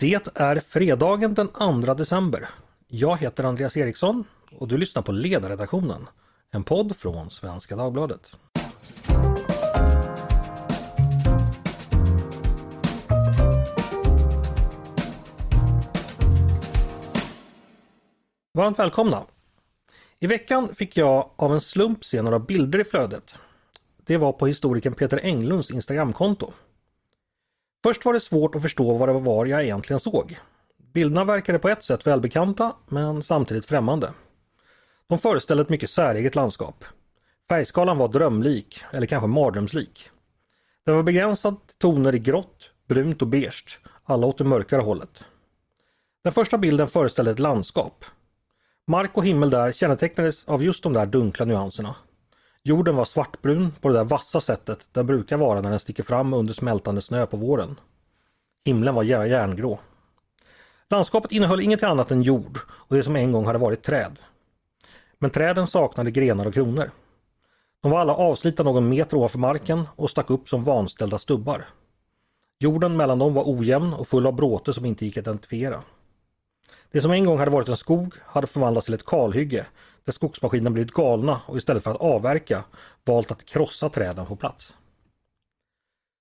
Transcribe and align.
Det 0.00 0.28
är 0.34 0.60
fredagen 0.60 1.34
den 1.34 1.48
2 1.48 1.94
december. 1.94 2.48
Jag 2.88 3.16
heter 3.16 3.44
Andreas 3.44 3.76
Eriksson 3.76 4.24
och 4.58 4.68
du 4.68 4.78
lyssnar 4.78 5.02
på 5.02 5.12
Ledarredaktionen, 5.12 6.06
en 6.50 6.62
podd 6.62 6.96
från 6.96 7.30
Svenska 7.30 7.76
Dagbladet. 7.76 8.20
Varmt 18.54 18.78
välkomna! 18.78 19.22
I 20.20 20.26
veckan 20.26 20.74
fick 20.74 20.96
jag 20.96 21.30
av 21.36 21.52
en 21.52 21.60
slump 21.60 22.04
se 22.04 22.22
några 22.22 22.38
bilder 22.38 22.78
i 22.78 22.84
flödet. 22.84 23.38
Det 24.06 24.16
var 24.16 24.32
på 24.32 24.46
historikern 24.46 24.94
Peter 24.94 25.20
Englunds 25.22 25.70
Instagramkonto. 25.70 26.52
Först 27.82 28.04
var 28.04 28.12
det 28.12 28.20
svårt 28.20 28.54
att 28.54 28.62
förstå 28.62 28.94
vad 28.94 29.08
det 29.08 29.12
var 29.12 29.46
jag 29.46 29.62
egentligen 29.64 30.00
såg. 30.00 30.38
Bilderna 30.92 31.24
verkade 31.24 31.58
på 31.58 31.68
ett 31.68 31.84
sätt 31.84 32.06
välbekanta 32.06 32.72
men 32.88 33.22
samtidigt 33.22 33.66
främmande. 33.66 34.10
De 35.06 35.18
föreställde 35.18 35.62
ett 35.62 35.68
mycket 35.68 35.90
säreget 35.90 36.34
landskap. 36.34 36.84
Färgskalan 37.48 37.98
var 37.98 38.08
drömlik, 38.08 38.82
eller 38.92 39.06
kanske 39.06 39.26
mardrömslik. 39.26 40.10
Det 40.86 40.92
var 40.92 41.02
begränsat 41.02 41.58
toner 41.78 42.14
i 42.14 42.18
grått, 42.18 42.70
brunt 42.88 43.22
och 43.22 43.28
beige, 43.28 43.78
alla 44.04 44.26
åt 44.26 44.38
det 44.38 44.44
mörkare 44.44 44.82
hållet. 44.82 45.24
Den 46.24 46.32
första 46.32 46.58
bilden 46.58 46.88
föreställde 46.88 47.30
ett 47.30 47.38
landskap. 47.38 48.04
Mark 48.86 49.16
och 49.16 49.24
himmel 49.24 49.50
där 49.50 49.72
kännetecknades 49.72 50.44
av 50.44 50.64
just 50.64 50.82
de 50.82 50.92
där 50.92 51.06
dunkla 51.06 51.44
nyanserna. 51.44 51.96
Jorden 52.62 52.96
var 52.96 53.04
svartbrun 53.04 53.72
på 53.80 53.88
det 53.88 53.94
där 53.94 54.04
vassa 54.04 54.40
sättet 54.40 54.88
den 54.92 55.06
brukar 55.06 55.36
vara 55.36 55.60
när 55.60 55.70
den 55.70 55.78
sticker 55.78 56.02
fram 56.02 56.32
under 56.32 56.54
smältande 56.54 57.00
snö 57.00 57.26
på 57.26 57.36
våren. 57.36 57.76
Himlen 58.64 58.94
var 58.94 59.02
järngrå. 59.02 59.78
Landskapet 60.90 61.32
innehöll 61.32 61.60
inget 61.60 61.82
annat 61.82 62.10
än 62.10 62.22
jord 62.22 62.58
och 62.70 62.96
det 62.96 63.02
som 63.02 63.16
en 63.16 63.32
gång 63.32 63.46
hade 63.46 63.58
varit 63.58 63.82
träd. 63.82 64.18
Men 65.18 65.30
träden 65.30 65.66
saknade 65.66 66.10
grenar 66.10 66.46
och 66.46 66.54
kronor. 66.54 66.90
De 67.82 67.92
var 67.92 68.00
alla 68.00 68.14
avslitna 68.14 68.64
någon 68.64 68.88
meter 68.88 69.16
ovanför 69.16 69.38
marken 69.38 69.82
och 69.96 70.10
stack 70.10 70.30
upp 70.30 70.48
som 70.48 70.64
vanställda 70.64 71.18
stubbar. 71.18 71.68
Jorden 72.58 72.96
mellan 72.96 73.18
dem 73.18 73.34
var 73.34 73.44
ojämn 73.46 73.94
och 73.94 74.08
full 74.08 74.26
av 74.26 74.32
bråte 74.34 74.72
som 74.72 74.84
inte 74.84 75.04
gick 75.04 75.16
att 75.16 75.22
identifiera. 75.22 75.82
Det 76.90 77.00
som 77.00 77.10
en 77.10 77.24
gång 77.24 77.38
hade 77.38 77.50
varit 77.50 77.68
en 77.68 77.76
skog 77.76 78.14
hade 78.24 78.46
förvandlats 78.46 78.84
till 78.84 78.94
ett 78.94 79.06
kalhygge 79.06 79.66
där 80.10 80.14
skogsmaskinerna 80.14 80.70
blivit 80.70 80.92
galna 80.92 81.40
och 81.46 81.56
istället 81.56 81.84
för 81.84 81.90
att 81.90 82.00
avverka 82.00 82.64
valt 83.04 83.30
att 83.30 83.44
krossa 83.44 83.88
träden 83.88 84.26
på 84.26 84.36
plats. 84.36 84.76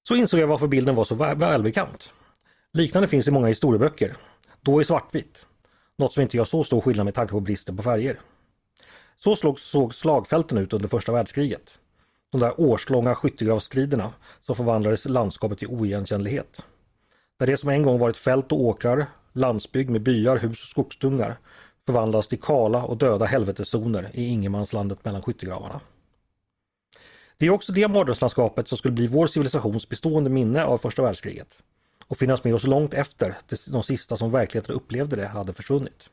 Så 0.07 0.15
insåg 0.15 0.39
jag 0.39 0.47
varför 0.47 0.67
bilden 0.67 0.95
var 0.95 1.05
så 1.05 1.15
välbekant. 1.15 2.13
Liknande 2.73 3.07
finns 3.07 3.27
i 3.27 3.31
många 3.31 3.47
historieböcker, 3.47 4.15
då 4.61 4.81
i 4.81 4.85
svartvitt. 4.85 5.45
Något 5.97 6.13
som 6.13 6.21
inte 6.21 6.37
gör 6.37 6.45
så 6.45 6.63
stor 6.63 6.81
skillnad 6.81 7.05
med 7.05 7.13
tanke 7.13 7.31
på 7.31 7.39
bristen 7.39 7.77
på 7.77 7.83
färger. 7.83 8.19
Så 9.17 9.35
såg, 9.35 9.59
såg 9.59 9.95
slagfälten 9.95 10.57
ut 10.57 10.73
under 10.73 10.87
första 10.87 11.11
världskriget. 11.11 11.79
De 12.31 12.41
där 12.41 12.59
årslånga 12.59 13.15
skyttegravsstriderna 13.15 14.11
som 14.41 14.55
förvandlades 14.55 15.05
landskapet 15.05 15.59
till 15.59 15.67
oigenkännlighet. 15.67 16.63
Där 17.39 17.47
det 17.47 17.57
som 17.57 17.69
en 17.69 17.83
gång 17.83 17.99
varit 17.99 18.17
fält 18.17 18.51
och 18.51 18.61
åkrar, 18.61 19.05
landsbygd 19.33 19.89
med 19.89 20.01
byar, 20.01 20.37
hus 20.37 20.61
och 20.61 20.69
skogsdungar 20.69 21.37
förvandlas 21.89 22.27
till 22.27 22.39
kala 22.39 22.83
och 22.83 22.97
döda 22.97 23.25
helveteszoner 23.25 24.09
i 24.13 24.27
ingenmanslandet 24.27 25.05
mellan 25.05 25.21
skyttegravarna. 25.21 25.79
Det 27.37 27.45
är 27.45 27.49
också 27.49 27.71
det 27.71 27.87
mardrömslandskapet 27.87 28.67
som 28.67 28.77
skulle 28.77 28.93
bli 28.93 29.07
vår 29.07 29.27
civilisations 29.27 29.89
bestående 29.89 30.29
minne 30.29 30.63
av 30.63 30.77
första 30.77 31.01
världskriget 31.01 31.47
och 32.07 32.17
finnas 32.17 32.43
med 32.43 32.55
oss 32.55 32.63
långt 32.63 32.93
efter 32.93 33.37
de 33.71 33.83
sista 33.83 34.17
som 34.17 34.31
verkligheten 34.31 34.75
upplevde 34.75 35.15
det 35.15 35.27
hade 35.27 35.53
försvunnit. 35.53 36.09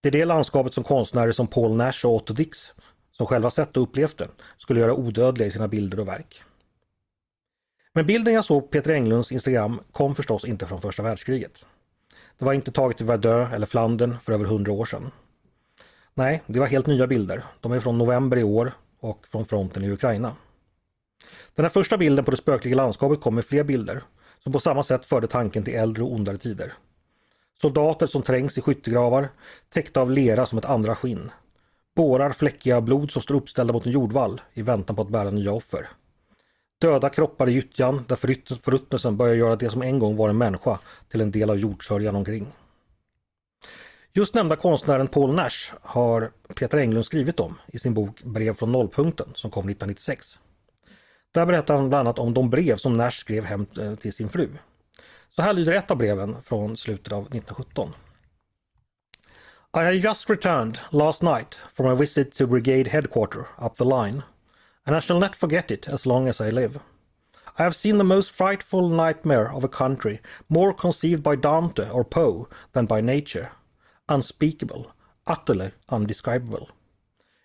Det 0.00 0.08
är 0.08 0.12
det 0.12 0.24
landskapet 0.24 0.74
som 0.74 0.84
konstnärer 0.84 1.32
som 1.32 1.46
Paul 1.46 1.76
Nash 1.76 2.06
och 2.06 2.14
Otto 2.14 2.34
Dix, 2.34 2.72
som 3.12 3.26
själva 3.26 3.50
sett 3.50 3.76
och 3.76 3.82
upplevt 3.82 4.18
det, 4.18 4.28
skulle 4.58 4.80
göra 4.80 4.94
odödliga 4.94 5.48
i 5.48 5.50
sina 5.50 5.68
bilder 5.68 6.00
och 6.00 6.08
verk. 6.08 6.42
Men 7.92 8.06
bilden 8.06 8.34
jag 8.34 8.44
såg 8.44 8.62
på 8.62 8.68
Peter 8.68 8.90
Englunds 8.90 9.32
Instagram 9.32 9.80
kom 9.92 10.14
förstås 10.14 10.44
inte 10.44 10.66
från 10.66 10.80
första 10.80 11.02
världskriget. 11.02 11.64
Det 12.40 12.46
var 12.46 12.52
inte 12.52 12.72
taget 12.72 13.00
i 13.00 13.04
Verdun 13.04 13.52
eller 13.52 13.66
Flandern 13.66 14.16
för 14.24 14.32
över 14.32 14.44
hundra 14.44 14.72
år 14.72 14.84
sedan. 14.84 15.10
Nej, 16.14 16.42
det 16.46 16.60
var 16.60 16.66
helt 16.66 16.86
nya 16.86 17.06
bilder. 17.06 17.44
De 17.60 17.72
är 17.72 17.80
från 17.80 17.98
november 17.98 18.36
i 18.36 18.42
år 18.42 18.72
och 19.00 19.26
från 19.26 19.44
fronten 19.46 19.84
i 19.84 19.90
Ukraina. 19.90 20.32
Den 21.54 21.64
här 21.64 21.70
första 21.70 21.98
bilden 21.98 22.24
på 22.24 22.30
det 22.30 22.36
spökliga 22.36 22.76
landskapet 22.76 23.20
kom 23.20 23.34
med 23.34 23.44
fler 23.44 23.64
bilder 23.64 24.02
som 24.42 24.52
på 24.52 24.60
samma 24.60 24.82
sätt 24.82 25.06
förde 25.06 25.26
tanken 25.26 25.64
till 25.64 25.74
äldre 25.74 26.02
och 26.02 26.12
ondare 26.12 26.36
tider. 26.36 26.72
Soldater 27.60 28.06
som 28.06 28.22
trängs 28.22 28.58
i 28.58 28.60
skyttegravar, 28.60 29.28
täckta 29.72 30.00
av 30.00 30.10
lera 30.10 30.46
som 30.46 30.58
ett 30.58 30.64
andra 30.64 30.96
skinn. 30.96 31.30
Bårar 31.96 32.30
fläckiga 32.30 32.76
av 32.76 32.82
blod 32.82 33.10
som 33.10 33.22
står 33.22 33.34
uppställda 33.34 33.72
mot 33.72 33.86
en 33.86 33.92
jordvall 33.92 34.40
i 34.54 34.62
väntan 34.62 34.96
på 34.96 35.02
att 35.02 35.08
bära 35.08 35.30
nya 35.30 35.52
offer. 35.52 35.88
Döda 36.80 37.08
kroppar 37.08 37.48
i 37.48 37.52
gyttjan 37.52 38.04
där 38.08 38.16
förruttnelsen 38.56 39.16
börjar 39.16 39.34
göra 39.34 39.56
det 39.56 39.70
som 39.70 39.82
en 39.82 39.98
gång 39.98 40.16
var 40.16 40.28
en 40.28 40.38
människa 40.38 40.78
till 41.10 41.20
en 41.20 41.30
del 41.30 41.50
av 41.50 41.58
jordsörjan 41.58 42.16
omkring. 42.16 42.46
Just 44.12 44.34
nämnda 44.34 44.56
konstnären 44.56 45.08
Paul 45.08 45.34
Nash 45.34 45.72
har 45.82 46.30
Peter 46.56 46.78
Englund 46.78 47.04
skrivit 47.04 47.40
om 47.40 47.58
i 47.66 47.78
sin 47.78 47.94
bok 47.94 48.22
Brev 48.22 48.54
från 48.54 48.72
nollpunkten 48.72 49.28
som 49.34 49.50
kom 49.50 49.60
1996. 49.60 50.38
Där 51.32 51.46
berättar 51.46 51.76
han 51.76 51.88
bland 51.88 52.08
annat 52.08 52.18
om 52.18 52.34
de 52.34 52.50
brev 52.50 52.76
som 52.76 52.92
Nash 52.92 53.10
skrev 53.10 53.44
hem 53.44 53.66
eh, 53.80 53.94
till 53.94 54.12
sin 54.12 54.28
fru. 54.28 54.48
Så 55.36 55.42
här 55.42 55.52
lyder 55.52 55.72
ett 55.72 55.90
av 55.90 55.96
breven 55.96 56.36
från 56.42 56.76
slutet 56.76 57.12
av 57.12 57.22
1917. 57.22 57.88
I 59.76 59.78
had 59.78 59.94
just 59.94 60.30
returned 60.30 60.78
last 60.92 61.22
night 61.22 61.54
from 61.74 61.86
a 61.86 61.94
visit 61.94 62.32
to 62.32 62.46
brigade 62.46 62.90
headquarter 62.90 63.46
up 63.58 63.76
the 63.76 63.84
line 63.84 64.22
and 64.90 64.96
I 64.96 64.98
shall 64.98 65.20
not 65.20 65.36
forget 65.36 65.70
it 65.70 65.86
as 65.86 66.04
long 66.04 66.26
as 66.26 66.40
I 66.40 66.50
live. 66.50 66.80
I 67.56 67.62
have 67.62 67.76
seen 67.76 67.98
the 67.98 68.02
most 68.02 68.32
frightful 68.32 68.88
nightmare 68.88 69.52
of 69.52 69.62
a 69.62 69.68
country, 69.68 70.18
more 70.48 70.74
conceived 70.74 71.22
by 71.22 71.36
Dante 71.36 71.88
or 71.88 72.02
Poe 72.04 72.48
than 72.72 72.86
by 72.86 73.00
nature, 73.00 73.52
unspeakable, 74.08 74.92
utterly 75.28 75.70
undescribable. 75.90 76.70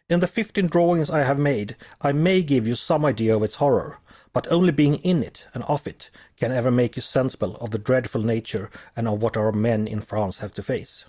In 0.09 0.21
the 0.21 0.27
fifteen 0.27 0.65
drawings 0.65 1.11
I 1.11 1.23
have 1.23 1.37
made, 1.37 1.75
I 2.01 2.13
may 2.13 2.41
give 2.41 2.65
you 2.65 2.75
some 2.75 3.05
idea 3.05 3.35
of 3.35 3.43
its 3.43 3.57
horror, 3.57 3.99
but 4.33 4.51
only 4.51 4.71
being 4.71 4.95
in 5.03 5.21
it 5.21 5.45
and 5.53 5.63
of 5.65 5.85
it 5.85 6.09
can 6.39 6.51
ever 6.51 6.71
make 6.71 6.95
you 6.95 7.03
sensible 7.03 7.57
of 7.61 7.69
the 7.69 7.77
dreadful 7.77 8.23
nature 8.23 8.71
and 8.95 9.07
of 9.07 9.21
what 9.21 9.37
our 9.37 9.51
men 9.51 9.87
in 9.87 10.01
France 10.01 10.39
have 10.39 10.53
to 10.55 10.63
face. 10.63 11.05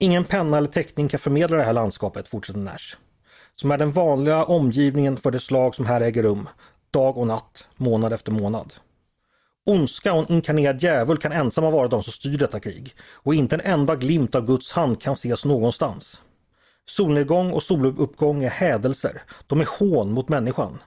Ingen 0.00 0.24
penna 0.24 0.56
eller 0.56 0.68
teckning 0.68 1.08
kan 1.08 1.20
förmedla 1.20 1.56
det 1.56 1.64
här 1.64 1.72
landskapet, 1.72 2.28
fortsätter 2.28 2.60
Nash, 2.60 2.96
som 3.56 3.70
är 3.70 3.78
den 3.78 3.92
vanliga 3.92 4.44
omgivningen 4.44 5.16
för 5.16 5.30
det 5.30 5.40
slag 5.40 5.74
som 5.74 5.86
här 5.86 6.00
äger 6.00 6.22
rum, 6.22 6.48
dag 6.90 7.18
och 7.18 7.26
natt, 7.26 7.68
månad 7.76 8.12
efter 8.12 8.32
månad. 8.32 8.72
Ondska 9.66 10.12
och 10.12 10.30
en 10.30 10.36
inkarnerad 10.36 10.82
djävul 10.82 11.18
kan 11.18 11.32
ensamma 11.32 11.70
vara 11.70 11.88
de 11.88 12.02
som 12.02 12.12
styr 12.12 12.38
detta 12.38 12.60
krig 12.60 12.94
och 13.12 13.34
inte 13.34 13.56
en 13.56 13.72
enda 13.72 13.96
glimt 13.96 14.34
av 14.34 14.46
Guds 14.46 14.72
hand 14.72 15.02
kan 15.02 15.12
ses 15.12 15.44
någonstans. 15.44 16.20
Solnedgång 16.86 17.52
och 17.52 17.62
soluppgång 17.62 18.44
är 18.44 18.50
hädelser, 18.50 19.22
de 19.46 19.60
är 19.60 19.68
hån 19.78 20.12
mot 20.12 20.28
människan. 20.28 20.78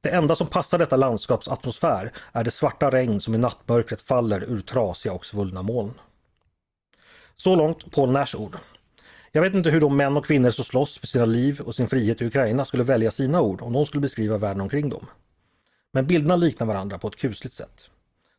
Det 0.00 0.10
enda 0.10 0.36
som 0.36 0.46
passar 0.46 0.78
detta 0.78 0.96
landskaps 0.96 1.48
atmosfär 1.48 2.12
är 2.32 2.44
det 2.44 2.50
svarta 2.50 2.90
regn 2.90 3.20
som 3.20 3.34
i 3.34 3.38
nattmörkret 3.38 4.02
faller 4.02 4.44
ur 4.44 4.60
trasiga 4.60 5.12
och 5.12 5.26
svullna 5.26 5.62
moln. 5.62 5.94
Så 7.36 7.56
långt 7.56 7.92
Paul 7.92 8.10
Nash 8.10 8.36
ord. 8.36 8.56
Jag 9.36 9.42
vet 9.42 9.54
inte 9.54 9.70
hur 9.70 9.80
de 9.80 9.96
män 9.96 10.16
och 10.16 10.26
kvinnor 10.26 10.50
som 10.50 10.64
slåss 10.64 10.98
för 10.98 11.06
sina 11.06 11.24
liv 11.24 11.60
och 11.60 11.74
sin 11.74 11.88
frihet 11.88 12.22
i 12.22 12.26
Ukraina 12.26 12.64
skulle 12.64 12.84
välja 12.84 13.10
sina 13.10 13.40
ord 13.40 13.62
om 13.62 13.72
de 13.72 13.86
skulle 13.86 14.00
beskriva 14.00 14.38
världen 14.38 14.60
omkring 14.60 14.88
dem. 14.88 15.06
Men 15.92 16.06
bilderna 16.06 16.36
liknar 16.36 16.66
varandra 16.66 16.98
på 16.98 17.08
ett 17.08 17.16
kusligt 17.16 17.54
sätt. 17.54 17.74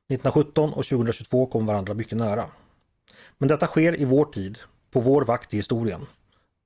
1917 0.09 0.69
och 0.69 0.85
2022 0.85 1.45
kom 1.45 1.65
varandra 1.65 1.93
mycket 1.93 2.17
nära. 2.17 2.45
Men 3.37 3.47
detta 3.47 3.67
sker 3.67 4.01
i 4.01 4.05
vår 4.05 4.25
tid, 4.25 4.57
på 4.91 4.99
vår 4.99 5.25
vakt 5.25 5.53
i 5.53 5.57
historien. 5.57 6.01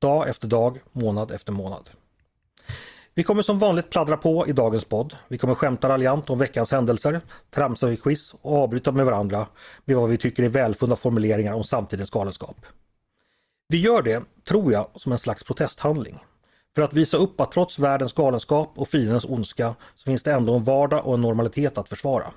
Dag 0.01 0.29
efter 0.29 0.47
dag, 0.47 0.79
månad 0.91 1.31
efter 1.31 1.53
månad. 1.53 1.89
Vi 3.13 3.23
kommer 3.23 3.43
som 3.43 3.59
vanligt 3.59 3.89
pladdra 3.89 4.17
på 4.17 4.47
i 4.47 4.51
dagens 4.51 4.85
podd. 4.85 5.15
Vi 5.27 5.37
kommer 5.37 5.55
skämta 5.55 5.89
raljant 5.89 6.29
om 6.29 6.39
veckans 6.39 6.71
händelser, 6.71 7.21
tramsa 7.49 7.91
i 7.91 7.97
quiz 7.97 8.33
och 8.41 8.57
avbryta 8.57 8.91
med 8.91 9.05
varandra 9.05 9.47
med 9.85 9.95
vad 9.95 10.09
vi 10.09 10.17
tycker 10.17 10.43
är 10.43 10.49
välfunna 10.49 10.95
formuleringar 10.95 11.53
om 11.53 11.63
samtidens 11.63 12.09
galenskap. 12.09 12.65
Vi 13.71 13.77
gör 13.77 14.01
det, 14.01 14.23
tror 14.47 14.73
jag, 14.73 14.87
som 14.95 15.11
en 15.11 15.17
slags 15.17 15.43
protesthandling. 15.43 16.19
För 16.75 16.81
att 16.81 16.93
visa 16.93 17.17
upp 17.17 17.41
att 17.41 17.51
trots 17.51 17.79
världens 17.79 18.13
galenskap 18.13 18.71
och 18.75 18.87
fiendens 18.87 19.25
ondska 19.25 19.75
så 19.95 20.03
finns 20.03 20.23
det 20.23 20.33
ändå 20.33 20.55
en 20.55 20.63
vardag 20.63 21.05
och 21.05 21.13
en 21.13 21.21
normalitet 21.21 21.77
att 21.77 21.89
försvara. 21.89 22.31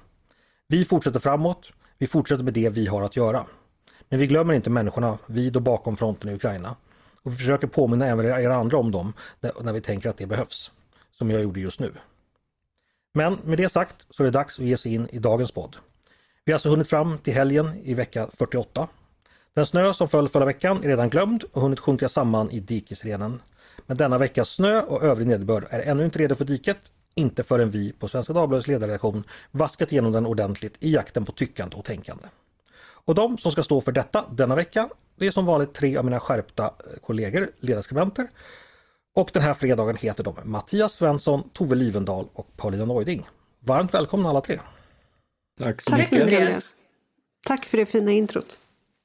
Vi 0.68 0.84
fortsätter 0.84 1.20
framåt, 1.20 1.72
vi 1.98 2.06
fortsätter 2.06 2.44
med 2.44 2.54
det 2.54 2.68
vi 2.68 2.86
har 2.86 3.02
att 3.02 3.16
göra. 3.16 3.46
Men 4.08 4.18
vi 4.18 4.26
glömmer 4.26 4.54
inte 4.54 4.70
människorna 4.70 5.18
vid 5.26 5.56
och 5.56 5.62
bakom 5.62 5.96
fronten 5.96 6.30
i 6.30 6.34
Ukraina. 6.34 6.76
Och 7.22 7.32
vi 7.32 7.36
försöker 7.36 7.66
påminna 7.66 8.06
även 8.06 8.26
er 8.26 8.50
andra 8.50 8.78
om 8.78 8.90
dem 8.90 9.12
när 9.60 9.72
vi 9.72 9.80
tänker 9.80 10.10
att 10.10 10.16
det 10.16 10.26
behövs. 10.26 10.72
Som 11.18 11.30
jag 11.30 11.42
gjorde 11.42 11.60
just 11.60 11.80
nu. 11.80 11.92
Men 13.14 13.38
med 13.44 13.58
det 13.58 13.68
sagt 13.68 13.96
så 14.10 14.22
är 14.22 14.24
det 14.24 14.30
dags 14.30 14.58
att 14.58 14.64
ge 14.64 14.76
sig 14.76 14.94
in 14.94 15.08
i 15.10 15.18
dagens 15.18 15.52
podd. 15.52 15.76
Vi 16.44 16.52
har 16.52 16.56
alltså 16.56 16.68
hunnit 16.68 16.88
fram 16.88 17.18
till 17.18 17.34
helgen 17.34 17.80
i 17.84 17.94
vecka 17.94 18.28
48. 18.38 18.88
Den 19.54 19.66
snö 19.66 19.94
som 19.94 20.08
föll 20.08 20.28
förra 20.28 20.44
veckan 20.44 20.82
är 20.82 20.88
redan 20.88 21.10
glömd 21.10 21.44
och 21.52 21.62
hunnit 21.62 21.80
sjunka 21.80 22.08
samman 22.08 22.50
i 22.50 22.60
dikesrenen. 22.60 23.42
Men 23.86 23.96
denna 23.96 24.18
veckas 24.18 24.50
snö 24.50 24.80
och 24.80 25.02
övrig 25.02 25.26
nederbörd 25.26 25.66
är 25.70 25.80
ännu 25.80 26.04
inte 26.04 26.18
redo 26.18 26.34
för 26.34 26.44
diket, 26.44 26.78
inte 27.14 27.44
förrän 27.44 27.70
vi 27.70 27.92
på 27.92 28.08
Svenska 28.08 28.32
Dagbladets 28.32 28.68
ledarredaktion 28.68 29.24
vaskat 29.50 29.92
igenom 29.92 30.12
den 30.12 30.26
ordentligt 30.26 30.76
i 30.80 30.94
jakten 30.94 31.24
på 31.24 31.32
tyckande 31.32 31.76
och 31.76 31.84
tänkande. 31.84 32.24
Och 33.04 33.14
de 33.14 33.38
som 33.38 33.52
ska 33.52 33.62
stå 33.62 33.80
för 33.80 33.92
detta 33.92 34.24
denna 34.30 34.54
vecka, 34.54 34.88
det 35.18 35.26
är 35.26 35.30
som 35.30 35.46
vanligt 35.46 35.74
tre 35.74 35.96
av 35.96 36.04
mina 36.04 36.20
skärpta 36.20 36.64
eh, 36.64 37.00
kollegor, 37.00 37.48
ledarskribenter. 37.60 38.28
Och 39.14 39.30
den 39.32 39.42
här 39.42 39.54
fredagen 39.54 39.96
heter 39.96 40.24
de 40.24 40.34
Mattias 40.44 40.92
Svensson, 40.92 41.50
Tove 41.52 41.74
Livendal 41.74 42.28
och 42.32 42.56
Paulina 42.56 42.84
Neuding. 42.84 43.28
Varmt 43.60 43.94
välkomna 43.94 44.28
alla 44.28 44.40
tre! 44.40 44.58
Tack 45.60 45.82
så 45.82 45.90
Tack 45.90 46.00
mycket. 46.00 46.22
Andreas. 46.22 46.74
Tack 47.46 47.64
för 47.64 47.78
det 47.78 47.86
fina 47.86 48.12
introt. 48.12 48.58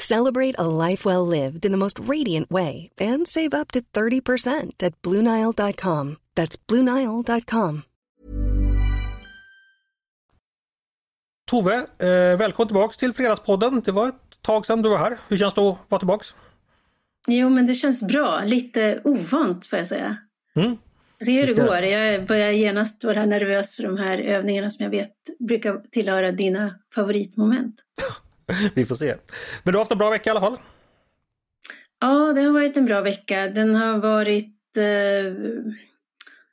Celebrate 0.00 0.54
a 0.58 0.88
life 0.88 1.04
well 1.04 1.26
lived 1.26 1.64
in 1.64 1.72
the 1.72 1.78
most 1.78 1.98
radiant 1.98 2.50
way 2.50 2.88
and 3.00 3.28
save 3.28 3.54
up 3.54 3.72
to 3.72 3.80
30% 3.80 4.82
at 4.82 5.02
BlueNile.com. 5.02 6.16
That's 6.34 6.56
BlueNile.com. 6.68 7.82
Tove, 11.50 11.74
eh, 11.74 12.38
välkommen 12.38 12.68
tillbaks 12.68 12.96
till 12.96 13.12
Fredagspodden. 13.12 13.82
Det 13.84 13.92
var 13.92 14.08
ett 14.08 14.42
tag 14.42 14.66
sedan 14.66 14.82
du 14.82 14.88
var 14.88 14.98
här. 14.98 15.18
Hur 15.28 15.36
känns 15.36 15.54
det 15.54 15.60
att 15.60 15.78
vara 15.88 15.98
tillbaks? 15.98 16.34
Jo, 17.26 17.50
men 17.50 17.66
det 17.66 17.74
känns 17.74 18.02
bra. 18.02 18.42
Lite 18.44 19.00
ovant 19.04 19.66
får 19.66 19.78
jag 19.78 19.88
säga. 19.88 20.16
Mm. 20.56 20.76
Se 21.24 21.40
hur 21.40 21.54
det 21.54 21.62
går. 21.62 21.78
Jag 21.78 22.26
börjar 22.26 22.50
genast 22.50 23.04
vara 23.04 23.26
nervös 23.26 23.76
för 23.76 23.82
de 23.82 23.96
här 23.96 24.18
övningarna 24.18 24.70
som 24.70 24.84
jag 24.84 24.90
vet 24.90 25.14
brukar 25.38 25.80
tillhöra 25.90 26.32
dina 26.32 26.74
favoritmoment. 26.94 27.74
Vi 28.74 28.86
får 28.86 28.94
se. 28.94 29.14
Men 29.62 29.72
du 29.72 29.78
har 29.78 29.84
haft 29.84 29.92
en 29.92 29.98
bra 29.98 30.10
vecka 30.10 30.30
i 30.30 30.32
alla 30.32 30.40
fall? 30.40 30.58
Ja, 32.00 32.32
det 32.32 32.40
har 32.40 32.52
varit 32.52 32.76
en 32.76 32.86
bra 32.86 33.00
vecka. 33.00 33.48
Den 33.48 33.74
har 33.74 33.98
varit... 33.98 34.76
Eh, 34.76 35.34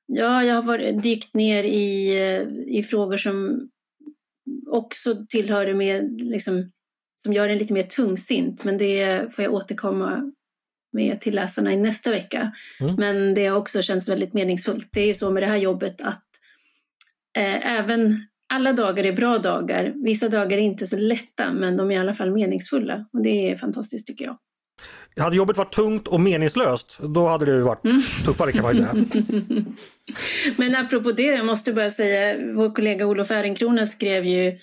ja, 0.06 0.44
jag 0.44 0.56
har 0.56 0.64
varit, 0.64 1.04
dykt 1.04 1.34
ner 1.34 1.64
i, 1.64 2.16
eh, 2.16 2.78
i 2.78 2.84
frågor 2.84 3.18
som 3.18 3.70
också 4.68 5.26
tillhör 5.30 5.66
det 5.66 5.74
med, 5.74 6.22
liksom, 6.22 6.72
som 7.24 7.34
gör 7.34 7.48
den 7.48 7.58
lite 7.58 7.74
mer 7.74 7.84
tungsint. 7.84 8.64
Men 8.64 8.78
det 8.78 9.34
får 9.36 9.44
jag 9.44 9.54
återkomma 9.54 10.32
med 10.94 11.22
till 11.22 11.36
läsarna 11.36 11.74
i 11.74 11.78
nästa 11.78 12.12
vecka. 12.12 12.52
Mm. 12.80 12.96
Men 12.96 13.34
det 13.34 13.46
har 13.46 13.58
också 13.58 13.82
känts 13.82 14.10
väldigt 14.10 14.34
meningsfullt. 14.34 14.88
Det 14.92 15.02
är 15.02 15.08
ju 15.08 15.14
så 15.14 15.32
med 15.32 15.44
det 15.44 15.48
här 15.48 15.58
jobbet 15.58 16.02
att 16.02 16.26
eh, 17.38 17.80
även 17.80 18.28
alla 18.54 18.74
dagar 18.74 19.04
är 19.04 19.14
bra 19.14 19.38
dagar. 19.38 19.94
Vissa 20.04 20.30
dagar 20.30 20.58
är 20.58 20.62
inte 20.62 20.88
så 20.88 20.98
lätta, 20.98 21.54
men 21.54 21.78
de 21.78 21.92
är 21.92 21.96
i 21.96 21.98
alla 21.98 22.14
fall 22.14 22.32
meningsfulla. 22.32 23.06
Och 23.14 23.24
det 23.24 23.52
är 23.52 23.58
fantastiskt 23.58 24.08
tycker 24.08 24.26
jag. 24.26 24.38
Hade 25.18 25.36
jobbet 25.36 25.58
varit 25.58 25.74
tungt 25.76 26.08
och 26.08 26.22
meningslöst, 26.22 26.98
då 27.00 27.28
hade 27.28 27.46
det 27.46 27.64
varit 27.64 27.82
tuffare 28.26 28.52
kan 28.52 28.64
man 28.64 28.76
säga. 28.76 28.94
Men 30.58 30.76
apropå 30.76 31.12
det, 31.12 31.24
jag 31.24 31.46
måste 31.46 31.74
bara 31.74 31.92
säga, 31.92 32.54
vår 32.56 32.76
kollega 32.76 33.06
Olof 33.06 33.32
Ehrenkrona 33.32 33.86
skrev 33.86 34.26
ju 34.26 34.60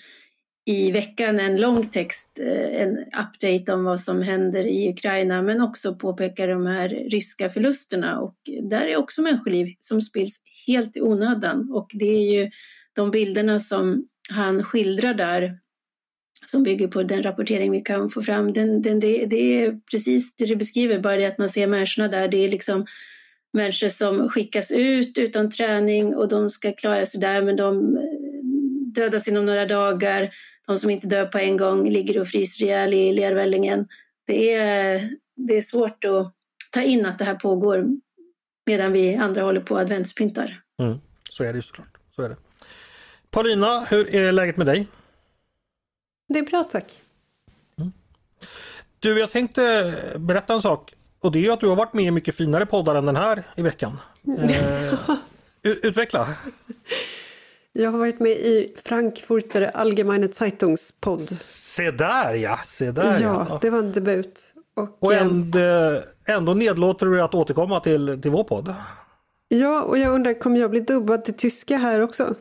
i 0.65 0.91
veckan 0.91 1.39
en 1.39 1.61
lång 1.61 1.87
text, 1.87 2.39
eh, 2.39 2.81
en 2.81 2.97
update 2.97 3.73
om 3.73 3.83
vad 3.83 3.99
som 3.99 4.21
händer 4.21 4.63
i 4.63 4.89
Ukraina, 4.89 5.41
men 5.41 5.61
också 5.61 5.95
påpekar 5.95 6.47
de 6.47 6.65
här 6.65 6.89
ryska 6.89 7.49
förlusterna. 7.49 8.19
Och 8.19 8.35
där 8.69 8.81
är 8.81 8.97
också 8.97 9.21
människoliv 9.21 9.67
som 9.79 10.01
spills 10.01 10.39
helt 10.67 10.97
i 10.97 11.01
onödan. 11.01 11.71
Och 11.71 11.89
det 11.93 12.09
är 12.09 12.31
ju 12.31 12.51
de 12.95 13.11
bilderna 13.11 13.59
som 13.59 14.07
han 14.29 14.63
skildrar 14.63 15.13
där, 15.13 15.59
som 16.45 16.63
bygger 16.63 16.87
på 16.87 17.03
den 17.03 17.23
rapportering 17.23 17.71
vi 17.71 17.81
kan 17.81 18.09
få 18.09 18.21
fram, 18.21 18.53
den, 18.53 18.81
den, 18.81 18.99
det, 18.99 19.25
det 19.25 19.63
är 19.63 19.79
precis 19.91 20.35
det 20.35 20.45
du 20.45 20.55
beskriver, 20.55 20.99
bara 20.99 21.17
det 21.17 21.25
att 21.25 21.37
man 21.37 21.49
ser 21.49 21.67
människorna 21.67 22.07
där, 22.07 22.27
det 22.27 22.37
är 22.37 22.49
liksom 22.49 22.85
människor 23.53 23.87
som 23.87 24.29
skickas 24.29 24.71
ut 24.71 25.17
utan 25.17 25.51
träning 25.51 26.15
och 26.15 26.27
de 26.27 26.49
ska 26.49 26.71
klara 26.71 27.05
sig 27.05 27.21
där 27.21 27.41
men 27.41 27.55
de 27.55 27.97
eh, 27.97 28.03
dödas 28.93 29.27
inom 29.27 29.45
några 29.45 29.65
dagar. 29.65 30.29
De 30.67 30.77
som 30.77 30.89
inte 30.89 31.07
dör 31.07 31.25
på 31.25 31.37
en 31.37 31.57
gång 31.57 31.89
ligger 31.89 32.21
och 32.21 32.27
fryser 32.27 32.65
ihjäl 32.65 32.93
i 32.93 33.13
lervällingen. 33.13 33.87
Det 34.27 34.53
är, 34.53 35.09
det 35.35 35.57
är 35.57 35.61
svårt 35.61 36.05
att 36.05 36.33
ta 36.71 36.81
in 36.81 37.05
att 37.05 37.19
det 37.19 37.25
här 37.25 37.35
pågår 37.35 37.87
medan 38.65 38.91
vi 38.91 39.15
andra 39.15 39.41
håller 39.41 39.61
på 39.61 39.73
och 39.73 39.79
adventspyntar. 39.79 40.61
Mm. 40.81 40.97
Så 41.29 41.43
är 41.43 41.53
det 41.53 41.57
ju 41.57 41.61
såklart. 41.61 41.97
Så 42.15 42.21
är 42.21 42.29
det. 42.29 42.35
Paulina, 43.33 43.79
hur 43.79 44.15
är 44.15 44.31
läget 44.31 44.57
med 44.57 44.65
dig? 44.65 44.87
Det 46.29 46.39
är 46.39 46.43
bra 46.43 46.63
tack. 46.63 46.99
Du, 48.99 49.19
jag 49.19 49.31
tänkte 49.31 49.93
berätta 50.17 50.53
en 50.53 50.61
sak. 50.61 50.93
Och 51.19 51.31
det 51.31 51.45
är 51.45 51.51
att 51.51 51.59
du 51.59 51.67
har 51.67 51.75
varit 51.75 51.93
med 51.93 52.05
i 52.05 52.11
mycket 52.11 52.35
finare 52.35 52.65
poddar 52.65 52.95
än 52.95 53.05
den 53.05 53.15
här 53.15 53.43
i 53.55 53.61
veckan. 53.61 53.97
Eh, 54.39 54.99
utveckla! 55.61 56.27
Jag 57.71 57.91
har 57.91 57.99
varit 57.99 58.19
med 58.19 58.31
i 58.31 58.75
Frankfurter 58.85 59.71
Allgemeine 59.73 60.33
Zeitungs 60.33 60.93
podd. 60.99 61.21
Se 61.21 61.91
där 61.91 62.33
ja! 62.33 62.59
Se 62.65 62.91
där 62.91 63.21
ja! 63.21 63.47
Ja, 63.49 63.59
det 63.61 63.69
var 63.69 63.79
en 63.79 63.91
debut. 63.91 64.53
Och, 64.75 65.03
Och 65.03 65.13
eh, 65.13 65.21
ändå, 65.21 65.59
ändå 66.27 66.53
nedlåter 66.53 67.05
du 67.05 67.21
att 67.21 67.35
återkomma 67.35 67.79
till, 67.79 68.21
till 68.21 68.31
vår 68.31 68.43
podd. 68.43 68.75
ja, 69.47 69.81
och 69.81 69.97
jag 69.97 70.13
undrar, 70.13 70.39
kommer 70.39 70.59
jag 70.59 70.71
bli 70.71 70.79
dubbad 70.79 71.25
till 71.25 71.33
tyska 71.33 71.77
här 71.77 72.01
också? 72.01 72.35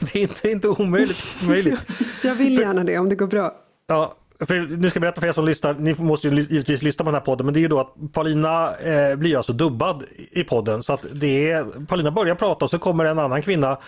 Det 0.00 0.18
är 0.18 0.22
inte, 0.22 0.50
inte 0.50 0.68
omöjligt. 0.68 1.26
möjligt. 1.48 1.78
Jag 2.24 2.34
vill 2.34 2.58
gärna 2.58 2.84
det 2.84 2.98
om 2.98 3.08
det 3.08 3.14
går 3.14 3.26
bra. 3.26 3.54
Ja, 3.86 4.14
för 4.46 4.60
nu 4.60 4.90
ska 4.90 4.96
jag 4.96 5.00
berätta 5.00 5.20
för 5.20 5.28
er 5.28 5.32
som 5.32 5.44
lyssnar, 5.44 5.74
ni 5.74 5.94
måste 5.94 6.28
ju 6.28 6.46
givetvis 6.50 6.82
lyssna 6.82 7.04
på 7.04 7.10
den 7.10 7.14
här 7.14 7.24
podden, 7.24 7.46
men 7.46 7.54
det 7.54 7.60
är 7.60 7.62
ju 7.62 7.68
då 7.68 7.80
att 7.80 8.12
Paulina 8.12 8.76
eh, 8.76 9.16
blir 9.16 9.36
alltså 9.36 9.52
dubbad 9.52 10.04
i 10.30 10.44
podden. 10.44 10.82
Så 10.82 10.92
att 10.92 11.06
det 11.12 11.50
är, 11.50 11.86
Paulina 11.86 12.10
börjar 12.10 12.34
prata 12.34 12.64
och 12.64 12.70
så 12.70 12.78
kommer 12.78 13.04
en 13.04 13.18
annan 13.18 13.42
kvinna 13.42 13.78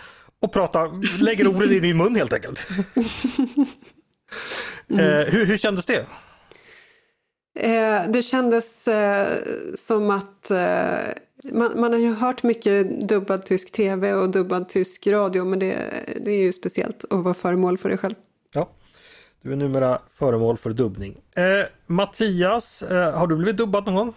och 0.41 0.53
pratar, 0.53 1.17
lägger 1.23 1.47
orden 1.47 1.71
i 1.71 1.79
din 1.79 1.97
mun 1.97 2.15
helt 2.15 2.33
enkelt. 2.33 2.67
eh, 4.89 4.97
hur, 5.05 5.45
hur 5.45 5.57
kändes 5.57 5.85
det? 5.85 6.05
Eh, 7.59 8.01
det 8.07 8.23
kändes 8.23 8.87
eh, 8.87 9.27
som 9.75 10.09
att 10.09 10.51
eh, 10.51 11.13
man, 11.51 11.79
man 11.79 11.91
har 11.91 11.99
ju 11.99 12.13
hört 12.13 12.43
mycket 12.43 13.07
dubbad 13.09 13.45
tysk 13.45 13.71
tv 13.71 14.13
och 14.13 14.29
dubbad 14.29 14.69
tysk 14.69 15.07
radio 15.07 15.45
men 15.45 15.59
det, 15.59 15.77
det 16.25 16.31
är 16.31 16.41
ju 16.41 16.53
speciellt 16.53 17.05
att 17.09 17.23
vara 17.23 17.33
föremål 17.33 17.77
för 17.77 17.89
det 17.89 17.97
själv. 17.97 18.15
Ja, 18.53 18.69
du 19.41 19.51
är 19.51 19.55
numera 19.55 19.99
föremål 20.13 20.57
för 20.57 20.69
dubbning. 20.69 21.17
Eh, 21.35 21.43
Mattias, 21.87 22.81
eh, 22.81 23.17
har 23.17 23.27
du 23.27 23.35
blivit 23.35 23.57
dubbad 23.57 23.85
någon 23.85 23.95
gång? 23.95 24.13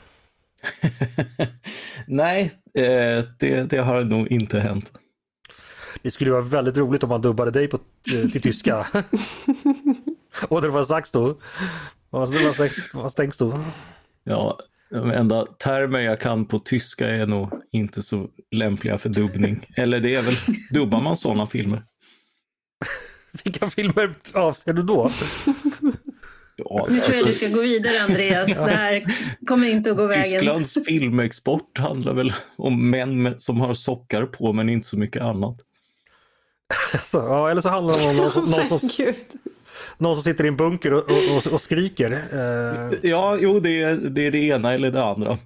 Nej, 2.06 2.52
eh, 2.74 3.24
det, 3.38 3.70
det 3.70 3.78
har 3.78 4.04
nog 4.04 4.28
inte 4.32 4.58
hänt. 4.60 4.92
Det 6.02 6.10
skulle 6.10 6.30
vara 6.30 6.42
väldigt 6.42 6.76
roligt 6.76 7.02
om 7.02 7.08
man 7.08 7.20
dubbade 7.20 7.50
dig 7.50 7.68
på, 7.68 7.78
eh, 8.14 8.30
till 8.30 8.42
tyska. 8.42 8.86
och 10.48 10.62
det 10.62 10.68
var 10.68 10.84
sagt 10.84 11.12
då. 11.12 11.38
Vad, 12.10 12.28
vad, 12.44 12.54
stängs- 12.54 12.90
vad 12.94 13.12
stängs 13.12 13.36
då? 13.38 13.60
Ja, 14.24 14.58
de 14.90 15.10
enda 15.10 15.46
termer 15.46 16.00
jag 16.00 16.20
kan 16.20 16.46
på 16.46 16.58
tyska 16.58 17.08
är 17.08 17.26
nog 17.26 17.50
inte 17.72 18.02
så 18.02 18.28
lämpliga 18.50 18.98
för 18.98 19.08
dubbning. 19.08 19.66
Eller 19.76 20.00
det 20.00 20.14
är 20.14 20.22
väl, 20.22 20.36
dubbar 20.70 21.00
man 21.00 21.16
sådana 21.16 21.46
filmer? 21.46 21.82
Vilka 23.44 23.70
filmer 23.70 24.14
avser 24.34 24.72
du 24.72 24.82
då? 24.82 25.10
Ja, 26.64 26.86
Nu 26.90 27.00
tror 27.00 27.14
jag 27.16 27.24
du 27.24 27.28
alltså, 27.28 27.44
ska 27.44 27.48
gå 27.48 27.60
vidare 27.60 28.02
Andreas. 28.02 28.46
Det 28.46 28.54
här 28.54 29.04
kommer 29.46 29.68
inte 29.68 29.90
att 29.90 29.96
gå 29.96 30.06
vägen. 30.06 30.24
Tysklands 30.24 30.78
filmexport 30.86 31.78
handlar 31.78 32.14
väl 32.14 32.32
om 32.56 32.90
män 32.90 33.40
som 33.40 33.60
har 33.60 33.74
sockar 33.74 34.26
på 34.26 34.52
men 34.52 34.68
inte 34.68 34.86
så 34.86 34.98
mycket 34.98 35.22
annat. 35.22 35.56
Alltså, 36.92 37.18
ja, 37.18 37.50
eller 37.50 37.60
så 37.60 37.68
handlar 37.68 37.98
det 37.98 38.08
om 38.08 38.16
någon, 38.16 38.50
någon, 38.50 38.78
som. 38.78 38.90
Någon 39.98 40.14
som 40.14 40.22
sitter 40.24 40.44
i 40.44 40.48
en 40.48 40.56
bunker 40.56 40.92
och, 40.94 41.02
och, 41.36 41.52
och 41.52 41.60
skriker. 41.62 42.10
Eh, 42.12 43.10
Ja, 43.10 43.36
jo 43.40 43.60
det 43.60 43.82
är, 43.82 43.94
det 43.96 44.26
är 44.26 44.30
det 44.30 44.38
ena 44.38 44.72
eller 44.74 44.90
det 44.90 45.04
andra. 45.04 45.38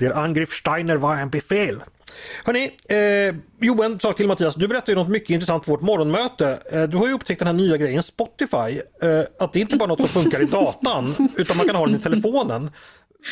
Der 0.00 0.10
Angriff 0.18 0.52
Steiner 0.52 0.96
var 0.96 1.16
en 1.16 1.30
befäl. 1.30 1.82
Hörni, 2.44 2.70
eh, 2.88 3.34
jo 3.60 3.82
en 3.82 4.00
sak 4.00 4.16
till 4.16 4.26
Mattias. 4.26 4.54
Du 4.54 4.68
berättade 4.68 4.92
ju 4.92 4.96
något 4.98 5.08
mycket 5.08 5.30
intressant 5.30 5.64
på 5.66 5.70
vårt 5.70 5.80
morgonmöte. 5.80 6.58
Eh, 6.72 6.82
du 6.82 6.96
har 6.96 7.06
ju 7.06 7.12
upptäckt 7.12 7.38
den 7.38 7.46
här 7.46 7.54
nya 7.54 7.76
grejen 7.76 8.02
Spotify. 8.02 8.80
Eh, 9.02 9.22
att 9.38 9.52
det 9.52 9.60
inte 9.60 9.76
bara 9.76 9.84
är 9.84 9.88
något 9.88 10.10
som 10.10 10.22
funkar 10.22 10.42
i 10.42 10.46
datan 10.46 11.14
utan 11.36 11.56
man 11.56 11.66
kan 11.66 11.76
ha 11.76 11.86
den 11.86 11.96
i 11.96 11.98
telefonen. 11.98 12.70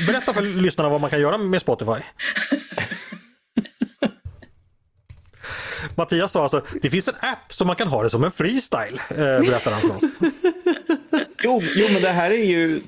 berätta 0.07 0.33
för 0.35 0.43
lyssnarna 0.43 0.89
vad 0.91 1.01
man 1.01 1.11
kan 1.11 1.21
göra 1.21 1.39
med 1.39 1.61
Spotify. 1.61 1.91
Mattias 5.97 6.33
sa 6.33 6.43
alltså, 6.43 6.63
det 6.83 6.91
finns 6.91 7.09
en 7.09 7.15
app 7.21 7.53
som 7.53 7.67
man 7.67 7.77
kan 7.77 7.89
ha 7.89 8.03
det 8.03 8.11
som 8.11 8.25
en 8.25 8.31
freestyle, 8.33 8.99
eh, 9.11 9.17
berättar 9.17 9.71
han 9.71 9.81
för 9.81 9.91
oss. 9.97 10.13
Jo, 11.45 11.63
jo, 11.77 11.87
men 11.93 12.03
det 12.03 12.09
här 12.09 12.31
är 12.31 12.45
ju... 12.45 12.81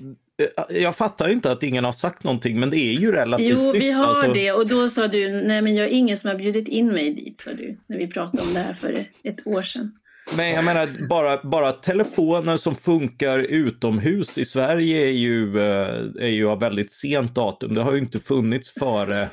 eh, 0.68 0.76
Jag 0.76 0.96
fattar 0.96 1.28
inte 1.28 1.52
att 1.52 1.62
ingen 1.62 1.84
har 1.84 1.92
sagt 1.92 2.24
någonting, 2.24 2.60
men 2.60 2.70
det 2.70 2.76
är 2.78 2.92
ju 2.92 3.12
relativt 3.12 3.46
Jo, 3.58 3.72
vi 3.72 3.90
har 3.90 4.06
alltså. 4.06 4.32
det 4.32 4.52
och 4.52 4.68
då 4.68 4.88
sa 4.90 5.08
du, 5.08 5.42
nej 5.42 5.62
men 5.62 5.74
jag 5.74 5.86
är 5.86 5.90
ingen 5.90 6.16
som 6.16 6.30
har 6.30 6.36
bjudit 6.36 6.68
in 6.68 6.86
mig 6.92 7.14
dit, 7.14 7.40
sa 7.40 7.50
du, 7.52 7.76
när 7.86 7.98
vi 7.98 8.06
pratade 8.06 8.42
om 8.42 8.54
det 8.54 8.60
här 8.60 8.74
för 8.74 9.04
ett 9.24 9.46
år 9.46 9.62
sedan. 9.62 9.92
Men 10.36 10.50
jag 10.50 10.64
menar, 10.64 11.08
bara, 11.08 11.40
bara 11.42 11.72
telefoner 11.72 12.56
som 12.56 12.76
funkar 12.76 13.38
utomhus 13.38 14.38
i 14.38 14.44
Sverige 14.44 15.06
är 15.06 15.10
ju, 15.12 15.58
eh, 15.58 16.24
är 16.24 16.28
ju 16.28 16.48
av 16.48 16.60
väldigt 16.60 16.92
sent 16.92 17.34
datum. 17.34 17.74
Det 17.74 17.82
har 17.82 17.92
ju 17.92 17.98
inte 17.98 18.18
funnits 18.18 18.70
före 18.70 19.28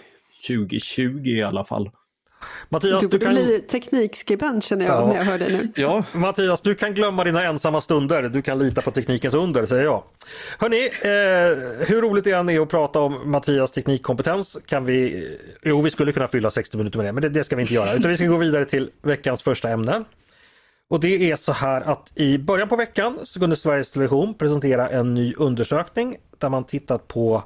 2020 0.48 1.22
i 1.26 1.44
alla 1.44 1.66
fall. 1.66 1.90
Mattias, 2.70 3.02
Du 3.02 3.08
du 3.08 3.20
kan, 3.20 3.34
bli 3.34 3.60
teknikskribent 3.60 4.64
känner 4.64 4.86
jag 4.86 4.96
Ja. 5.02 5.08
när 5.08 5.16
jag 5.16 5.24
hör 5.24 5.40
dig 5.40 5.52
nu. 5.54 5.72
Ja, 5.76 6.04
Mattias, 6.14 6.62
du 6.62 6.76
kan 6.76 6.94
glömma 6.94 7.24
dina 7.24 7.44
ensamma 7.44 7.82
stunder. 7.82 8.24
Du 8.24 8.42
kan 8.42 8.60
lita 8.60 8.82
på 8.82 8.92
teknikens 8.92 9.34
under, 9.34 9.66
säger 9.66 9.84
jag. 9.84 10.04
Hörni, 10.60 10.86
eh, 10.86 11.88
hur 11.88 12.02
roligt 12.02 12.24
det 12.24 12.32
än 12.32 12.50
är 12.50 12.60
att 12.60 12.70
prata 12.70 13.00
om 13.00 13.32
Mattias 13.32 13.72
teknikkompetens 13.72 14.58
kan 14.66 14.86
vi... 14.86 15.28
Jo, 15.64 15.82
vi 15.82 15.92
skulle 15.92 16.12
kunna 16.12 16.28
fylla 16.28 16.52
60 16.52 16.78
minuter 16.78 16.98
med 16.98 17.06
det, 17.06 17.12
men 17.12 17.22
det, 17.22 17.30
det 17.30 17.44
ska 17.44 17.56
vi 17.56 17.62
inte 17.62 17.74
göra. 17.74 17.94
Utan 17.94 18.12
vi 18.12 18.18
ska 18.18 18.26
gå 18.26 18.38
vidare 18.38 18.66
till 18.66 18.90
veckans 19.02 19.42
första 19.42 19.70
ämne. 19.70 20.04
Och 20.90 21.00
det 21.00 21.32
är 21.32 21.36
så 21.36 21.52
här 21.52 21.82
att 21.82 22.12
i 22.16 22.38
början 22.38 22.70
på 22.70 22.76
veckan 22.76 23.20
så 23.24 23.40
kunde 23.40 23.56
Sveriges 23.56 23.92
Television 23.92 24.34
presentera 24.34 24.90
en 24.90 25.14
ny 25.14 25.34
undersökning 25.38 26.16
där 26.38 26.50
man 26.50 26.64
tittat 26.64 27.08
på 27.08 27.44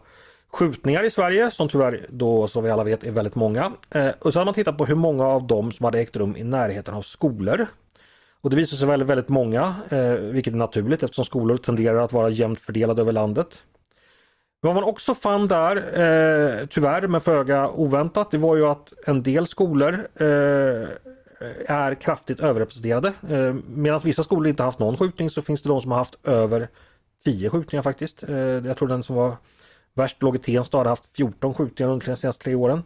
skjutningar 0.52 1.04
i 1.04 1.12
Sverige 1.12 1.52
som 1.52 1.70
tyvärr 1.70 2.06
då 2.10 2.48
som 2.48 2.64
vi 2.64 2.70
alla 2.70 2.84
vet 2.84 3.04
är 3.04 3.12
väldigt 3.12 3.36
många. 3.36 3.72
Eh, 3.90 4.10
och 4.20 4.34
så 4.34 4.40
har 4.40 4.46
man 4.46 4.54
tittat 4.54 4.78
på 4.78 4.86
hur 4.86 4.96
många 4.96 5.26
av 5.28 5.48
dem 5.48 5.72
som 5.72 5.84
hade 5.84 6.00
ägt 6.00 6.16
rum 6.16 6.36
i 6.38 6.44
närheten 6.44 6.94
av 6.94 7.02
skolor. 7.02 7.68
Och 8.42 8.50
det 8.50 8.56
visar 8.56 8.78
sig 8.78 8.88
väldigt, 8.88 9.10
väldigt 9.10 9.30
många, 9.30 9.76
eh, 9.90 10.12
vilket 10.12 10.54
är 10.54 10.58
naturligt 10.58 11.04
eftersom 11.04 11.26
skolor 11.26 11.58
tenderar 11.58 12.00
att 12.00 12.14
vara 12.14 12.30
jämnt 12.30 12.60
fördelade 12.60 13.02
över 13.02 13.12
landet. 13.12 13.48
Vad 14.62 14.76
man 14.76 14.84
också 14.84 15.16
fann 15.16 15.48
där, 15.48 15.76
eh, 15.76 16.66
tyvärr 16.66 17.08
men 17.08 17.22
föga 17.22 17.70
oväntat, 17.70 18.32
det 18.32 18.38
var 18.38 18.56
ju 18.56 18.66
att 18.66 18.94
en 19.06 19.24
del 19.24 19.48
skolor 19.48 19.94
eh, 20.16 20.88
är 21.68 21.96
kraftigt 21.96 22.40
överrepresenterade. 22.40 23.08
Eh, 23.30 23.56
Medan 23.70 24.00
vissa 24.04 24.24
skolor 24.24 24.48
inte 24.48 24.64
haft 24.64 24.80
någon 24.80 24.98
skjutning 24.98 25.30
så 25.30 25.42
finns 25.42 25.62
det 25.62 25.70
de 25.70 25.82
som 25.82 25.92
har 25.92 25.98
haft 25.98 26.28
över 26.28 26.68
10 27.26 27.50
skjutningar 27.50 27.84
faktiskt. 27.84 28.24
Eh, 28.24 28.38
jag 28.38 28.78
tror 28.78 28.88
den 28.88 29.04
som 29.04 29.16
var 29.16 29.36
värst 29.98 30.22
låg 30.22 30.36
i 30.36 30.40
Tensta 30.40 30.78
hade 30.78 30.90
haft 30.90 31.16
14 31.16 31.54
skjutningar 31.54 31.92
under 31.92 32.06
de 32.06 32.16
senaste 32.16 32.44
tre 32.44 32.56
åren. 32.56 32.84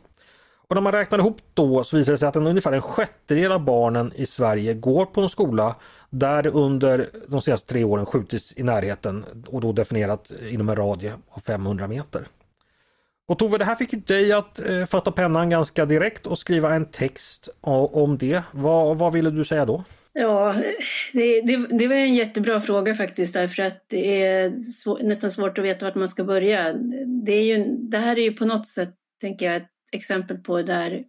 Och 0.71 0.75
när 0.75 0.81
man 0.81 0.91
räknar 0.91 1.19
ihop 1.19 1.37
då 1.53 1.83
så 1.83 1.97
visar 1.97 2.11
det 2.11 2.17
sig 2.17 2.27
att 2.27 2.35
en, 2.35 2.47
ungefär 2.47 2.71
en 2.71 2.81
sjättedel 2.81 3.51
av 3.51 3.65
barnen 3.65 4.13
i 4.15 4.25
Sverige 4.25 4.73
går 4.73 5.05
på 5.05 5.21
en 5.21 5.29
skola 5.29 5.75
där 6.09 6.43
det 6.43 6.49
under 6.49 7.09
de 7.27 7.41
senaste 7.41 7.67
tre 7.67 7.83
åren 7.83 8.05
skjutits 8.05 8.53
i 8.57 8.63
närheten 8.63 9.25
och 9.47 9.61
då 9.61 9.71
definierat 9.71 10.31
inom 10.49 10.69
en 10.69 10.75
radie 10.75 11.13
av 11.29 11.39
500 11.39 11.87
meter. 11.87 12.27
Och 13.27 13.39
Tove, 13.39 13.57
det 13.57 13.65
här 13.65 13.75
fick 13.75 13.93
ju 13.93 13.99
dig 13.99 14.31
att 14.31 14.59
eh, 14.59 14.85
fatta 14.85 15.11
pennan 15.11 15.49
ganska 15.49 15.85
direkt 15.85 16.27
och 16.27 16.39
skriva 16.39 16.75
en 16.75 16.85
text 16.85 17.49
om 17.61 18.17
det. 18.17 18.43
Vad, 18.51 18.97
vad 18.97 19.13
ville 19.13 19.29
du 19.29 19.45
säga 19.45 19.65
då? 19.65 19.83
Ja, 20.13 20.55
det, 21.13 21.41
det, 21.41 21.67
det 21.77 21.87
var 21.87 21.95
en 21.95 22.15
jättebra 22.15 22.61
fråga 22.61 22.95
faktiskt 22.95 23.33
därför 23.33 23.63
att 23.63 23.85
det 23.87 24.23
är 24.23 24.51
svår, 24.51 24.99
nästan 25.03 25.31
svårt 25.31 25.57
att 25.57 25.65
veta 25.65 25.85
vart 25.85 25.95
man 25.95 26.07
ska 26.07 26.23
börja. 26.23 26.73
Det, 27.25 27.33
är 27.33 27.43
ju, 27.43 27.77
det 27.77 27.97
här 27.97 28.19
är 28.19 28.23
ju 28.23 28.33
på 28.33 28.45
något 28.45 28.67
sätt, 28.67 28.95
tänker 29.21 29.45
jag, 29.45 29.55
ett 29.55 29.69
exempel 29.91 30.37
på 30.37 30.61
där 30.61 31.03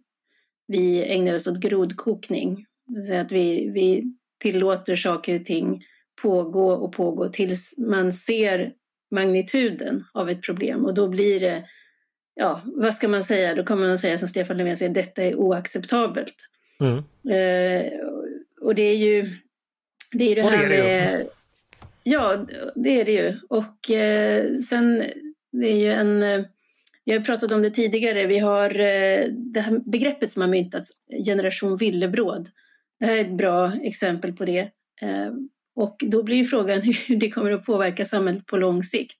vi 0.67 1.03
ägnar 1.03 1.35
oss 1.35 1.47
åt 1.47 1.59
grodkokning. 1.59 2.65
Det 2.87 2.95
vill 2.95 3.07
säga 3.07 3.21
att 3.21 3.31
vi, 3.31 3.69
vi 3.69 4.03
tillåter 4.39 4.95
saker 4.95 5.39
och 5.39 5.45
ting 5.45 5.83
pågå 6.21 6.71
och 6.71 6.93
pågå 6.93 7.29
tills 7.29 7.77
man 7.77 8.13
ser 8.13 8.73
magnituden 9.11 10.03
av 10.13 10.29
ett 10.29 10.41
problem 10.41 10.85
och 10.85 10.93
då 10.93 11.07
blir 11.07 11.39
det, 11.39 11.65
ja, 12.35 12.61
vad 12.65 12.93
ska 12.93 13.07
man 13.07 13.23
säga? 13.23 13.55
Då 13.55 13.63
kommer 13.63 13.87
man 13.87 13.97
säga 13.97 14.17
som 14.17 14.27
Stefan 14.27 14.57
Löfven 14.57 14.77
säger, 14.77 14.93
detta 14.93 15.23
är 15.23 15.35
oacceptabelt. 15.35 16.35
Mm. 16.79 16.97
Eh, 17.29 17.91
och 18.63 18.75
det 18.75 18.81
är 18.81 18.95
ju 18.95 19.29
det, 20.11 20.23
är 20.23 20.29
ju 20.29 20.35
det 20.35 20.43
Och 20.43 20.49
här 20.49 20.65
är 20.65 20.69
det 20.69 20.75
ju. 20.75 20.83
med... 20.83 21.27
Ja, 22.03 22.45
det 22.75 23.01
är 23.01 23.05
det 23.05 23.11
ju. 23.11 23.39
Och 23.49 23.91
eh, 23.91 24.59
sen, 24.59 25.03
det 25.51 25.71
är 25.71 25.77
ju 25.77 25.91
en... 25.91 26.45
Vi 27.05 27.13
har 27.13 27.19
pratat 27.19 27.51
om 27.51 27.61
det 27.61 27.71
tidigare. 27.71 28.27
Vi 28.27 28.39
har 28.39 28.79
eh, 28.79 29.25
det 29.29 29.59
här 29.59 29.79
begreppet 29.85 30.31
som 30.31 30.41
har 30.41 30.49
myntats, 30.49 30.91
generation 31.25 31.77
villebråd. 31.77 32.49
Det 32.99 33.05
här 33.05 33.17
är 33.17 33.21
ett 33.21 33.37
bra 33.37 33.71
exempel 33.83 34.33
på 34.33 34.45
det. 34.45 34.59
Eh, 35.01 35.31
och 35.75 36.03
då 36.07 36.23
blir 36.23 36.35
ju 36.35 36.45
frågan 36.45 36.81
hur 37.07 37.15
det 37.15 37.31
kommer 37.31 37.51
att 37.51 37.65
påverka 37.65 38.05
samhället 38.05 38.45
på 38.45 38.57
lång 38.57 38.83
sikt. 38.83 39.17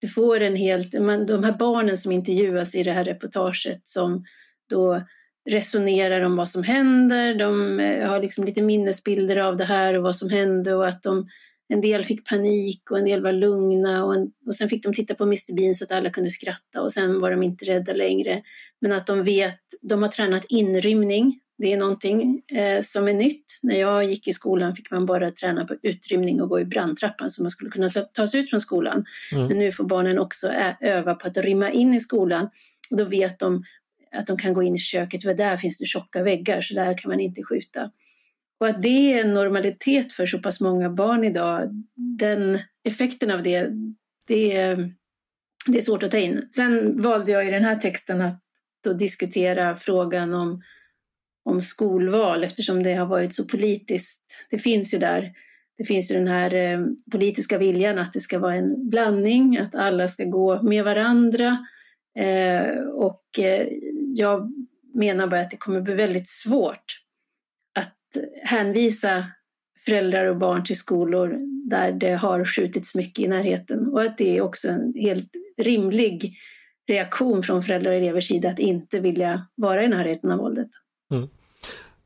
Du 0.00 0.08
får 0.08 0.40
en 0.40 0.56
helt... 0.56 1.00
Man, 1.00 1.26
de 1.26 1.44
här 1.44 1.52
barnen 1.52 1.98
som 1.98 2.12
intervjuas 2.12 2.74
i 2.74 2.82
det 2.82 2.92
här 2.92 3.04
reportaget 3.04 3.80
som 3.88 4.24
då 4.70 5.02
resonerar 5.50 6.20
om 6.20 6.36
vad 6.36 6.48
som 6.48 6.62
händer. 6.62 7.34
De 7.34 7.80
eh, 7.80 8.08
har 8.08 8.20
liksom 8.20 8.44
lite 8.44 8.62
minnesbilder 8.62 9.36
av 9.36 9.56
det 9.56 9.64
här 9.64 9.94
och 9.94 10.02
vad 10.02 10.16
som 10.16 10.30
hände 10.30 10.74
och 10.74 10.86
att 10.86 11.02
de, 11.02 11.28
en 11.68 11.80
del 11.80 12.04
fick 12.04 12.28
panik 12.28 12.90
och 12.90 12.98
en 12.98 13.04
del 13.04 13.22
var 13.22 13.32
lugna 13.32 14.04
och, 14.04 14.14
en, 14.14 14.32
och 14.46 14.54
sen 14.54 14.68
fick 14.68 14.82
de 14.84 14.94
titta 14.94 15.14
på 15.14 15.24
Mr 15.24 15.54
Bean 15.54 15.74
så 15.74 15.84
att 15.84 15.92
alla 15.92 16.10
kunde 16.10 16.30
skratta 16.30 16.82
och 16.82 16.92
sen 16.92 17.20
var 17.20 17.30
de 17.30 17.42
inte 17.42 17.64
rädda 17.64 17.92
längre. 17.92 18.42
Men 18.80 18.92
att 18.92 19.06
de 19.06 19.24
vet, 19.24 19.60
de 19.82 20.02
har 20.02 20.08
tränat 20.08 20.44
inrymning. 20.48 21.40
Det 21.58 21.72
är 21.72 21.76
någonting 21.76 22.42
eh, 22.52 22.82
som 22.82 23.08
är 23.08 23.14
nytt. 23.14 23.44
När 23.62 23.80
jag 23.80 24.04
gick 24.04 24.28
i 24.28 24.32
skolan 24.32 24.76
fick 24.76 24.90
man 24.90 25.06
bara 25.06 25.30
träna 25.30 25.64
på 25.64 25.76
utrymning 25.82 26.42
och 26.42 26.48
gå 26.48 26.60
i 26.60 26.64
brandtrappan 26.64 27.30
så 27.30 27.42
man 27.42 27.50
skulle 27.50 27.70
kunna 27.70 27.88
ta 27.88 28.28
sig 28.28 28.40
ut 28.40 28.50
från 28.50 28.60
skolan. 28.60 29.04
Mm. 29.32 29.46
Men 29.46 29.58
nu 29.58 29.72
får 29.72 29.84
barnen 29.84 30.18
också 30.18 30.52
öva 30.80 31.14
på 31.14 31.26
att 31.26 31.36
rymma 31.36 31.70
in 31.70 31.94
i 31.94 32.00
skolan 32.00 32.48
och 32.90 32.96
då 32.96 33.04
vet 33.04 33.38
de 33.38 33.64
att 34.14 34.26
de 34.26 34.36
kan 34.36 34.54
gå 34.54 34.62
in 34.62 34.76
i 34.76 34.78
köket, 34.78 35.22
för 35.22 35.34
där 35.34 35.56
finns 35.56 35.78
det 35.78 35.86
tjocka 35.86 36.22
väggar 36.22 36.60
så 36.60 36.74
där 36.74 36.98
kan 36.98 37.10
man 37.10 37.20
inte 37.20 37.42
skjuta. 37.42 37.90
Och 38.60 38.66
att 38.66 38.82
det 38.82 39.12
är 39.12 39.20
en 39.24 39.34
normalitet 39.34 40.12
för 40.12 40.26
så 40.26 40.38
pass 40.38 40.60
många 40.60 40.90
barn 40.90 41.24
idag, 41.24 41.84
den 41.94 42.58
effekten 42.84 43.30
av 43.30 43.42
det, 43.42 43.70
det 44.26 44.56
är, 44.56 44.92
det 45.66 45.78
är 45.78 45.82
svårt 45.82 46.02
att 46.02 46.10
ta 46.10 46.18
in. 46.18 46.48
Sen 46.50 47.02
valde 47.02 47.32
jag 47.32 47.48
i 47.48 47.50
den 47.50 47.64
här 47.64 47.76
texten 47.76 48.20
att 48.20 48.40
då 48.84 48.92
diskutera 48.92 49.76
frågan 49.76 50.34
om, 50.34 50.62
om 51.44 51.62
skolval 51.62 52.44
eftersom 52.44 52.82
det 52.82 52.94
har 52.94 53.06
varit 53.06 53.34
så 53.34 53.44
politiskt. 53.44 54.20
Det 54.50 54.58
finns 54.58 54.94
ju 54.94 54.98
där, 54.98 55.32
det 55.78 55.84
finns 55.84 56.10
ju 56.10 56.14
den 56.14 56.28
här 56.28 56.54
eh, 56.54 56.86
politiska 57.12 57.58
viljan 57.58 57.98
att 57.98 58.12
det 58.12 58.20
ska 58.20 58.38
vara 58.38 58.54
en 58.54 58.90
blandning, 58.90 59.58
att 59.58 59.74
alla 59.74 60.08
ska 60.08 60.24
gå 60.24 60.62
med 60.62 60.84
varandra. 60.84 61.58
Eh, 62.18 62.78
och 62.94 63.38
eh, 63.38 63.66
jag 64.16 64.52
menar 64.94 65.26
bara 65.26 65.40
att 65.40 65.50
det 65.50 65.56
kommer 65.56 65.80
bli 65.80 65.94
väldigt 65.94 66.28
svårt 66.28 67.00
att 67.74 68.24
hänvisa 68.42 69.26
föräldrar 69.84 70.26
och 70.26 70.36
barn 70.36 70.64
till 70.64 70.76
skolor 70.76 71.38
där 71.70 71.92
det 71.92 72.14
har 72.14 72.44
skjutits 72.44 72.94
mycket 72.94 73.24
i 73.24 73.28
närheten 73.28 73.88
och 73.88 74.02
att 74.02 74.18
det 74.18 74.36
är 74.36 74.40
också 74.40 74.68
en 74.68 74.94
helt 74.94 75.30
rimlig 75.56 76.36
reaktion 76.86 77.42
från 77.42 77.62
föräldrar 77.62 77.90
och 77.90 77.96
elevers 77.96 78.28
sida 78.28 78.50
att 78.50 78.58
inte 78.58 79.00
vilja 79.00 79.46
vara 79.54 79.84
i 79.84 79.88
närheten 79.88 80.30
av 80.30 80.38
våldet. 80.38 80.68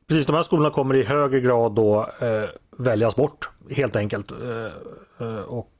Precis, 0.07 0.25
de 0.25 0.35
här 0.35 0.43
skolorna 0.43 0.69
kommer 0.69 0.95
i 0.95 1.03
högre 1.03 1.39
grad 1.39 1.75
då 1.75 1.99
eh, 2.21 2.49
väljas 2.77 3.15
bort 3.15 3.49
helt 3.75 3.95
enkelt. 3.95 4.31
Eh, 4.31 5.27
eh, 5.27 5.41
och 5.41 5.71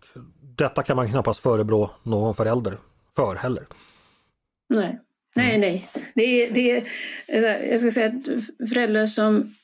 detta 0.58 0.84
kan 0.84 0.96
man 0.96 1.10
knappast 1.10 1.40
förebrå 1.40 1.92
någon 2.04 2.36
förälder 2.36 2.78
för 3.16 3.36
heller. 3.36 3.66
Nej, 4.70 5.00
nej, 5.36 5.58
nej. 5.58 5.90
Det 6.16 6.24
är, 6.24 6.52
det 6.52 6.72
är, 6.72 6.84
jag 7.72 7.80
ska 7.80 7.92
säga 7.92 8.08
att 8.08 8.70
föräldrar 8.70 9.08
som 9.08 9.56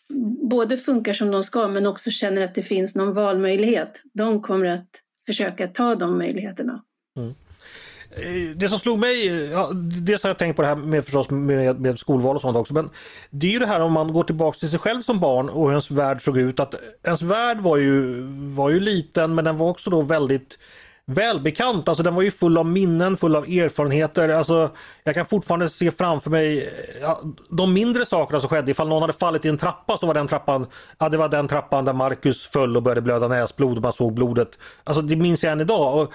både 0.50 0.78
funkar 0.78 1.14
som 1.14 1.32
de 1.32 1.44
ska 1.44 1.68
men 1.68 1.86
också 1.86 2.12
känner 2.12 2.42
att 2.42 2.56
det 2.56 2.64
finns 2.64 2.96
någon 2.96 3.14
valmöjlighet, 3.14 4.02
de 4.14 4.42
kommer 4.42 4.66
att 4.66 4.90
försöka 5.28 5.68
ta 5.68 5.96
de 5.96 6.18
möjligheterna. 6.18 6.84
Eh, 7.18 8.58
Det 8.58 8.70
som 8.70 8.80
slog 8.80 9.00
mig, 9.00 9.26
ja, 9.52 9.72
dels 10.02 10.24
har 10.24 10.30
jag 10.30 10.38
tänkt 10.38 10.56
på 10.56 10.62
det 10.62 10.68
här 10.68 10.76
med, 10.76 11.06
förstås 11.06 11.30
med, 11.30 11.80
med 11.80 12.00
skolval 12.00 12.36
och 12.36 12.42
sånt 12.42 12.58
också, 12.58 12.74
men 12.74 12.90
det 13.30 13.48
är 13.48 13.52
ju 13.52 13.60
det 13.60 13.68
här 13.68 13.80
om 13.80 13.92
man 13.92 14.14
går 14.14 14.24
tillbaks 14.24 14.60
till 14.60 14.70
sig 14.70 14.80
själv 14.80 15.02
som 15.02 15.20
barn 15.20 15.50
och 15.50 15.64
hur 15.64 15.70
ens 15.70 15.92
värld 15.92 16.22
såg 16.22 16.38
ut. 16.38 16.60
Att 16.60 16.76
ens 17.04 17.22
värld 17.22 17.60
var 17.60 17.78
ju, 17.78 18.22
var 18.56 18.70
ju 18.70 18.80
liten 18.80 19.36
men 19.36 19.46
den 19.46 19.58
var 19.58 19.70
också 19.70 19.90
då 19.90 20.02
väldigt 20.02 20.60
välbekant. 21.08 21.90
Alltså 21.90 22.04
den 22.04 22.16
var 22.16 22.22
ju 22.22 22.32
full 22.32 22.58
av 22.58 22.66
minnen, 22.66 23.18
full 23.18 23.36
av 23.36 23.44
erfarenheter. 23.44 24.30
Alltså 24.30 24.70
jag 25.04 25.16
kan 25.16 25.26
fortfarande 25.26 25.70
se 25.70 25.92
framför 25.92 26.30
mig 26.30 26.70
ja, 27.02 27.22
de 27.50 27.74
mindre 27.74 28.06
sakerna 28.06 28.40
som 28.40 28.50
skedde. 28.50 28.72
Ifall 28.72 28.88
någon 28.88 29.02
hade 29.02 29.14
fallit 29.14 29.46
i 29.46 29.50
en 29.50 29.58
trappa 29.58 29.98
så 29.98 30.08
var 30.08 30.14
den 30.14 30.28
trappan, 30.28 30.68
ja 31.00 31.10
det 31.10 31.18
var 31.18 31.30
den 31.30 31.48
trappan 31.48 31.86
där 31.86 31.94
Marcus 31.94 32.48
föll 32.48 32.78
och 32.78 32.84
började 32.84 33.02
blöda 33.02 33.28
näsblod 33.28 33.78
och 33.78 33.84
man 33.84 33.94
såg 33.94 34.14
blodet. 34.14 34.60
Alltså 34.84 35.02
det 35.02 35.16
minns 35.16 35.44
jag 35.44 35.52
än 35.52 35.62
idag. 35.62 36.02
Och 36.02 36.14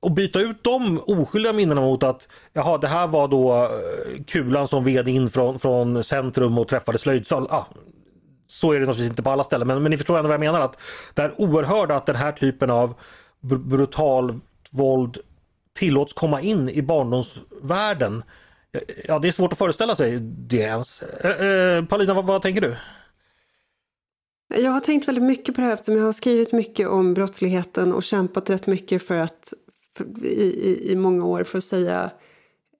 och 0.00 0.12
byta 0.12 0.40
ut 0.40 0.64
de 0.64 0.98
oskyldiga 0.98 1.52
minnena 1.52 1.80
mot 1.80 2.02
att 2.02 2.28
jaha, 2.52 2.78
det 2.78 2.88
här 2.88 3.06
var 3.06 3.28
då 3.28 3.54
eh, 3.54 4.24
kulan 4.26 4.68
som 4.68 4.84
ved 4.84 5.08
in 5.08 5.30
från, 5.30 5.58
från 5.58 6.04
centrum 6.04 6.58
och 6.58 6.68
träffade 6.68 6.98
slöjdsal. 6.98 7.46
Ah, 7.50 7.64
så 8.46 8.72
är 8.72 8.74
det 8.74 8.86
naturligtvis 8.86 9.10
inte 9.10 9.22
på 9.22 9.30
alla 9.30 9.44
ställen 9.44 9.66
men, 9.66 9.82
men 9.82 9.90
ni 9.90 9.96
förstår 9.96 10.16
ändå 10.16 10.28
vad 10.28 10.34
jag 10.34 10.40
menar 10.40 10.60
att 10.60 10.78
det 11.14 11.22
är 11.22 11.40
oerhört 11.40 11.90
att 11.90 12.06
den 12.06 12.16
här 12.16 12.32
typen 12.32 12.70
av 12.70 12.94
brutal 13.40 14.40
våld 14.70 15.18
tillåts 15.74 16.12
komma 16.12 16.40
in 16.40 16.68
i 16.68 16.82
barndomsvärlden. 16.82 18.22
Ja, 19.04 19.18
det 19.18 19.28
är 19.28 19.32
svårt 19.32 19.52
att 19.52 19.58
föreställa 19.58 19.96
sig 19.96 20.18
det 20.20 20.56
ens. 20.56 21.02
Eh, 21.02 21.46
eh, 21.46 21.84
Paulina, 21.84 22.14
vad, 22.14 22.26
vad 22.26 22.42
tänker 22.42 22.60
du? 22.60 22.76
Jag 24.54 24.70
har 24.70 24.80
tänkt 24.80 25.08
väldigt 25.08 25.24
mycket 25.24 25.54
på 25.54 25.60
det 25.60 25.66
här 25.66 25.74
eftersom 25.74 25.96
jag 25.96 26.04
har 26.04 26.12
skrivit 26.12 26.52
mycket 26.52 26.88
om 26.88 27.14
brottsligheten 27.14 27.92
och 27.92 28.02
kämpat 28.02 28.50
rätt 28.50 28.66
mycket 28.66 29.02
för 29.02 29.16
att 29.16 29.52
för, 29.96 30.24
i, 30.24 30.90
i, 30.90 30.96
många 30.96 31.24
år 31.24 31.44
för 31.44 31.58
att 31.58 31.64
säga 31.64 32.10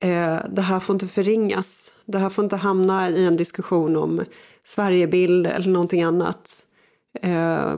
eh, 0.01 0.39
det 0.51 0.63
här 0.63 0.81
får 0.81 0.95
inte 0.95 1.09
förringas. 1.09 1.93
Det 2.05 2.19
här 2.19 2.31
får 2.31 2.45
inte 2.45 2.57
hamna 2.57 3.11
i 3.11 3.27
en 3.27 3.37
diskussion 3.37 3.97
om 3.97 4.25
Sverigebild 4.65 5.47
eller 5.47 5.69
någonting 5.69 6.03
annat. 6.03 6.67
Eh, 7.23 7.77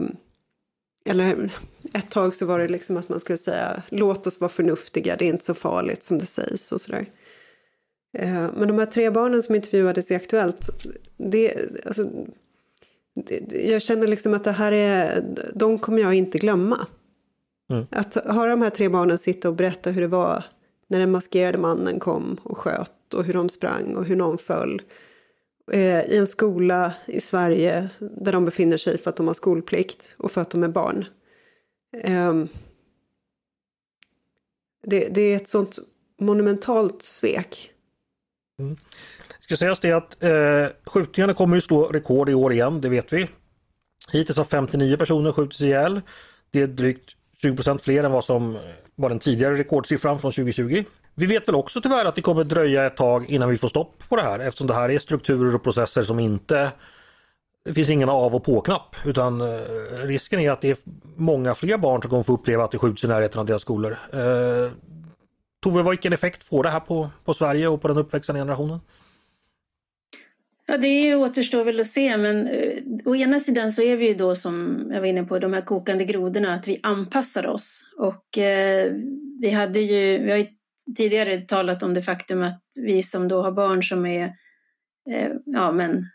eller 1.05 1.51
ett 1.93 2.09
tag 2.09 2.35
så 2.35 2.45
var 2.45 2.59
det 2.59 2.67
liksom 2.67 2.97
att 2.97 3.09
man 3.09 3.19
skulle 3.19 3.37
säga 3.37 3.83
låt 3.89 4.27
oss 4.27 4.39
vara 4.39 4.49
förnuftiga, 4.49 5.15
det 5.15 5.25
är 5.25 5.29
inte 5.29 5.45
så 5.45 5.53
farligt 5.53 6.03
som 6.03 6.19
det 6.19 6.25
sägs 6.25 6.71
och 6.71 6.81
sådär. 6.81 7.05
Eh, 8.17 8.49
men 8.57 8.67
de 8.67 8.79
här 8.79 8.85
tre 8.85 9.09
barnen 9.09 9.43
som 9.43 9.55
intervjuades 9.55 10.11
i 10.11 10.15
Aktuellt, 10.15 10.69
det, 11.17 11.53
alltså, 11.85 12.09
det, 13.25 13.69
jag 13.69 13.81
känner 13.81 14.07
liksom 14.07 14.33
att 14.33 14.43
det 14.43 14.51
här 14.51 14.71
är, 14.71 15.23
de 15.53 15.79
kommer 15.79 16.01
jag 16.01 16.13
inte 16.13 16.37
glömma. 16.37 16.87
Mm. 17.71 17.85
Att 17.91 18.15
höra 18.15 18.51
de 18.51 18.61
här 18.61 18.69
tre 18.69 18.89
barnen 18.89 19.17
sitta 19.17 19.49
och 19.49 19.55
berätta 19.55 19.89
hur 19.89 20.01
det 20.01 20.07
var 20.07 20.43
när 20.87 20.99
den 20.99 21.11
maskerade 21.11 21.57
mannen 21.57 21.99
kom 21.99 22.37
och 22.43 22.57
sköt 22.57 23.13
och 23.13 23.23
hur 23.23 23.33
de 23.33 23.49
sprang 23.49 23.95
och 23.95 24.05
hur 24.05 24.15
någon 24.15 24.37
föll. 24.37 24.81
Eh, 25.71 26.01
I 26.01 26.17
en 26.17 26.27
skola 26.27 26.93
i 27.05 27.19
Sverige 27.19 27.89
där 27.99 28.31
de 28.31 28.45
befinner 28.45 28.77
sig 28.77 28.97
för 28.97 29.09
att 29.09 29.15
de 29.15 29.27
har 29.27 29.33
skolplikt 29.33 30.15
och 30.17 30.31
för 30.31 30.41
att 30.41 30.49
de 30.49 30.63
är 30.63 30.67
barn. 30.67 31.05
Ehm, 31.97 32.47
det, 34.87 35.07
det, 35.09 35.21
är 35.21 35.35
ett 35.35 35.49
sånt 35.49 35.79
monumentalt 36.19 37.03
svek. 37.03 37.71
Mm. 38.59 38.77
Ska 39.39 39.57
sägas 39.57 39.79
det 39.79 39.91
att 39.91 40.23
eh, 40.23 40.67
skjutningarna 40.85 41.33
kommer 41.33 41.55
ju 41.55 41.61
slå 41.61 41.87
rekord 41.87 42.29
i 42.29 42.33
år 42.33 42.53
igen, 42.53 42.81
det 42.81 42.89
vet 42.89 43.13
vi. 43.13 43.29
Hittills 44.11 44.37
har 44.37 44.45
59 44.45 44.97
personer 44.97 45.31
skjutits 45.31 45.61
ihjäl. 45.61 46.01
Det 46.51 46.61
är 46.61 46.67
drygt 46.67 47.15
20% 47.43 47.77
fler 47.77 48.03
än 48.03 48.11
vad 48.11 48.25
som 48.25 48.55
eh, 48.55 48.61
var 48.95 49.09
den 49.09 49.19
tidigare 49.19 49.57
rekordsiffran 49.57 50.19
från 50.19 50.31
2020. 50.31 50.83
Vi 51.15 51.25
vet 51.25 51.47
väl 51.47 51.55
också 51.55 51.81
tyvärr 51.81 52.05
att 52.05 52.15
det 52.15 52.21
kommer 52.21 52.43
dröja 52.43 52.85
ett 52.85 52.97
tag 52.97 53.29
innan 53.29 53.49
vi 53.49 53.57
får 53.57 53.67
stopp 53.67 54.03
på 54.09 54.15
det 54.15 54.21
här 54.21 54.39
eftersom 54.39 54.67
det 54.67 54.73
här 54.73 54.89
är 54.89 54.99
strukturer 54.99 55.55
och 55.55 55.63
processer 55.63 56.03
som 56.03 56.19
inte 56.19 56.71
det 57.65 57.73
finns 57.73 57.89
ingen 57.89 58.09
av 58.09 58.35
och 58.35 58.43
på-knapp 58.43 58.95
utan 59.05 59.41
eh, 59.41 59.61
risken 60.03 60.39
är 60.39 60.51
att 60.51 60.61
det 60.61 60.69
är 60.69 60.77
många 61.21 61.55
fler 61.55 61.77
barn 61.77 62.01
som 62.01 62.09
kommer 62.09 62.23
få 62.23 62.33
uppleva 62.33 62.63
att 62.63 62.71
det 62.71 62.77
skjuts 62.77 63.03
i 63.03 63.07
närheten 63.07 63.39
av 63.39 63.45
deras 63.45 63.61
skolor. 63.61 63.97
Eh, 64.13 64.71
Tove, 65.63 65.89
vilken 65.89 66.13
effekt 66.13 66.43
får 66.43 66.63
det 66.63 66.69
här 66.69 66.79
på, 66.79 67.09
på 67.25 67.33
Sverige 67.33 67.67
och 67.67 67.81
på 67.81 67.87
den 67.87 67.97
uppväxande 67.97 68.41
generationen? 68.41 68.79
Ja, 70.65 70.77
det 70.77 71.15
återstår 71.15 71.63
väl 71.63 71.79
att 71.79 71.87
se, 71.87 72.17
men 72.17 72.47
eh, 72.47 72.77
å 73.05 73.15
ena 73.15 73.39
sidan 73.39 73.71
så 73.71 73.81
är 73.81 73.97
vi 73.97 74.07
ju 74.07 74.13
då 74.13 74.35
som 74.35 74.85
jag 74.93 74.99
var 74.99 75.07
inne 75.07 75.23
på, 75.23 75.39
de 75.39 75.53
här 75.53 75.61
kokande 75.61 76.05
grodorna, 76.05 76.53
att 76.53 76.67
vi 76.67 76.79
anpassar 76.83 77.47
oss. 77.47 77.85
Och 77.97 78.37
eh, 78.37 78.91
vi 79.41 79.49
hade 79.49 79.79
ju, 79.79 80.17
vi 80.23 80.31
har 80.31 80.37
ju 80.37 80.47
tidigare 80.97 81.41
talat 81.41 81.83
om 81.83 81.93
det 81.93 82.01
faktum 82.01 82.41
att 82.41 82.61
vi 82.75 83.03
som 83.03 83.27
då 83.27 83.41
har 83.41 83.51
barn 83.51 83.83
som 83.83 84.05
är, 84.05 84.23
eh, 85.09 85.31
ja 85.45 85.71
men, 85.71 86.05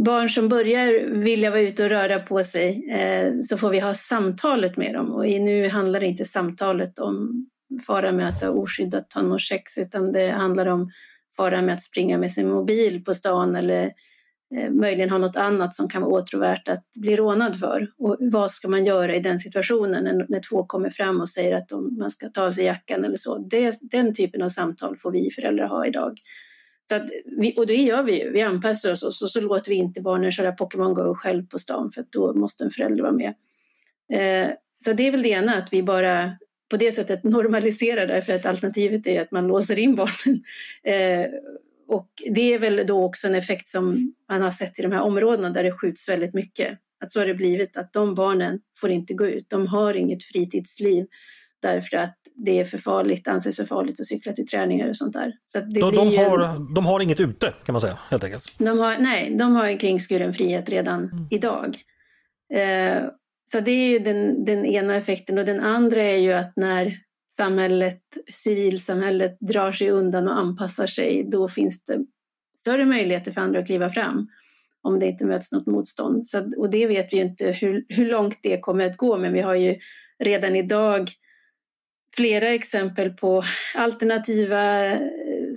barn 0.00 0.28
som 0.28 0.48
börjar 0.48 1.08
vilja 1.08 1.50
vara 1.50 1.60
ute 1.60 1.84
och 1.84 1.90
röra 1.90 2.18
på 2.18 2.44
sig, 2.44 2.90
eh, 2.90 3.32
så 3.42 3.58
får 3.58 3.70
vi 3.70 3.80
ha 3.80 3.94
samtalet 3.94 4.76
med 4.76 4.94
dem. 4.94 5.10
Och 5.10 5.24
nu 5.24 5.68
handlar 5.68 6.02
inte 6.02 6.24
samtalet 6.24 6.98
om 6.98 7.46
fara 7.86 8.12
med 8.12 8.28
att 8.28 8.42
ha 8.42 8.48
oskyddat 8.48 9.10
tonårssex, 9.10 9.78
utan 9.78 10.12
det 10.12 10.30
handlar 10.30 10.66
om 10.66 10.90
fara 11.36 11.62
med 11.62 11.74
att 11.74 11.82
springa 11.82 12.18
med 12.18 12.32
sin 12.32 12.48
mobil 12.48 13.04
på 13.04 13.14
stan 13.14 13.56
eller 13.56 13.92
eh, 14.56 14.70
möjligen 14.70 15.10
ha 15.10 15.18
något 15.18 15.36
annat 15.36 15.74
som 15.74 15.88
kan 15.88 16.02
vara 16.02 16.12
åtråvärt 16.12 16.68
att 16.68 16.84
bli 17.00 17.16
rånad 17.16 17.58
för. 17.58 17.88
Och 17.98 18.16
vad 18.20 18.50
ska 18.50 18.68
man 18.68 18.84
göra 18.84 19.16
i 19.16 19.20
den 19.20 19.38
situationen 19.38 20.04
när, 20.04 20.26
när 20.28 20.40
två 20.50 20.64
kommer 20.64 20.90
fram 20.90 21.20
och 21.20 21.28
säger 21.28 21.56
att 21.56 21.68
de, 21.68 21.96
man 21.98 22.10
ska 22.10 22.28
ta 22.28 22.46
av 22.46 22.50
sig 22.50 22.64
jackan 22.64 23.04
eller 23.04 23.16
så. 23.16 23.38
Det, 23.38 23.78
den 23.80 24.14
typen 24.14 24.42
av 24.42 24.48
samtal 24.48 24.96
får 24.96 25.10
vi 25.10 25.30
föräldrar 25.30 25.66
ha 25.66 25.86
idag. 25.86 26.20
Så 26.92 26.96
att 26.96 27.10
vi, 27.24 27.54
och 27.56 27.66
det 27.66 27.74
gör 27.74 28.02
vi 28.02 28.22
ju, 28.22 28.30
vi 28.30 28.42
anpassar 28.42 28.92
oss 28.92 29.02
och 29.02 29.14
så, 29.14 29.28
så 29.28 29.40
låter 29.40 29.70
vi 29.70 29.76
inte 29.76 30.00
barnen 30.00 30.32
köra 30.32 30.52
Pokémon 30.52 30.94
Go 30.94 31.14
själv 31.14 31.46
på 31.46 31.58
stan 31.58 31.92
för 31.92 32.00
att 32.00 32.12
då 32.12 32.34
måste 32.34 32.64
en 32.64 32.70
förälder 32.70 33.02
vara 33.02 33.12
med. 33.12 33.34
Eh, 34.12 34.54
så 34.84 34.92
det 34.92 35.06
är 35.06 35.10
väl 35.10 35.22
det 35.22 35.28
ena, 35.28 35.56
att 35.56 35.72
vi 35.72 35.82
bara 35.82 36.36
på 36.70 36.76
det 36.76 36.92
sättet 36.92 37.24
normaliserar 37.24 38.06
det 38.06 38.22
för 38.22 38.32
att 38.32 38.46
alternativet 38.46 39.06
är 39.06 39.22
att 39.22 39.30
man 39.30 39.46
låser 39.46 39.78
in 39.78 39.94
barnen. 39.94 40.44
Eh, 40.84 41.26
och 41.88 42.08
det 42.30 42.54
är 42.54 42.58
väl 42.58 42.86
då 42.86 43.04
också 43.04 43.26
en 43.26 43.34
effekt 43.34 43.68
som 43.68 44.14
man 44.28 44.42
har 44.42 44.50
sett 44.50 44.78
i 44.78 44.82
de 44.82 44.92
här 44.92 45.02
områdena 45.02 45.50
där 45.50 45.64
det 45.64 45.72
skjuts 45.72 46.08
väldigt 46.08 46.34
mycket. 46.34 46.78
Att 47.00 47.10
så 47.10 47.20
har 47.20 47.26
det 47.26 47.34
blivit 47.34 47.76
att 47.76 47.92
de 47.92 48.14
barnen 48.14 48.60
får 48.80 48.90
inte 48.90 49.14
gå 49.14 49.26
ut, 49.26 49.50
de 49.50 49.66
har 49.66 49.94
inget 49.94 50.24
fritidsliv 50.24 51.06
därför 51.62 51.96
att 51.96 52.16
det 52.34 52.60
är 52.60 52.64
för 52.64 52.78
farligt, 52.78 53.28
anses 53.28 53.56
för 53.56 53.64
farligt 53.64 54.00
att 54.00 54.06
cykla 54.06 54.32
till 54.32 54.46
träningar 54.46 54.88
och 54.88 54.96
sånt 54.96 55.12
där. 55.12 55.32
Så 55.46 55.60
de, 55.60 55.80
de, 55.80 56.16
har, 56.16 56.74
de 56.74 56.86
har 56.86 57.00
inget 57.00 57.20
ute 57.20 57.54
kan 57.64 57.72
man 57.72 57.80
säga 57.80 57.98
helt 58.10 58.24
enkelt? 58.24 58.58
De 58.58 58.78
har, 58.78 58.98
nej, 58.98 59.36
de 59.36 59.54
har 59.54 59.66
en 59.66 59.78
kringskuren 59.78 60.34
frihet 60.34 60.68
redan 60.68 61.04
mm. 61.04 61.26
idag. 61.30 61.78
Eh, 62.54 63.02
så 63.52 63.60
det 63.60 63.70
är 63.70 63.88
ju 63.88 63.98
den, 63.98 64.44
den 64.44 64.66
ena 64.66 64.94
effekten 64.94 65.38
och 65.38 65.44
den 65.44 65.60
andra 65.60 66.02
är 66.02 66.18
ju 66.18 66.32
att 66.32 66.52
när 66.56 66.96
samhället, 67.36 68.00
civilsamhället 68.32 69.36
drar 69.40 69.72
sig 69.72 69.90
undan 69.90 70.28
och 70.28 70.38
anpassar 70.38 70.86
sig, 70.86 71.28
då 71.30 71.48
finns 71.48 71.84
det 71.84 71.98
större 72.60 72.86
möjligheter 72.86 73.32
för 73.32 73.40
andra 73.40 73.60
att 73.60 73.66
kliva 73.66 73.90
fram 73.90 74.28
om 74.82 74.98
det 74.98 75.06
inte 75.06 75.24
möts 75.24 75.52
något 75.52 75.66
motstånd. 75.66 76.26
Så, 76.26 76.52
och 76.56 76.70
det 76.70 76.86
vet 76.86 77.12
vi 77.12 77.16
ju 77.16 77.22
inte 77.22 77.52
hur, 77.52 77.84
hur 77.88 78.10
långt 78.10 78.38
det 78.42 78.60
kommer 78.60 78.86
att 78.86 78.96
gå, 78.96 79.18
men 79.18 79.32
vi 79.32 79.40
har 79.40 79.54
ju 79.54 79.76
redan 80.18 80.56
idag 80.56 81.10
flera 82.16 82.48
exempel 82.48 83.10
på 83.10 83.44
alternativa 83.74 84.86
eh, 84.86 85.00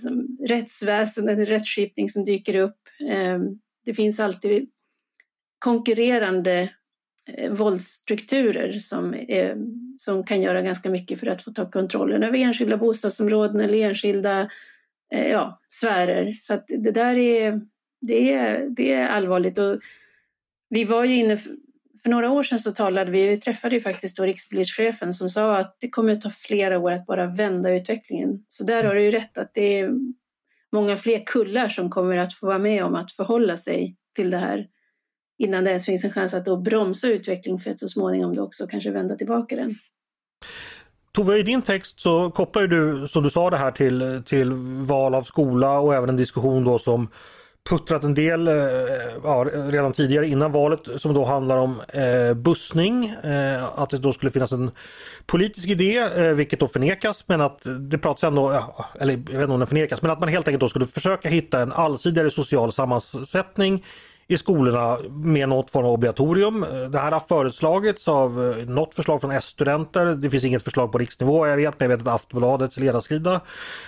som 0.02 0.38
rättsväsen, 0.48 1.46
rättsskipning 1.46 2.10
som 2.10 2.26
dyker 2.26 2.56
upp. 2.56 2.78
Ehm, 3.10 3.60
det 3.86 3.94
finns 3.94 4.20
alltid 4.20 4.70
konkurrerande 5.60 6.70
eh, 7.28 7.52
våldsstrukturer 7.52 8.80
som, 8.80 9.13
är, 9.13 9.58
som 9.98 10.24
kan 10.24 10.41
göra 10.41 10.62
ganska 10.62 10.89
mycket 10.89 11.20
för 11.20 11.28
att 11.28 11.44
få 11.44 11.52
ta 11.52 11.72
kontrollen 11.72 12.24
över 12.24 12.38
enskilda 12.38 12.78
bostadsområden 12.78 13.62
eller 13.62 13.88
enskilda 13.88 14.50
eh, 15.13 15.28
ja, 15.28 15.60
sfärer. 15.70 16.32
Så 16.32 16.54
att 16.54 16.65
det 16.68 16.91
där 16.91 17.15
är, 17.18 17.62
det 18.02 18.34
är, 18.34 18.70
det 18.70 18.94
är 18.94 19.08
allvarligt. 19.08 19.58
Och 19.58 19.80
vi 20.70 20.84
var 20.84 21.06
ju 21.06 21.15
inne, 21.15 21.38
för 22.06 22.10
några 22.10 22.32
år 22.32 22.44
sedan 22.44 22.60
så 22.60 22.72
talade 22.72 23.12
vi, 23.12 23.28
vi 23.28 23.38
träffade 23.38 23.76
ju 23.76 23.82
faktiskt 23.82 24.18
då 24.18 24.24
rikspolischefen 24.24 25.13
som 25.13 25.30
sa 25.30 25.58
att 25.58 25.78
det 25.80 25.89
kommer 25.89 26.12
att 26.12 26.22
ta 26.22 26.30
flera 26.30 26.80
år 26.80 26.91
att 26.91 27.06
bara 27.06 27.26
vända 27.26 27.74
utvecklingen. 27.74 28.46
Så 28.48 28.63
där 28.63 28.84
har 28.84 28.96
du 28.96 29.02
ju 29.02 29.12
rätt 29.12 29.38
att 29.38 29.52
det 29.54 29.80
är 29.80 29.91
många 30.72 30.98
fler 30.98 31.26
kullar 31.26 31.70
som 31.70 31.89
kommer 31.89 32.18
att 32.18 32.34
få 32.34 32.46
vara 32.46 32.60
med 32.60 32.84
om 32.84 32.96
att 32.96 33.12
förhålla 33.12 33.58
sig 33.58 33.96
till 34.15 34.30
det 34.30 34.38
här 34.38 34.68
innan 35.38 35.63
det 35.63 35.70
ens 35.70 35.86
finns 35.86 36.04
en 36.04 36.12
chans 36.12 36.34
att 36.34 36.46
då 36.46 36.58
bromsa 36.58 37.08
utvecklingen 37.08 37.60
för 37.60 37.72
att 37.72 37.80
så 37.80 37.88
småningom 37.88 38.36
då 38.36 38.44
också 38.44 38.68
kanske 38.68 38.91
vända 38.91 39.15
tillbaka 39.15 39.56
den. 39.56 39.76
Tove, 41.12 41.38
i 41.38 41.44
din 41.44 41.62
text 41.62 42.00
så 42.00 42.30
kopplar 42.32 42.68
du, 42.68 43.08
som 43.08 43.24
du 43.24 43.30
sa, 43.30 43.50
det 43.50 43.58
här 43.58 43.72
till, 43.72 44.24
till 44.26 44.52
val 44.89 45.15
av 45.15 45.22
skola 45.22 45.80
och 45.80 45.96
även 45.96 46.10
en 46.10 46.18
diskussion 46.18 46.63
då 46.63 46.80
som 46.80 47.08
puttrat 47.69 48.04
en 48.04 48.13
del 48.13 48.47
eh, 48.47 48.54
ja, 49.23 49.45
redan 49.54 49.93
tidigare 49.93 50.28
innan 50.28 50.51
valet 50.51 50.80
som 50.97 51.13
då 51.13 51.25
handlar 51.25 51.58
om 51.58 51.82
eh, 51.93 52.34
bussning. 52.34 53.06
Eh, 53.06 53.80
att 53.80 53.89
det 53.89 53.97
då 53.97 54.13
skulle 54.13 54.32
finnas 54.32 54.51
en 54.51 54.71
politisk 55.25 55.67
idé, 55.67 55.97
eh, 55.97 56.23
vilket 56.23 56.60
då 56.60 56.67
förnekas, 56.67 57.23
men 57.28 57.41
att 57.41 57.65
det 57.80 57.97
pratas 57.97 58.23
ändå, 58.23 58.54
ja, 58.54 58.86
eller 58.99 59.13
jag 59.13 59.19
vet 59.19 59.41
inte 59.41 59.54
om 59.54 59.60
den 59.60 59.67
förnekas, 59.67 60.01
men 60.01 60.12
att 60.12 60.19
man 60.19 60.30
helt 60.30 60.47
enkelt 60.47 60.62
då 60.62 60.69
skulle 60.69 60.86
försöka 60.86 61.30
hitta 61.30 61.62
en 61.62 61.71
allsidigare 61.71 62.32
social 62.32 62.71
sammansättning 62.71 63.84
i 64.27 64.38
skolorna 64.38 64.97
med 65.09 65.49
något 65.49 65.71
form 65.71 65.85
av 65.85 65.91
obligatorium. 65.91 66.65
Det 66.91 66.99
här 66.99 67.11
har 67.11 67.19
föreslagits 67.19 68.07
av 68.07 68.53
eh, 68.59 68.65
något 68.65 68.95
förslag 68.95 69.21
från 69.21 69.31
S-studenter. 69.31 70.05
Det 70.05 70.29
finns 70.29 70.45
inget 70.45 70.63
förslag 70.63 70.91
på 70.91 70.97
riksnivå 70.97 71.47
jag 71.47 71.57
vet, 71.57 71.79
men 71.79 71.89
jag 71.89 71.97
vet 71.97 72.07
att 72.07 72.13
Aftonbladets 72.13 72.77
ledarskrida 72.77 73.41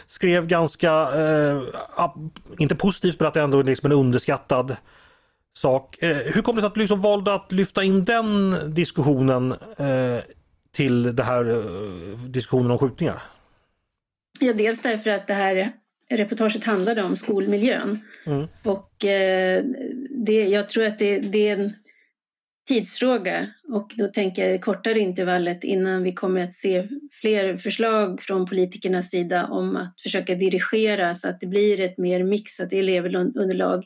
skrev 0.08 0.48
ganska, 0.48 0.92
eh, 0.92 1.62
inte 2.58 2.76
positivt 2.76 3.20
men 3.20 3.28
att 3.28 3.34
det 3.34 3.42
ändå 3.42 3.60
är 3.60 3.64
liksom 3.64 3.92
en 3.92 3.98
underskattad 3.98 4.76
sak. 5.58 6.04
Eh, 6.04 6.18
hur 6.18 6.42
kommer 6.42 6.56
det 6.56 6.62
sig 6.62 6.68
att 6.68 6.74
du 6.74 6.80
liksom 6.82 7.02
valde 7.02 7.34
att 7.34 7.52
lyfta 7.52 7.84
in 7.84 8.06
den 8.06 8.56
diskussionen 8.74 9.52
eh, 9.78 10.20
till 10.72 11.16
det 11.16 11.24
här 11.24 11.50
eh, 11.50 12.20
diskussionen 12.20 12.72
om 12.72 12.78
skjutningar? 12.78 13.22
Ja, 14.40 14.54
dels 14.54 14.82
därför 14.82 15.10
att 15.10 15.28
det 15.28 15.34
här 15.34 15.72
reportaget 16.10 16.64
handlade 16.64 17.04
om 17.04 17.16
skolmiljön. 17.16 18.00
Mm. 18.26 18.48
Och 18.64 19.06
eh, 19.06 19.64
det, 20.10 20.48
jag 20.48 20.70
tror 20.70 20.86
att 20.86 21.00
det, 21.00 21.20
det, 21.20 21.50
är 21.50 21.60
en 21.60 21.74
tidsfråga 22.68 23.48
och 23.68 23.94
då 23.98 24.08
tänker 24.08 24.50
jag 24.50 24.62
kortare 24.62 25.00
intervallet 25.00 25.64
innan 25.64 26.04
vi 26.04 26.14
kommer 26.14 26.44
att 26.44 26.54
se 26.54 26.88
fler 27.22 27.58
förslag 27.58 28.22
från 28.22 28.46
politikernas 28.46 29.10
sida 29.10 29.48
om 29.48 29.76
att 29.76 30.02
försöka 30.02 30.36
dirigera 30.36 31.16
så 31.16 31.30
att 31.30 31.40
det 31.40 31.48
blir 31.48 31.80
ett 31.80 31.98
mer 31.98 32.24
mixat 32.24 32.74
elevunderlag 32.74 33.86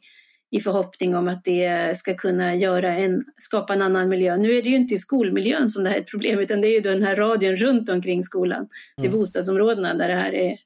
i 0.52 0.60
förhoppning 0.60 1.16
om 1.16 1.28
att 1.28 1.44
det 1.44 1.98
ska 1.98 2.14
kunna 2.14 2.56
göra 2.56 2.98
en, 2.98 3.24
skapa 3.38 3.74
en 3.74 3.82
annan 3.82 4.10
miljö. 4.10 4.38
Nu 4.38 4.58
är 4.58 4.62
det 4.62 4.70
ju 4.70 4.76
inte 4.76 4.94
i 4.94 4.98
skolmiljön 4.98 5.70
som 5.70 5.84
det 5.84 5.90
här 5.90 5.98
är 5.98 6.02
ett 6.02 6.12
problem 6.12 6.40
utan 6.40 6.62
det 6.62 6.68
är 6.68 6.72
ju 6.72 6.82
den 6.82 7.04
här 7.04 7.16
radien 7.16 7.56
runt 7.56 7.90
omkring 7.90 8.24
skolan. 8.24 8.68
Mm. 8.98 9.12
bostadsområdena 9.12 9.94
där 9.94 10.08
det 10.08 10.16
här 10.16 10.34
är 10.34 10.58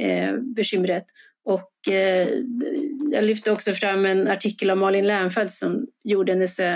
eh, 0.00 0.36
bekymret. 0.36 1.04
Och 1.44 1.92
eh, 1.92 2.28
jag 3.12 3.24
lyfte 3.24 3.52
också 3.52 3.72
fram 3.72 4.06
en 4.06 4.28
artikel 4.28 4.70
av 4.70 4.76
Malin 4.76 5.06
Lernfeldt 5.06 5.52
som 5.52 5.86
gjorde 6.04 6.32
en 6.32 6.42
essä 6.42 6.74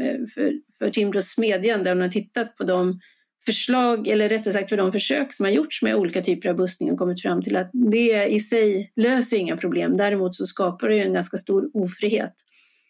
eh, 0.00 0.26
för, 0.34 0.52
för 0.78 0.90
Timbros 0.90 1.28
Smedjan 1.28 1.82
där 1.82 1.90
hon 1.90 2.00
har 2.00 2.08
tittat 2.08 2.56
på 2.56 2.64
de 2.64 3.00
förslag, 3.46 4.08
eller 4.08 4.28
rättare 4.28 4.54
sagt 4.54 4.68
för 4.68 4.76
de 4.76 4.92
försök 4.92 5.32
som 5.32 5.44
har 5.44 5.52
gjorts 5.52 5.82
med 5.82 5.96
olika 5.96 6.22
typer 6.22 6.48
av 6.48 6.56
bussning 6.56 6.92
och 6.92 6.98
kommit 6.98 7.22
fram 7.22 7.42
till 7.42 7.56
att 7.56 7.70
det 7.72 8.26
i 8.26 8.40
sig 8.40 8.92
löser 8.96 9.36
inga 9.36 9.56
problem. 9.56 9.96
Däremot 9.96 10.34
så 10.34 10.46
skapar 10.46 10.88
det 10.88 10.96
ju 10.96 11.02
en 11.02 11.12
ganska 11.12 11.36
stor 11.36 11.70
ofrihet. 11.74 12.34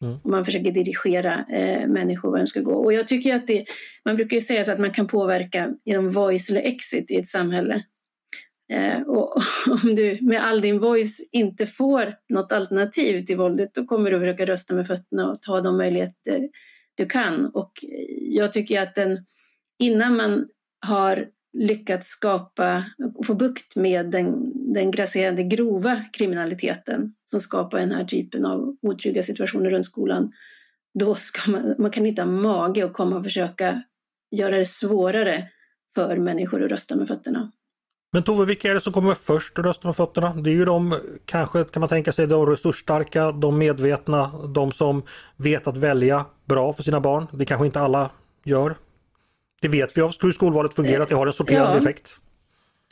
Mm. 0.03 0.19
Och 0.25 0.31
man 0.31 0.45
försöker 0.45 0.71
dirigera 0.71 1.45
eh, 1.53 1.89
människor 1.89 2.31
var 2.31 2.39
de 2.39 2.47
ska 2.47 2.61
gå. 2.61 2.75
Och 2.75 2.93
jag 2.93 3.09
tycker 3.09 3.35
att 3.35 3.47
det, 3.47 3.65
man 4.05 4.17
brukar 4.17 4.37
ju 4.37 4.41
säga 4.41 4.73
att 4.73 4.81
man 4.81 4.91
kan 4.91 5.07
påverka 5.07 5.75
genom 5.85 6.11
voice 6.11 6.51
eller 6.51 6.63
exit 6.63 7.11
i 7.11 7.17
ett 7.17 7.29
samhälle. 7.29 7.83
Eh, 8.73 9.03
och 9.03 9.43
om 9.83 9.95
du 9.95 10.19
med 10.23 10.45
all 10.45 10.61
din 10.61 10.79
voice 10.79 11.29
inte 11.33 11.67
får 11.67 12.15
något 12.29 12.53
alternativ 12.53 13.25
till 13.25 13.37
våldet 13.37 13.75
då 13.75 13.85
kommer 13.85 14.11
du 14.11 14.19
försöka 14.19 14.47
rösta 14.47 14.75
med 14.75 14.87
fötterna 14.87 15.31
och 15.31 15.43
ta 15.43 15.61
de 15.61 15.77
möjligheter 15.77 16.49
du 16.95 17.07
kan. 17.07 17.47
Och 17.47 17.73
jag 18.21 18.53
tycker 18.53 18.81
att 18.81 18.95
den, 18.95 19.27
innan 19.79 20.17
man 20.17 20.49
har 20.87 21.29
lyckats 21.53 22.09
skapa 22.09 22.85
och 23.15 23.27
få 23.27 23.35
bukt 23.35 23.77
med 23.77 24.11
den, 24.11 24.53
den 24.73 24.91
grasserande 24.91 25.43
grova 25.43 26.05
kriminaliteten 26.13 27.15
som 27.25 27.41
skapar 27.41 27.81
den 27.81 27.93
här 27.93 28.05
typen 28.05 28.47
av 28.47 28.77
otrygga 28.83 29.23
situationer 29.23 29.71
runt 29.71 29.87
skolan, 29.87 30.33
då 30.99 31.15
ska 31.15 31.51
man, 31.51 31.75
man 31.79 31.91
kan 31.91 32.07
inte 32.07 32.23
ha 32.23 32.31
mage 32.31 32.85
att 32.85 32.93
komma 32.93 33.17
och 33.17 33.25
försöka 33.25 33.83
göra 34.31 34.57
det 34.57 34.67
svårare 34.67 35.49
för 35.95 36.17
människor 36.17 36.65
att 36.65 36.71
rösta 36.71 36.97
med 36.97 37.09
fötterna. 37.09 37.53
Men 38.17 38.23
Tove, 38.23 38.45
vilka 38.45 38.71
är 38.71 38.75
det 38.75 38.81
som 38.81 38.93
kommer 38.93 39.15
först 39.15 39.59
rösta 39.59 39.89
med 39.89 39.97
fötterna? 39.97 40.35
Det 40.35 40.51
är 40.51 40.55
ju 40.55 40.65
de, 40.65 41.01
kanske 41.25 41.65
kan 41.65 41.81
man 41.81 41.89
tänka 41.89 42.13
sig, 42.13 42.27
de 42.27 42.47
resursstarka, 42.47 43.33
de 43.33 43.59
medvetna, 43.59 44.31
de 44.55 44.73
som 44.73 45.03
vet 45.37 45.67
att 45.67 45.77
välja 45.77 46.25
bra 46.45 46.73
för 46.73 46.83
sina 46.83 47.01
barn. 47.01 47.27
Det 47.33 47.45
kanske 47.45 47.67
inte 47.67 47.81
alla 47.81 48.11
gör. 48.45 48.75
Det 49.61 49.69
vet 49.69 49.97
vi 49.97 50.03
av 50.03 50.13
hur 50.23 50.33
skolvalet 50.33 50.75
fungerar, 50.75 51.03
att 51.03 51.09
det 51.09 51.15
har 51.15 51.27
en 51.27 51.33
sorterande 51.33 51.73
ja. 51.73 51.79
effekt. 51.79 52.11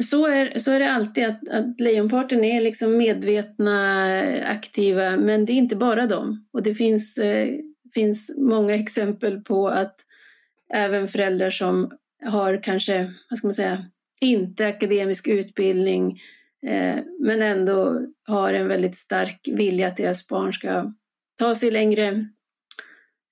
Så 0.03 0.27
är, 0.27 0.59
så 0.59 0.71
är 0.71 0.81
det 0.81 0.93
alltid, 0.93 1.25
att, 1.25 1.49
att 1.49 1.81
lejonparten 1.81 2.45
är 2.45 2.61
liksom 2.61 2.97
medvetna, 2.97 4.05
aktiva, 4.47 5.17
men 5.17 5.45
det 5.45 5.53
är 5.53 5.55
inte 5.55 5.77
bara 5.77 6.07
dem. 6.07 6.47
Och 6.53 6.63
det 6.63 6.75
finns, 6.75 7.19
eh, 7.19 7.49
finns 7.95 8.31
många 8.37 8.75
exempel 8.75 9.41
på 9.41 9.69
att 9.69 9.97
även 10.75 11.09
föräldrar 11.09 11.51
som 11.51 11.91
har 12.25 12.63
kanske, 12.63 13.13
vad 13.31 13.39
ska 13.39 13.47
man 13.47 13.55
säga, 13.55 13.85
inte 14.25 14.67
akademisk 14.67 15.29
utbildning 15.29 16.21
eh, 16.67 16.99
men 17.21 17.43
ändå 17.43 18.01
har 18.27 18.53
en 18.53 18.69
väldigt 18.69 18.97
stark 18.97 19.49
vilja 19.53 19.89
att 19.89 19.97
deras 19.97 20.29
barn 20.29 20.53
ska 20.53 20.93
ta 21.39 21.55
sig 21.55 21.71
längre 21.71 22.29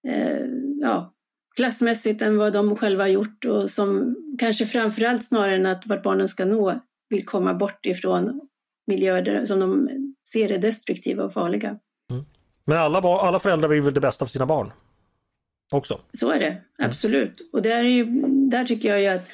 eh, 0.09 0.46
ja, 0.81 1.14
klassmässigt 1.57 2.22
än 2.22 2.37
vad 2.37 2.52
de 2.52 2.76
själva 2.76 3.02
har 3.02 3.09
gjort 3.09 3.44
och 3.44 3.70
som 3.70 4.16
kanske 4.38 4.66
framförallt 4.66 5.24
snarare 5.24 5.57
än 5.57 5.66
att 5.66 5.87
vart 5.87 6.02
barnen 6.02 6.28
ska 6.28 6.44
nå 6.44 6.81
vill 7.09 7.26
komma 7.26 7.55
bort 7.55 7.87
ifrån 7.87 8.40
miljöer 8.87 9.44
som 9.44 9.61
de 9.61 9.88
ser 10.33 10.52
är 10.52 10.59
destruktiva 10.59 11.24
och 11.24 11.33
farliga. 11.33 11.78
Mm. 12.11 12.24
Men 12.64 12.78
alla, 12.78 12.98
alla 12.98 13.38
föräldrar 13.38 13.68
vill 13.68 13.83
väl 13.83 13.94
det 13.94 14.00
bästa 14.00 14.24
för 14.24 14.33
sina 14.33 14.46
barn? 14.46 14.70
Också? 15.74 16.00
Så 16.12 16.31
är 16.31 16.40
det, 16.40 16.62
absolut. 16.78 17.40
Mm. 17.40 17.50
Och 17.52 17.62
där, 17.62 17.70
är 17.70 17.83
ju, 17.83 18.05
där 18.50 18.64
tycker 18.64 18.88
jag 18.88 19.00
ju 19.00 19.07
att 19.07 19.28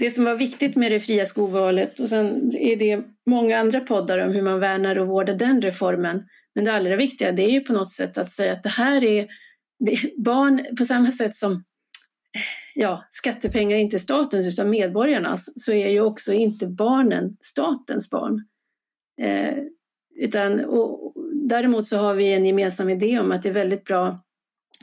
det 0.00 0.10
som 0.10 0.24
var 0.24 0.34
viktigt 0.34 0.76
med 0.76 0.92
det 0.92 1.00
fria 1.00 1.24
skolvalet 1.24 2.00
och 2.00 2.08
sen 2.08 2.56
är 2.56 2.76
det 2.76 3.02
många 3.26 3.58
andra 3.58 3.80
poddar 3.80 4.18
om 4.18 4.32
hur 4.32 4.42
man 4.42 4.60
värnar 4.60 4.98
och 4.98 5.08
vårdar 5.08 5.34
den 5.34 5.62
reformen. 5.62 6.22
Men 6.54 6.64
det 6.64 6.72
allra 6.72 6.96
viktiga 6.96 7.32
det 7.32 7.42
är 7.42 7.50
ju 7.50 7.60
på 7.60 7.72
något 7.72 7.90
sätt 7.90 8.18
att 8.18 8.30
säga 8.30 8.52
att 8.52 8.62
det 8.62 8.68
här 8.68 9.04
är, 9.04 9.28
det 9.78 10.16
barn 10.16 10.66
på 10.78 10.84
samma 10.84 11.10
sätt 11.10 11.36
som 11.36 11.64
ja, 12.74 13.04
skattepengar 13.10 13.76
är 13.76 13.80
inte 13.80 13.98
statens 13.98 14.46
utan 14.46 14.70
medborgarnas 14.70 15.48
så 15.56 15.72
är 15.72 15.88
ju 15.88 16.00
också 16.00 16.32
inte 16.32 16.66
barnen 16.66 17.36
statens 17.40 18.10
barn. 18.10 18.44
Eh, 19.22 19.56
utan, 20.16 20.64
och, 20.64 21.14
däremot 21.32 21.86
så 21.86 21.98
har 21.98 22.14
vi 22.14 22.32
en 22.32 22.46
gemensam 22.46 22.88
idé 22.88 23.20
om 23.20 23.32
att 23.32 23.42
det 23.42 23.48
är 23.48 23.52
väldigt 23.52 23.84
bra 23.84 24.24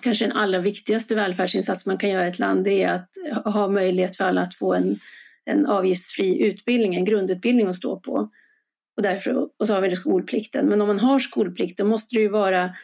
kanske 0.01 0.25
den 0.25 0.38
allra 0.38 0.60
viktigaste 0.60 1.15
välfärdsinsats 1.15 1.86
man 1.86 1.97
kan 1.97 2.10
göra 2.10 2.25
i 2.25 2.29
ett 2.29 2.39
land 2.39 2.63
det 2.63 2.83
är 2.83 2.93
att 2.93 3.53
ha 3.53 3.69
möjlighet 3.69 4.17
för 4.17 4.23
alla 4.23 4.41
att 4.41 4.55
få 4.55 4.73
en, 4.73 4.99
en 5.45 5.65
avgiftsfri 5.65 6.43
utbildning, 6.43 6.95
en 6.95 7.05
grundutbildning 7.05 7.67
att 7.67 7.75
stå 7.75 7.99
på. 7.99 8.29
Och, 8.97 9.03
därför, 9.03 9.49
och 9.60 9.67
så 9.67 9.73
har 9.73 9.81
vi 9.81 9.95
skolplikten. 9.95 10.65
Men 10.65 10.81
om 10.81 10.88
man 10.88 10.99
har 10.99 11.19
skolplikt 11.19 11.77
då 11.77 11.86
måste 11.86 12.15
det 12.15 12.21
ju 12.21 12.29
vara 12.29 12.75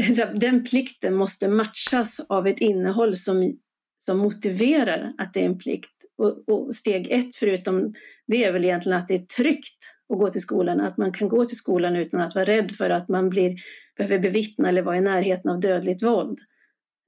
eh, 0.00 0.28
den 0.34 0.64
plikten 0.64 1.14
måste 1.14 1.48
matchas 1.48 2.20
av 2.28 2.46
ett 2.46 2.58
innehåll 2.58 3.16
som, 3.16 3.58
som 4.04 4.18
motiverar 4.18 5.12
att 5.18 5.34
det 5.34 5.40
är 5.40 5.46
en 5.46 5.58
plikt. 5.58 5.90
Och, 6.18 6.48
och 6.48 6.74
steg 6.74 7.10
ett 7.10 7.36
förutom 7.36 7.94
det 8.26 8.44
är 8.44 8.52
väl 8.52 8.64
egentligen 8.64 8.98
att 8.98 9.08
det 9.08 9.14
är 9.14 9.26
tryggt 9.26 9.93
att 10.12 10.18
gå 10.18 10.30
till 10.30 10.40
skolan, 10.40 10.80
att 10.80 10.96
man 10.96 11.12
kan 11.12 11.28
gå 11.28 11.44
till 11.44 11.56
skolan 11.56 11.96
utan 11.96 12.20
att 12.20 12.34
vara 12.34 12.44
rädd 12.44 12.72
för 12.72 12.90
att 12.90 13.08
man 13.08 13.30
blir, 13.30 13.56
behöver 13.96 14.18
bevittna 14.18 14.68
eller 14.68 14.82
vara 14.82 14.96
i 14.96 15.00
närheten 15.00 15.50
av 15.50 15.60
dödligt 15.60 16.02
våld. 16.02 16.38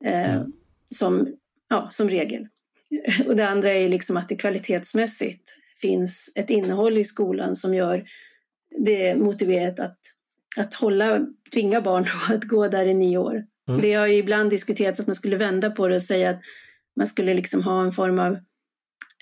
Eh, 0.04 0.34
mm. 0.34 0.52
som, 0.94 1.36
ja, 1.68 1.88
som 1.92 2.08
regel. 2.08 2.48
Och 3.26 3.36
det 3.36 3.48
andra 3.48 3.72
är 3.72 3.88
liksom 3.88 4.16
att 4.16 4.28
det 4.28 4.36
kvalitetsmässigt 4.36 5.50
finns 5.80 6.30
ett 6.34 6.50
innehåll 6.50 6.98
i 6.98 7.04
skolan 7.04 7.56
som 7.56 7.74
gör 7.74 8.04
det 8.84 9.16
motiverat 9.16 9.80
att, 9.80 9.98
att 10.56 10.74
hålla, 10.74 11.26
tvinga 11.52 11.80
barn 11.80 12.06
att 12.34 12.44
gå 12.44 12.68
där 12.68 12.86
i 12.86 12.94
nio 12.94 13.18
år. 13.18 13.44
Mm. 13.68 13.80
Det 13.80 13.94
har 13.94 14.06
ju 14.06 14.14
ibland 14.14 14.50
diskuterats 14.50 15.00
att 15.00 15.06
man 15.06 15.14
skulle 15.14 15.36
vända 15.36 15.70
på 15.70 15.88
det 15.88 15.94
och 15.94 16.02
säga 16.02 16.30
att 16.30 16.40
man 16.96 17.06
skulle 17.06 17.34
liksom 17.34 17.62
ha 17.62 17.82
en 17.82 17.92
form 17.92 18.18
av 18.18 18.38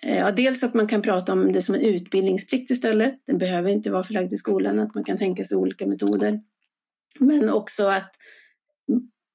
Eh, 0.04 0.18
ja, 0.18 0.32
dels 0.32 0.62
att 0.64 0.74
man 0.74 0.86
kan 0.86 1.02
prata 1.02 1.32
om 1.32 1.52
det 1.52 1.62
som 1.62 1.74
en 1.74 1.80
utbildningsplikt 1.80 2.70
istället. 2.70 3.20
Den 3.26 3.38
behöver 3.38 3.70
inte 3.70 3.90
vara 3.90 4.04
förlagd 4.04 4.28
till 4.28 4.38
skolan, 4.38 4.78
att 4.78 4.94
man 4.94 5.04
kan 5.04 5.18
tänka 5.18 5.44
sig 5.44 5.56
olika 5.56 5.86
metoder. 5.86 6.40
Men 7.18 7.50
också 7.50 7.86
att, 7.86 8.10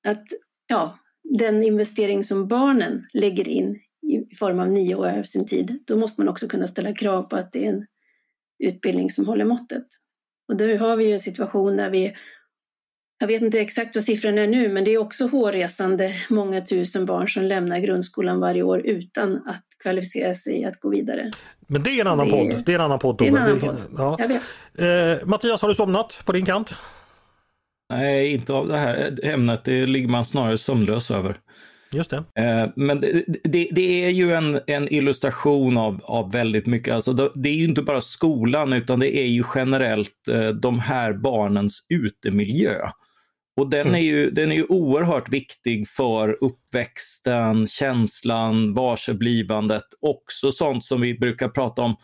att 0.07 0.25
ja, 0.67 0.99
den 1.23 1.63
investering 1.63 2.23
som 2.23 2.47
barnen 2.47 3.05
lägger 3.13 3.47
in 3.47 3.79
i 4.31 4.35
form 4.35 4.59
av 4.59 4.67
nio 4.67 4.95
år 4.95 5.19
av 5.19 5.23
sin 5.23 5.45
tid, 5.45 5.83
då 5.87 5.97
måste 5.97 6.21
man 6.21 6.29
också 6.29 6.47
kunna 6.47 6.67
ställa 6.67 6.93
krav 6.93 7.23
på 7.23 7.35
att 7.35 7.51
det 7.51 7.65
är 7.65 7.69
en 7.69 7.85
utbildning 8.59 9.09
som 9.09 9.27
håller 9.27 9.45
måttet. 9.45 9.85
Och 10.47 10.57
då 10.57 10.77
har 10.77 10.95
vi 10.95 11.07
ju 11.07 11.13
en 11.13 11.19
situation 11.19 11.77
där 11.77 11.89
vi 11.89 12.13
jag 13.19 13.27
vet 13.27 13.41
inte 13.41 13.59
exakt 13.59 13.95
vad 13.95 14.03
siffran 14.03 14.37
är 14.37 14.47
nu, 14.47 14.69
men 14.69 14.83
det 14.83 14.93
är 14.93 14.97
också 14.97 15.27
hårresande 15.27 16.13
många 16.29 16.61
tusen 16.61 17.05
barn 17.05 17.29
som 17.29 17.43
lämnar 17.43 17.79
grundskolan 17.79 18.39
varje 18.39 18.63
år 18.63 18.81
utan 18.85 19.35
att 19.35 19.63
kvalificera 19.83 20.35
sig 20.35 20.65
att 20.65 20.79
gå 20.79 20.89
vidare. 20.89 21.31
Men 21.67 21.83
det 21.83 21.89
är 21.89 22.01
en 22.01 22.07
annan 22.07 22.25
det 22.25 22.31
podd. 22.31 22.63
Det 22.65 22.71
är 22.71 22.75
en 22.75 22.81
annan 22.81 22.99
podd. 22.99 23.17
Det 23.17 23.27
är 23.27 23.29
en 23.29 23.37
annan 23.37 23.59
podd. 23.59 23.81
Ja. 23.97 24.15
Jag 24.19 24.27
vet. 24.27 24.41
Eh, 24.77 25.27
Mattias, 25.27 25.61
har 25.61 25.69
du 25.69 25.75
somnat 25.75 26.21
på 26.25 26.31
din 26.31 26.45
kant? 26.45 26.69
Nej, 27.89 28.33
inte 28.33 28.53
av 28.53 28.67
det 28.67 28.77
här 28.77 29.19
ämnet. 29.23 29.63
Det 29.63 29.85
ligger 29.85 30.07
man 30.07 30.25
snarare 30.25 30.57
sömnlös 30.57 31.11
över. 31.11 31.39
Just 31.91 32.09
det. 32.09 32.17
Eh, 32.17 32.69
men 32.75 32.99
det, 32.99 33.23
det, 33.43 33.69
det, 33.71 34.05
är 34.05 34.09
ju 34.09 34.33
en, 34.33 34.59
en 34.67 34.93
illustration 34.93 35.77
av, 35.77 36.01
av 36.03 36.31
väldigt 36.31 36.65
mycket. 36.65 36.93
Alltså 36.93 37.13
det, 37.13 37.31
det, 37.35 37.49
är 37.49 37.53
ju 37.53 37.63
inte 37.63 37.81
bara 37.81 38.01
skolan 38.01 38.73
utan 38.73 38.99
det 38.99 39.17
är 39.17 39.27
ju 39.27 39.43
generellt 39.55 40.27
eh, 40.31 40.47
de 40.47 40.79
här 40.79 41.13
barnens 41.13 41.85
utemiljö. 41.89 42.89
Och 43.59 43.69
den 43.69 43.81
mm. 43.87 43.95
är, 43.95 43.99
ju, 43.99 44.29
den 44.31 44.51
är 44.51 44.55
ju 44.55 44.65
oerhört 44.69 45.29
viktig 45.29 45.87
för 45.87 46.37
uppväxten, 46.41 47.67
känslan, 47.67 48.73
varseblivandet, 48.73 49.83
också 50.01 50.51
sånt 50.51 50.85
som 50.85 51.01
vi 51.01 51.13
brukar 51.13 51.49
prata 51.49 51.81
om 51.81 51.95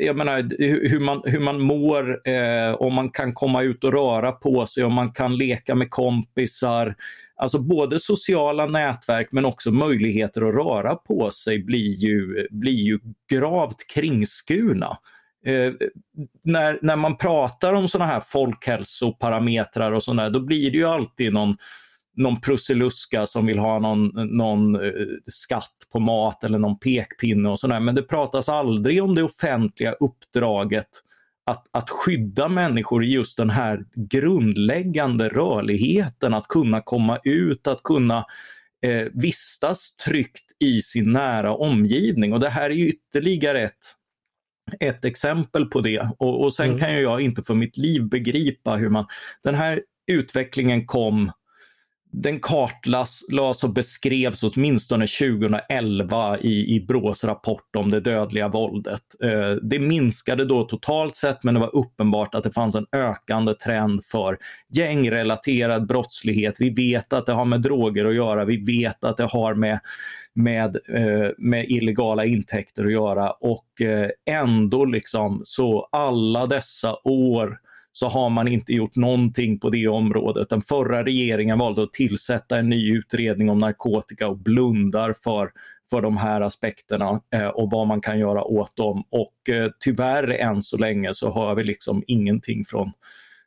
jag 0.00 0.16
menar 0.16 0.48
hur 0.88 1.00
man, 1.00 1.22
hur 1.24 1.40
man 1.40 1.60
mår, 1.60 2.28
eh, 2.28 2.74
om 2.74 2.94
man 2.94 3.10
kan 3.10 3.34
komma 3.34 3.62
ut 3.62 3.84
och 3.84 3.92
röra 3.92 4.32
på 4.32 4.66
sig, 4.66 4.84
om 4.84 4.92
man 4.92 5.12
kan 5.12 5.36
leka 5.36 5.74
med 5.74 5.90
kompisar. 5.90 6.94
Alltså 7.36 7.58
både 7.58 7.98
sociala 7.98 8.66
nätverk 8.66 9.28
men 9.32 9.44
också 9.44 9.70
möjligheter 9.70 10.42
att 10.48 10.54
röra 10.54 10.94
på 10.94 11.30
sig 11.30 11.64
blir 11.64 11.94
ju, 11.94 12.48
blir 12.50 12.82
ju 12.82 12.98
gravt 13.32 13.86
kringskurna. 13.94 14.98
Eh, 15.46 15.72
när, 16.44 16.78
när 16.82 16.96
man 16.96 17.16
pratar 17.16 17.72
om 17.72 17.88
sådana 17.88 18.12
här 18.12 18.20
folkhälsoparametrar 18.20 19.92
och 19.92 20.02
sådär, 20.02 20.30
då 20.30 20.40
blir 20.40 20.70
det 20.70 20.76
ju 20.76 20.86
alltid 20.86 21.32
någon 21.32 21.56
någon 22.16 22.40
prussiluska 22.40 23.26
som 23.26 23.46
vill 23.46 23.58
ha 23.58 23.78
någon, 23.78 24.08
någon 24.36 24.74
eh, 24.74 24.90
skatt 25.24 25.74
på 25.92 26.00
mat 26.00 26.44
eller 26.44 26.58
någon 26.58 26.78
pekpinne 26.78 27.48
och 27.48 27.60
sådär. 27.60 27.80
Men 27.80 27.94
det 27.94 28.02
pratas 28.02 28.48
aldrig 28.48 29.02
om 29.02 29.14
det 29.14 29.22
offentliga 29.22 29.92
uppdraget 29.92 30.88
att, 31.46 31.66
att 31.70 31.90
skydda 31.90 32.48
människor 32.48 33.04
i 33.04 33.12
just 33.12 33.36
den 33.36 33.50
här 33.50 33.84
grundläggande 33.94 35.28
rörligheten, 35.28 36.34
att 36.34 36.48
kunna 36.48 36.80
komma 36.80 37.18
ut, 37.24 37.66
att 37.66 37.82
kunna 37.82 38.26
eh, 38.82 39.06
vistas 39.12 39.96
tryggt 39.96 40.52
i 40.58 40.82
sin 40.82 41.12
nära 41.12 41.54
omgivning. 41.54 42.32
Och 42.32 42.40
det 42.40 42.48
här 42.48 42.70
är 42.70 42.74
ju 42.74 42.88
ytterligare 42.88 43.62
ett, 43.62 43.96
ett 44.80 45.04
exempel 45.04 45.66
på 45.66 45.80
det. 45.80 46.10
Och, 46.18 46.44
och 46.44 46.54
sen 46.54 46.66
mm. 46.66 46.78
kan 46.78 47.00
jag 47.00 47.20
inte 47.20 47.42
för 47.42 47.54
mitt 47.54 47.76
liv 47.76 48.08
begripa 48.08 48.76
hur 48.76 48.88
man... 48.88 49.06
Den 49.42 49.54
här 49.54 49.82
utvecklingen 50.12 50.86
kom 50.86 51.32
den 52.12 52.40
kartlades 52.40 53.64
och 53.64 53.72
beskrevs 53.72 54.42
åtminstone 54.42 55.06
2011 55.06 56.38
i, 56.38 56.74
i 56.76 56.80
Brås 56.80 57.24
rapport 57.24 57.76
om 57.76 57.90
det 57.90 58.00
dödliga 58.00 58.48
våldet. 58.48 59.02
Eh, 59.22 59.50
det 59.62 59.78
minskade 59.78 60.44
då 60.44 60.64
totalt 60.64 61.16
sett 61.16 61.44
men 61.44 61.54
det 61.54 61.60
var 61.60 61.76
uppenbart 61.76 62.34
att 62.34 62.44
det 62.44 62.52
fanns 62.52 62.74
en 62.74 62.86
ökande 62.92 63.54
trend 63.54 64.04
för 64.04 64.36
gängrelaterad 64.68 65.86
brottslighet. 65.86 66.56
Vi 66.58 66.70
vet 66.70 67.12
att 67.12 67.26
det 67.26 67.32
har 67.32 67.44
med 67.44 67.62
droger 67.62 68.04
att 68.04 68.14
göra, 68.14 68.44
vi 68.44 68.64
vet 68.64 69.04
att 69.04 69.16
det 69.16 69.26
har 69.26 69.54
med 69.54 69.80
med, 70.34 70.76
eh, 70.88 71.30
med 71.38 71.70
illegala 71.70 72.24
intäkter 72.24 72.84
att 72.84 72.92
göra 72.92 73.30
och 73.30 73.80
eh, 73.80 74.10
ändå 74.26 74.84
liksom 74.84 75.42
så 75.44 75.88
alla 75.92 76.46
dessa 76.46 76.96
år 77.04 77.58
så 77.92 78.08
har 78.08 78.30
man 78.30 78.48
inte 78.48 78.72
gjort 78.72 78.96
någonting 78.96 79.58
på 79.58 79.70
det 79.70 79.88
området. 79.88 80.48
Den 80.48 80.62
förra 80.62 81.04
regeringen 81.04 81.58
valde 81.58 81.82
att 81.82 81.92
tillsätta 81.92 82.58
en 82.58 82.68
ny 82.68 82.92
utredning 82.92 83.50
om 83.50 83.58
narkotika 83.58 84.28
och 84.28 84.38
blundar 84.38 85.14
för, 85.24 85.50
för 85.90 86.02
de 86.02 86.16
här 86.16 86.40
aspekterna 86.40 87.20
eh, 87.34 87.46
och 87.46 87.70
vad 87.70 87.86
man 87.86 88.00
kan 88.00 88.18
göra 88.18 88.44
åt 88.44 88.76
dem. 88.76 89.04
Och 89.10 89.54
eh, 89.54 89.70
tyvärr 89.80 90.28
än 90.28 90.62
så 90.62 90.76
länge 90.78 91.14
så 91.14 91.34
hör 91.34 91.54
vi 91.54 91.64
liksom 91.64 92.02
ingenting 92.06 92.64
från 92.64 92.92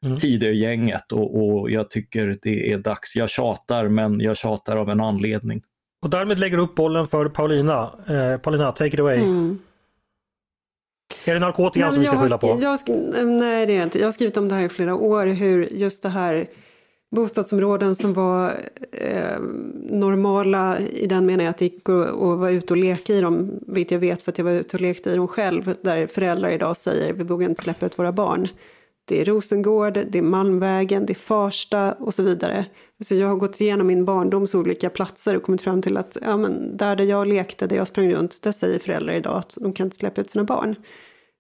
mm. 0.06 0.18
Tidögänget 0.18 1.12
och, 1.12 1.44
och 1.44 1.72
jag 1.72 1.90
tycker 1.90 2.38
det 2.42 2.72
är 2.72 2.78
dags. 2.78 3.16
Jag 3.16 3.30
tjatar 3.30 3.88
men 3.88 4.20
jag 4.20 4.38
tjatar 4.38 4.78
av 4.78 4.90
en 4.90 5.02
anledning. 5.02 5.62
Och 6.04 6.10
därmed 6.10 6.40
lägger 6.40 6.58
du 6.58 6.64
upp 6.64 6.76
bollen 6.76 7.08
för 7.08 7.30
Paulina. 7.30 7.90
Eh, 8.10 8.38
Paulina, 8.38 8.72
take 8.72 8.94
it 8.94 9.00
away. 9.00 9.20
Mm. 9.20 9.60
Är 11.26 11.34
det 11.34 11.40
narkotika 11.40 11.92
som 11.92 12.00
vi 12.00 12.06
ska 12.06 12.22
skylla 12.22 12.38
på? 12.38 12.60
Jag, 12.62 12.80
nej, 13.26 13.66
det 13.66 13.74
är 13.74 13.78
det 13.78 13.84
inte. 13.84 14.00
Jag 14.00 14.08
har 14.08 14.12
skrivit 14.12 14.38
om 14.38 14.50
det 14.50 14.56
här 14.56 14.64
i 14.64 14.70
flera 14.70 14.96
år, 14.96 15.26
hur 15.26 15.68
just 15.72 16.04
det 16.04 16.10
här 16.10 16.48
bostadsområden 17.16 17.96
som 17.96 18.14
var 18.14 18.52
eh, 18.92 19.40
normala 19.90 20.80
i 20.80 21.08
den 21.08 21.26
meningen 21.26 21.50
att 21.50 21.58
det 21.58 21.66
gick 21.66 21.90
att 21.90 22.16
vara 22.18 22.50
ute 22.50 22.74
och 22.74 22.78
leka 22.78 23.14
i 23.14 23.22
dem, 23.22 23.52
vilket 23.68 23.92
jag 23.92 24.00
vet 24.00 24.22
för 24.22 24.32
att 24.32 24.38
jag 24.38 24.46
var 24.46 24.52
ute 24.52 24.78
och 24.78 24.82
lekte 24.82 25.12
i 25.12 25.16
dem 25.16 25.28
själv, 25.28 25.76
där 25.82 26.08
föräldrar 26.08 26.50
idag 26.50 26.78
säger 26.78 27.14
vi 27.14 27.24
vågar 27.24 27.50
inte 27.50 27.62
släppa 27.62 27.86
ut 27.86 28.00
våra 28.00 28.12
barn. 28.12 28.48
Det 29.06 29.22
är 29.22 29.26
Rosengård, 29.26 29.94
det 29.94 30.18
är 30.18 30.22
Malmvägen, 30.22 31.06
det 31.06 31.14
är 31.14 31.16
Farsta 31.16 31.92
och 31.92 32.14
så 32.14 32.24
vidare. 32.24 32.66
Så 33.04 33.16
jag 33.16 33.28
har 33.28 33.36
gått 33.36 33.62
igenom 33.62 33.88
min 33.88 34.06
barndoms 34.06 34.56
olika 34.56 34.90
platser 34.90 35.36
och 35.36 35.44
kommit 35.44 35.62
fram 35.62 35.82
till 35.82 35.98
att 35.98 36.18
ja, 36.22 36.38
men 36.38 36.78
där, 36.78 36.96
där 36.96 37.04
jag 37.04 37.28
lekte, 37.28 37.68
där 37.68 37.76
jag 37.76 37.88
sprang 37.88 38.14
runt, 38.14 38.42
där 38.42 38.52
säger 38.52 38.80
föräldrar 38.80 39.14
idag 39.14 39.38
att 39.38 39.58
de 39.62 39.74
kan 39.74 39.88
inte 39.88 39.96
släppa 39.96 40.22
ut 40.22 40.30
sina 40.30 40.44
barn. 40.44 40.76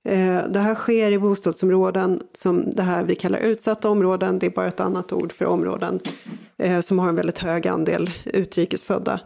Eh, 0.05 0.47
det 0.49 0.59
här 0.59 0.75
sker 0.75 1.11
i 1.11 1.19
bostadsområden 1.19 2.21
som 2.33 2.75
det 2.75 2.83
här 2.83 3.03
vi 3.03 3.15
kallar 3.15 3.39
utsatta 3.39 3.89
områden. 3.89 4.39
Det 4.39 4.45
är 4.45 4.51
bara 4.51 4.67
ett 4.67 4.79
annat 4.79 5.13
ord 5.13 5.31
för 5.31 5.45
områden 5.45 5.99
eh, 6.57 6.79
som 6.79 6.99
har 6.99 7.09
en 7.09 7.15
väldigt 7.15 7.39
hög 7.39 7.67
andel 7.67 8.11
utrikesfödda. 8.25 9.19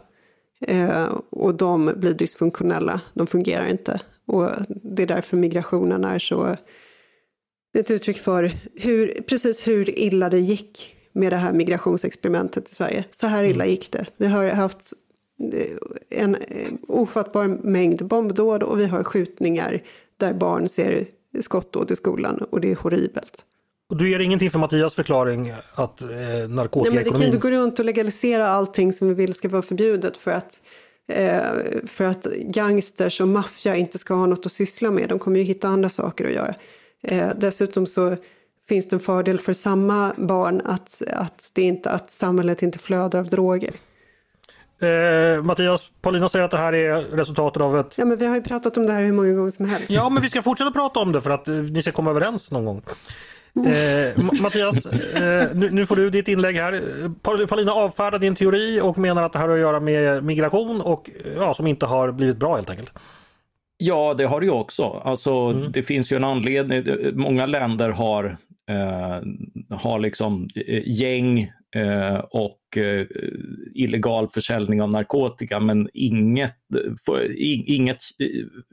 Eh, 0.60 1.06
och 1.30 1.54
de 1.54 1.92
blir 1.96 2.14
dysfunktionella, 2.14 3.00
de 3.14 3.26
fungerar 3.26 3.66
inte. 3.66 4.00
Och 4.26 4.50
det 4.68 5.02
är 5.02 5.06
därför 5.06 5.36
migrationen 5.36 6.04
är 6.04 6.18
så 6.18 6.56
ett 7.74 7.90
uttryck 7.90 8.18
för 8.18 8.52
hur, 8.74 9.22
precis 9.28 9.66
hur 9.66 9.98
illa 9.98 10.30
det 10.30 10.38
gick 10.38 10.94
med 11.12 11.32
det 11.32 11.36
här 11.36 11.52
migrationsexperimentet 11.52 12.68
i 12.68 12.74
Sverige. 12.74 13.04
Så 13.10 13.26
här 13.26 13.44
illa 13.44 13.64
mm. 13.64 13.70
gick 13.70 13.92
det. 13.92 14.06
Vi 14.16 14.26
har 14.26 14.48
haft 14.48 14.92
en 16.10 16.36
ofattbar 16.88 17.46
mängd 17.46 18.06
bombdåd 18.06 18.62
och 18.62 18.78
vi 18.78 18.86
har 18.86 19.02
skjutningar 19.02 19.82
där 20.16 20.34
barn 20.34 20.68
ser 20.68 21.06
skottdåd 21.40 21.90
i 21.90 21.96
skolan 21.96 22.42
och 22.50 22.60
det 22.60 22.70
är 22.70 22.76
horribelt. 22.76 23.44
Och 23.90 23.96
du 23.96 24.10
ger 24.10 24.18
ingenting 24.18 24.50
för 24.50 24.58
Mattias 24.58 24.94
förklaring 24.94 25.50
att 25.74 26.02
eh, 26.02 26.08
narkotikaekonomin... 26.08 26.84
Nej, 26.84 26.92
men 26.92 27.04
vi 27.04 27.10
kan 27.10 27.22
inte 27.22 27.38
gå 27.38 27.50
runt 27.50 27.78
och 27.78 27.84
legalisera 27.84 28.48
allting 28.48 28.92
som 28.92 29.08
vi 29.08 29.14
vill 29.14 29.34
ska 29.34 29.48
vara 29.48 29.62
förbjudet 29.62 30.16
för 30.16 30.30
att, 30.30 30.60
eh, 31.12 31.40
för 31.86 32.04
att 32.04 32.24
gangsters 32.34 33.20
och 33.20 33.28
maffia 33.28 33.76
inte 33.76 33.98
ska 33.98 34.14
ha 34.14 34.26
något 34.26 34.46
att 34.46 34.52
syssla 34.52 34.90
med. 34.90 35.08
De 35.08 35.18
kommer 35.18 35.38
ju 35.38 35.44
hitta 35.44 35.68
andra 35.68 35.88
saker 35.88 36.24
att 36.24 36.32
göra. 36.32 36.54
Eh, 37.02 37.28
dessutom 37.36 37.86
så 37.86 38.16
finns 38.68 38.88
det 38.88 38.96
en 38.96 39.00
fördel 39.00 39.40
för 39.40 39.52
samma 39.52 40.14
barn 40.16 40.62
att, 40.64 41.02
att, 41.12 41.50
det 41.52 41.62
inte, 41.62 41.90
att 41.90 42.10
samhället 42.10 42.62
inte 42.62 42.78
flödar 42.78 43.18
av 43.18 43.28
droger. 43.28 43.74
Eh, 44.82 45.42
Mattias, 45.42 45.90
Paulina 46.02 46.28
säger 46.28 46.44
att 46.44 46.50
det 46.50 46.56
här 46.56 46.72
är 46.72 47.16
resultatet 47.16 47.62
av 47.62 47.78
ett... 47.78 47.94
Ja, 47.96 48.04
men 48.04 48.18
vi 48.18 48.26
har 48.26 48.34
ju 48.34 48.42
pratat 48.42 48.76
om 48.76 48.86
det 48.86 48.92
här 48.92 49.02
hur 49.02 49.12
många 49.12 49.32
gånger 49.32 49.50
som 49.50 49.68
helst. 49.68 49.90
Ja, 49.90 50.08
men 50.08 50.22
vi 50.22 50.30
ska 50.30 50.42
fortsätta 50.42 50.70
prata 50.70 51.00
om 51.00 51.12
det 51.12 51.20
för 51.20 51.30
att 51.30 51.48
eh, 51.48 51.54
ni 51.54 51.82
ska 51.82 51.92
komma 51.92 52.10
överens 52.10 52.50
någon 52.50 52.64
gång. 52.64 52.82
Eh, 53.66 54.40
Mattias, 54.40 54.86
eh, 54.86 55.48
nu, 55.54 55.70
nu, 55.70 55.86
får 55.86 55.96
du 55.96 56.10
ditt 56.10 56.28
inlägg 56.28 56.56
här. 56.56 56.80
Paulina 57.46 57.72
avfärdar 57.72 58.18
din 58.18 58.34
teori 58.34 58.80
och 58.82 58.98
menar 58.98 59.22
att 59.22 59.32
det 59.32 59.38
här 59.38 59.48
har 59.48 59.54
att 59.54 59.60
göra 59.60 59.80
med 59.80 60.24
migration 60.24 60.80
och 60.80 61.10
ja, 61.36 61.54
som 61.54 61.66
inte 61.66 61.86
har 61.86 62.12
blivit 62.12 62.36
bra 62.36 62.56
helt 62.56 62.70
enkelt. 62.70 62.92
Ja, 63.78 64.14
det 64.14 64.24
har 64.24 64.40
det 64.40 64.46
ju 64.46 64.52
också. 64.52 65.02
Alltså, 65.04 65.32
mm. 65.32 65.72
Det 65.72 65.82
finns 65.82 66.12
ju 66.12 66.16
en 66.16 66.24
anledning. 66.24 66.84
Många 67.14 67.46
länder 67.46 67.90
har, 67.90 68.36
eh, 68.70 69.20
har 69.76 69.98
liksom 69.98 70.48
eh, 70.54 70.82
gäng 70.86 71.52
eh, 71.76 72.18
och 72.18 72.76
eh, 72.76 73.06
illegal 73.74 74.28
försäljning 74.28 74.82
av 74.82 74.90
narkotika 74.90 75.60
men 75.60 75.88
inget, 75.94 76.56
för, 77.06 77.40
inget 77.70 78.02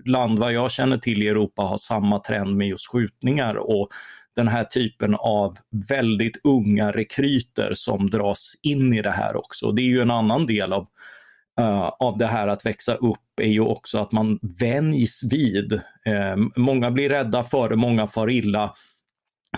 land 0.06 0.40
vad 0.40 0.54
jag 0.54 0.72
känner 0.72 0.98
till 0.98 1.24
i 1.24 1.28
Europa 1.28 1.62
har 1.62 1.78
samma 1.78 2.20
trend 2.20 2.58
med 2.58 2.68
just 2.68 2.88
skjutningar 2.88 3.56
och 3.56 3.90
den 4.36 4.48
här 4.48 4.64
typen 4.64 5.16
av 5.16 5.58
väldigt 5.90 6.42
unga 6.44 6.92
rekryter 6.92 7.72
som 7.74 8.10
dras 8.10 8.54
in 8.62 8.94
i 8.94 9.02
det 9.02 9.12
här 9.12 9.36
också. 9.36 9.72
Det 9.72 9.82
är 9.82 9.88
ju 9.88 10.02
en 10.02 10.12
annan 10.12 10.46
del 10.46 10.74
av, 10.74 10.88
uh, 11.60 11.92
av 12.00 12.18
det 12.18 12.28
här 12.28 12.48
att 12.48 12.66
växa 12.66 12.96
upp 12.96 13.40
är 13.42 13.48
ju 13.48 13.60
också 13.60 13.98
att 13.98 14.12
man 14.12 14.40
vänjs 14.60 15.24
vid. 15.32 15.74
Uh, 15.74 16.48
många 16.56 16.92
blir 16.92 17.10
rädda 17.10 17.44
för 17.44 17.70
det, 17.70 17.76
många 17.76 18.08
far 18.08 18.30
illa 18.30 18.76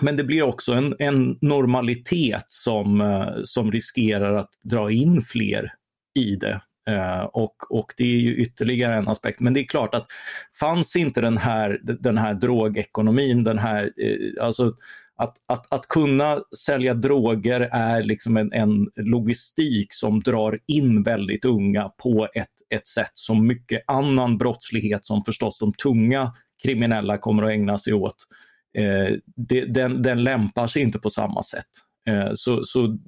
men 0.00 0.16
det 0.16 0.24
blir 0.24 0.42
också 0.42 0.72
en, 0.72 0.94
en 0.98 1.38
normalitet 1.40 2.44
som, 2.46 3.00
uh, 3.00 3.44
som 3.44 3.72
riskerar 3.72 4.34
att 4.34 4.50
dra 4.62 4.90
in 4.90 5.22
fler 5.22 5.72
i 6.14 6.36
det. 6.36 6.60
Eh, 6.88 7.22
och, 7.22 7.70
och 7.70 7.94
det 7.96 8.04
är 8.04 8.18
ju 8.18 8.36
ytterligare 8.36 8.96
en 8.96 9.08
aspekt. 9.08 9.40
Men 9.40 9.54
det 9.54 9.60
är 9.60 9.64
klart 9.64 9.94
att 9.94 10.06
fanns 10.60 10.96
inte 10.96 11.20
den 11.20 11.38
här, 11.38 11.80
den 11.82 12.18
här 12.18 12.34
drogekonomin, 12.34 13.44
den 13.44 13.58
här, 13.58 13.92
alltså 14.40 14.74
att, 15.18 15.36
att, 15.46 15.72
att 15.72 15.88
kunna 15.88 16.40
sälja 16.56 16.94
droger 16.94 17.60
är 17.60 18.02
liksom 18.02 18.36
en, 18.36 18.52
en 18.52 18.88
logistik 18.96 19.94
som 19.94 20.20
drar 20.20 20.58
in 20.66 21.02
väldigt 21.02 21.44
unga 21.44 21.88
på 21.88 22.28
ett, 22.34 22.46
ett 22.74 22.86
sätt 22.86 23.10
som 23.14 23.46
mycket 23.46 23.82
annan 23.86 24.38
brottslighet 24.38 25.04
som 25.04 25.24
förstås 25.24 25.58
de 25.58 25.72
tunga 25.72 26.32
kriminella 26.62 27.18
kommer 27.18 27.42
att 27.42 27.50
ägna 27.50 27.78
sig 27.78 27.92
åt 27.92 28.16
eh, 28.78 29.16
det, 29.36 29.64
den, 29.64 30.02
den 30.02 30.22
lämpar 30.22 30.66
sig 30.66 30.82
inte 30.82 30.98
på 30.98 31.10
samma 31.10 31.42
sätt. 31.42 31.68
Eh, 32.08 32.30
så, 32.32 32.64
så 32.64 32.98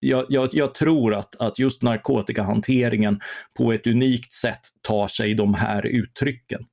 jag, 0.00 0.26
jag, 0.28 0.48
jag, 0.52 0.74
tror 0.74 1.14
att, 1.14 1.36
att 1.36 1.58
just 1.58 1.82
narkotikahanteringen 1.82 3.20
på 3.58 3.72
ett 3.72 3.86
unikt 3.86 4.32
sätt 4.32 4.60
tar 4.82 5.08
sig 5.08 5.34
de 5.34 5.54
här 5.54 5.86
uttrycken. 5.86 6.66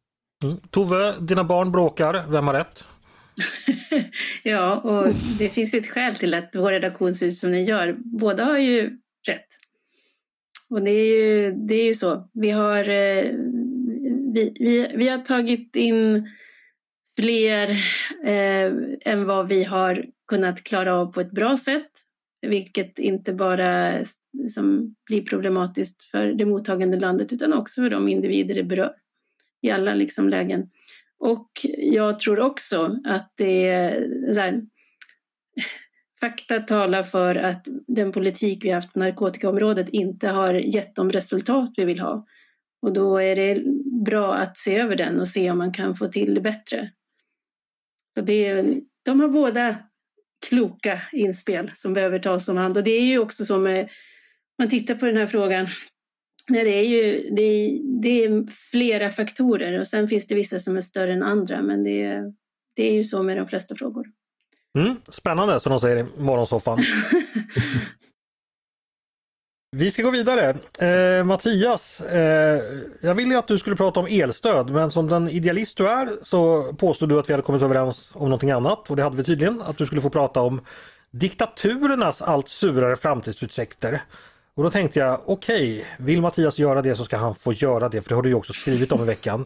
Mm. 0.43 0.57
Tove, 0.69 1.13
dina 1.19 1.43
barn 1.43 1.71
bråkar, 1.71 2.31
vem 2.31 2.47
har 2.47 2.53
rätt? 2.53 2.85
ja, 4.43 4.75
och 4.75 5.13
det 5.39 5.49
finns 5.49 5.73
ett 5.73 5.87
skäl 5.87 6.15
till 6.15 6.33
att 6.33 6.55
vår 6.55 6.71
redaktion 6.71 7.15
ser 7.15 7.27
ut 7.27 7.35
som 7.35 7.51
den 7.51 7.65
gör. 7.65 7.95
Båda 7.99 8.45
har 8.45 8.57
ju 8.57 8.97
rätt. 9.27 9.47
Och 10.69 10.81
det 10.81 10.91
är 10.91 11.05
ju, 11.05 11.51
det 11.51 11.75
är 11.75 11.85
ju 11.85 11.93
så. 11.93 12.29
Vi 12.33 12.49
har, 12.49 12.89
eh, 12.89 13.31
vi, 14.33 14.53
vi, 14.59 14.91
vi 14.95 15.07
har 15.07 15.17
tagit 15.17 15.75
in 15.75 16.29
fler 17.19 17.69
eh, 18.23 18.73
än 19.01 19.25
vad 19.25 19.47
vi 19.47 19.63
har 19.63 20.05
kunnat 20.27 20.63
klara 20.63 20.95
av 20.95 21.13
på 21.13 21.21
ett 21.21 21.31
bra 21.31 21.57
sätt. 21.57 21.91
Vilket 22.41 22.99
inte 22.99 23.33
bara 23.33 24.03
liksom, 24.33 24.95
blir 25.05 25.21
problematiskt 25.21 26.03
för 26.03 26.27
det 26.27 26.45
mottagande 26.45 26.99
landet 26.99 27.33
utan 27.33 27.53
också 27.53 27.81
för 27.81 27.89
de 27.89 28.07
individer 28.07 28.55
det 28.55 28.63
berör 28.63 28.93
i 29.61 29.71
alla 29.71 29.93
liksom, 29.93 30.29
lägen. 30.29 30.69
Och 31.19 31.49
jag 31.77 32.19
tror 32.19 32.39
också 32.39 32.99
att 33.05 33.31
det 33.35 33.67
är 33.67 34.33
så 34.33 34.39
här, 34.39 34.61
fakta 36.19 36.59
talar 36.59 37.03
för 37.03 37.35
att 37.35 37.67
den 37.87 38.11
politik 38.11 38.65
vi 38.65 38.69
haft 38.69 38.93
på 38.93 38.99
narkotikaområdet 38.99 39.89
inte 39.89 40.27
har 40.27 40.53
gett 40.53 40.95
de 40.95 41.11
resultat 41.11 41.69
vi 41.77 41.85
vill 41.85 41.99
ha. 41.99 42.25
Och 42.81 42.93
då 42.93 43.17
är 43.17 43.35
det 43.35 43.63
bra 44.05 44.33
att 44.33 44.57
se 44.57 44.77
över 44.77 44.95
den 44.95 45.19
och 45.19 45.27
se 45.27 45.51
om 45.51 45.57
man 45.57 45.73
kan 45.73 45.95
få 45.95 46.07
till 46.07 46.33
det 46.33 46.41
bättre. 46.41 46.91
Så 48.15 48.21
det, 48.21 48.63
de 49.05 49.19
har 49.19 49.27
båda 49.27 49.75
kloka 50.49 51.01
inspel 51.11 51.71
som 51.75 51.93
behöver 51.93 52.19
tas 52.19 52.47
om 52.47 52.57
hand. 52.57 52.77
Och 52.77 52.83
det 52.83 52.91
är 52.91 53.05
ju 53.05 53.19
också 53.19 53.45
så 53.45 53.57
med, 53.57 53.89
man 54.57 54.69
tittar 54.69 54.95
på 54.95 55.05
den 55.05 55.17
här 55.17 55.27
frågan, 55.27 55.67
Nej, 56.49 56.63
det, 56.63 56.69
är 56.69 56.83
ju, 56.83 57.29
det, 57.31 57.41
är, 57.41 57.79
det 58.01 58.23
är 58.23 58.51
flera 58.71 59.11
faktorer 59.11 59.79
och 59.79 59.87
sen 59.87 60.07
finns 60.07 60.27
det 60.27 60.35
vissa 60.35 60.59
som 60.59 60.77
är 60.77 60.81
större 60.81 61.13
än 61.13 61.23
andra 61.23 61.61
men 61.61 61.83
det, 61.83 62.33
det 62.75 62.83
är 62.89 62.93
ju 62.93 63.03
så 63.03 63.23
med 63.23 63.37
de 63.37 63.47
flesta 63.47 63.75
frågor. 63.75 64.05
Mm, 64.77 64.95
spännande 65.09 65.59
som 65.59 65.69
de 65.69 65.79
säger 65.79 65.97
i 65.97 66.05
morgonsoffan. 66.17 66.83
Vi 69.71 69.91
ska 69.91 70.03
gå 70.03 70.11
vidare. 70.11 70.55
Eh, 70.79 71.23
Mattias, 71.23 72.01
eh, 72.01 72.61
jag 73.01 73.15
ville 73.15 73.37
att 73.37 73.47
du 73.47 73.59
skulle 73.59 73.75
prata 73.75 73.99
om 73.99 74.07
elstöd 74.09 74.69
men 74.69 74.91
som 74.91 75.07
den 75.07 75.29
idealist 75.29 75.77
du 75.77 75.87
är 75.87 76.09
så 76.23 76.73
påstod 76.73 77.09
du 77.09 77.19
att 77.19 77.29
vi 77.29 77.33
hade 77.33 77.43
kommit 77.43 77.61
överens 77.61 78.11
om 78.13 78.29
någonting 78.29 78.51
annat 78.51 78.89
och 78.89 78.95
det 78.95 79.03
hade 79.03 79.17
vi 79.17 79.23
tydligen. 79.23 79.61
Att 79.61 79.77
du 79.77 79.85
skulle 79.85 80.01
få 80.01 80.09
prata 80.09 80.41
om 80.41 80.61
diktaturernas 81.11 82.21
allt 82.21 82.49
surare 82.49 82.95
framtidsutsikter. 82.95 84.01
Och 84.57 84.63
då 84.63 84.69
tänkte 84.69 84.99
jag, 84.99 85.19
okej, 85.25 85.75
okay, 85.75 86.05
vill 86.05 86.21
Mattias 86.21 86.59
göra 86.59 86.81
det 86.81 86.95
så 86.95 87.05
ska 87.05 87.17
han 87.17 87.35
få 87.35 87.53
göra 87.53 87.89
det 87.89 88.01
för 88.01 88.09
det 88.09 88.15
har 88.15 88.21
du 88.21 88.29
ju 88.29 88.35
också 88.35 88.53
skrivit 88.53 88.91
om 88.91 89.01
i 89.01 89.05
veckan. 89.05 89.45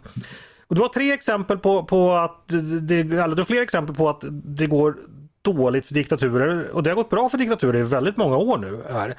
Och 0.68 0.76
du 0.76 0.82
har 0.82 0.88
tre 0.88 1.12
exempel 1.12 1.58
på, 1.58 1.84
på 1.84 2.12
att 2.14 2.48
det, 2.82 2.96
eller 3.00 3.36
du 3.36 3.42
har 3.42 3.44
fler 3.44 3.62
exempel 3.62 3.96
på 3.96 4.10
att 4.10 4.24
det 4.44 4.68
går 4.68 4.98
dåligt 5.42 5.86
för 5.86 5.94
diktaturer 5.94 6.76
och 6.76 6.84
det 6.84 6.90
har 6.90 6.96
gått 6.96 7.10
bra 7.10 7.30
för 7.30 7.38
diktaturer 7.38 7.80
i 7.80 7.84
väldigt 7.84 8.18
många 8.18 8.38
år 8.38 8.58
nu. 8.58 8.84
här. 8.90 9.10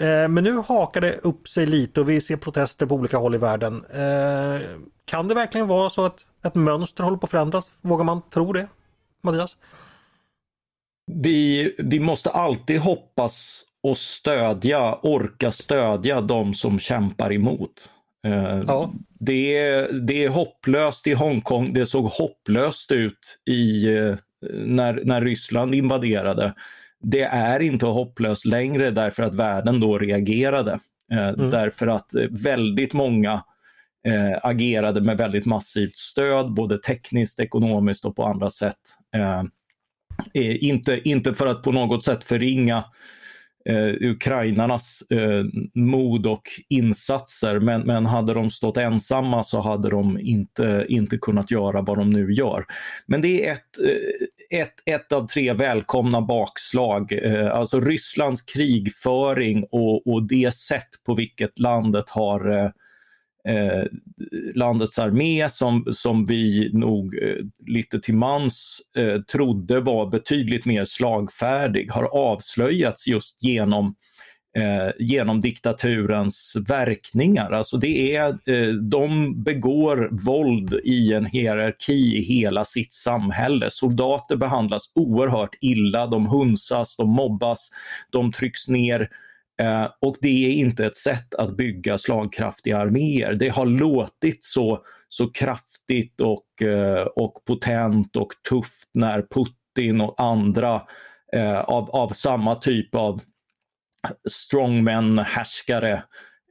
Eh, 0.00 0.28
men 0.28 0.44
nu 0.44 0.56
hakar 0.56 1.00
det 1.00 1.12
upp 1.12 1.48
sig 1.48 1.66
lite 1.66 2.00
och 2.00 2.08
vi 2.08 2.20
ser 2.20 2.36
protester 2.36 2.86
på 2.86 2.94
olika 2.94 3.18
håll 3.18 3.34
i 3.34 3.38
världen. 3.38 3.84
Eh, 3.84 4.66
kan 5.04 5.28
det 5.28 5.34
verkligen 5.34 5.66
vara 5.66 5.90
så 5.90 6.04
att 6.04 6.18
ett 6.44 6.54
mönster 6.54 7.04
håller 7.04 7.16
på 7.16 7.24
att 7.24 7.30
förändras? 7.30 7.72
Vågar 7.80 8.04
man 8.04 8.22
tro 8.30 8.52
det? 8.52 8.68
Mattias? 9.22 9.56
Vi, 11.12 11.74
vi 11.78 12.00
måste 12.00 12.30
alltid 12.30 12.80
hoppas 12.80 13.64
och 13.82 13.98
stödja, 13.98 14.98
orka 15.02 15.50
stödja 15.50 16.20
de 16.20 16.54
som 16.54 16.78
kämpar 16.78 17.32
emot. 17.32 17.90
Eh, 18.26 18.62
ja. 18.66 18.92
Det, 19.20 19.56
är, 19.56 19.92
det 19.92 20.24
är 20.24 20.28
hopplöst 20.28 21.06
i 21.06 21.12
Hongkong, 21.12 21.72
det 21.72 21.86
såg 21.86 22.04
hopplöst 22.04 22.92
ut 22.92 23.38
i, 23.50 23.86
eh, 23.96 24.16
när, 24.52 25.00
när 25.04 25.20
Ryssland 25.20 25.74
invaderade. 25.74 26.54
Det 27.00 27.22
är 27.22 27.60
inte 27.60 27.86
hopplöst 27.86 28.44
längre 28.44 28.90
därför 28.90 29.22
att 29.22 29.34
världen 29.34 29.80
då 29.80 29.98
reagerade. 29.98 30.78
Eh, 31.12 31.28
mm. 31.28 31.50
Därför 31.50 31.86
att 31.86 32.10
väldigt 32.30 32.92
många 32.92 33.32
eh, 34.06 34.38
agerade 34.42 35.00
med 35.00 35.18
väldigt 35.18 35.46
massivt 35.46 35.96
stöd, 35.96 36.54
både 36.54 36.78
tekniskt, 36.78 37.40
ekonomiskt 37.40 38.04
och 38.04 38.16
på 38.16 38.24
andra 38.24 38.50
sätt. 38.50 38.78
Eh, 39.14 39.42
inte, 40.64 41.00
inte 41.08 41.34
för 41.34 41.46
att 41.46 41.62
på 41.62 41.72
något 41.72 42.04
sätt 42.04 42.24
förringa 42.24 42.84
eh, 43.68 44.10
ukrainarnas 44.10 45.02
eh, 45.10 45.44
mod 45.74 46.26
och 46.26 46.42
insatser. 46.68 47.58
Men, 47.58 47.80
men 47.80 48.06
hade 48.06 48.34
de 48.34 48.50
stått 48.50 48.76
ensamma 48.76 49.44
så 49.44 49.60
hade 49.60 49.90
de 49.90 50.18
inte, 50.18 50.86
inte 50.88 51.18
kunnat 51.18 51.50
göra 51.50 51.82
vad 51.82 51.98
de 51.98 52.10
nu 52.10 52.32
gör. 52.32 52.64
Men 53.06 53.20
det 53.20 53.46
är 53.46 53.52
ett, 53.52 53.78
eh, 53.84 54.60
ett, 54.60 54.74
ett 54.86 55.12
av 55.12 55.26
tre 55.26 55.52
välkomna 55.52 56.20
bakslag. 56.20 57.12
Eh, 57.12 57.54
alltså 57.54 57.80
Rysslands 57.80 58.42
krigföring 58.42 59.64
och, 59.70 60.06
och 60.06 60.22
det 60.22 60.54
sätt 60.54 60.88
på 61.06 61.14
vilket 61.14 61.58
landet 61.58 62.10
har 62.10 62.64
eh, 62.64 62.70
eh, 63.48 63.84
landets 64.54 64.98
armé 64.98 65.48
som, 65.50 65.86
som 65.92 66.26
vi 66.26 66.70
nog 66.72 67.14
eh, 67.22 67.44
lite 67.66 68.00
till 68.00 68.14
mans 68.14 68.80
eh, 68.96 69.20
trodde 69.20 69.80
var 69.80 70.06
betydligt 70.06 70.64
mer 70.64 70.84
slagfärdig 70.84 71.90
har 71.90 72.04
avslöjats 72.04 73.06
just 73.06 73.42
genom 73.42 73.94
eh, 74.56 74.90
genom 74.98 75.40
diktaturens 75.40 76.56
verkningar. 76.68 77.50
Alltså 77.50 77.76
det 77.76 78.16
är, 78.16 78.28
eh, 78.28 78.74
de 78.74 79.34
begår 79.42 80.08
våld 80.12 80.80
i 80.84 81.12
en 81.12 81.26
hierarki 81.26 82.16
i 82.16 82.20
hela 82.20 82.64
sitt 82.64 82.92
samhälle. 82.92 83.70
Soldater 83.70 84.36
behandlas 84.36 84.92
oerhört 84.94 85.54
illa, 85.60 86.06
de 86.06 86.26
hunsas, 86.26 86.96
de 86.96 87.10
mobbas, 87.10 87.70
de 88.10 88.32
trycks 88.32 88.68
ner 88.68 89.08
Eh, 89.62 89.88
och 90.00 90.16
det 90.20 90.46
är 90.46 90.50
inte 90.50 90.86
ett 90.86 90.96
sätt 90.96 91.34
att 91.34 91.56
bygga 91.56 91.98
slagkraftiga 91.98 92.78
arméer. 92.78 93.34
Det 93.34 93.48
har 93.48 93.66
låtit 93.66 94.44
så, 94.44 94.82
så 95.08 95.30
kraftigt 95.30 96.20
och, 96.20 96.62
eh, 96.62 97.02
och 97.02 97.44
potent 97.46 98.16
och 98.16 98.32
tufft 98.48 98.90
när 98.94 99.22
Putin 99.22 100.00
och 100.00 100.20
andra 100.22 100.82
eh, 101.32 101.60
av, 101.60 101.90
av 101.90 102.08
samma 102.08 102.54
typ 102.54 102.94
av 102.94 103.20
strongman-härskare 104.28 106.02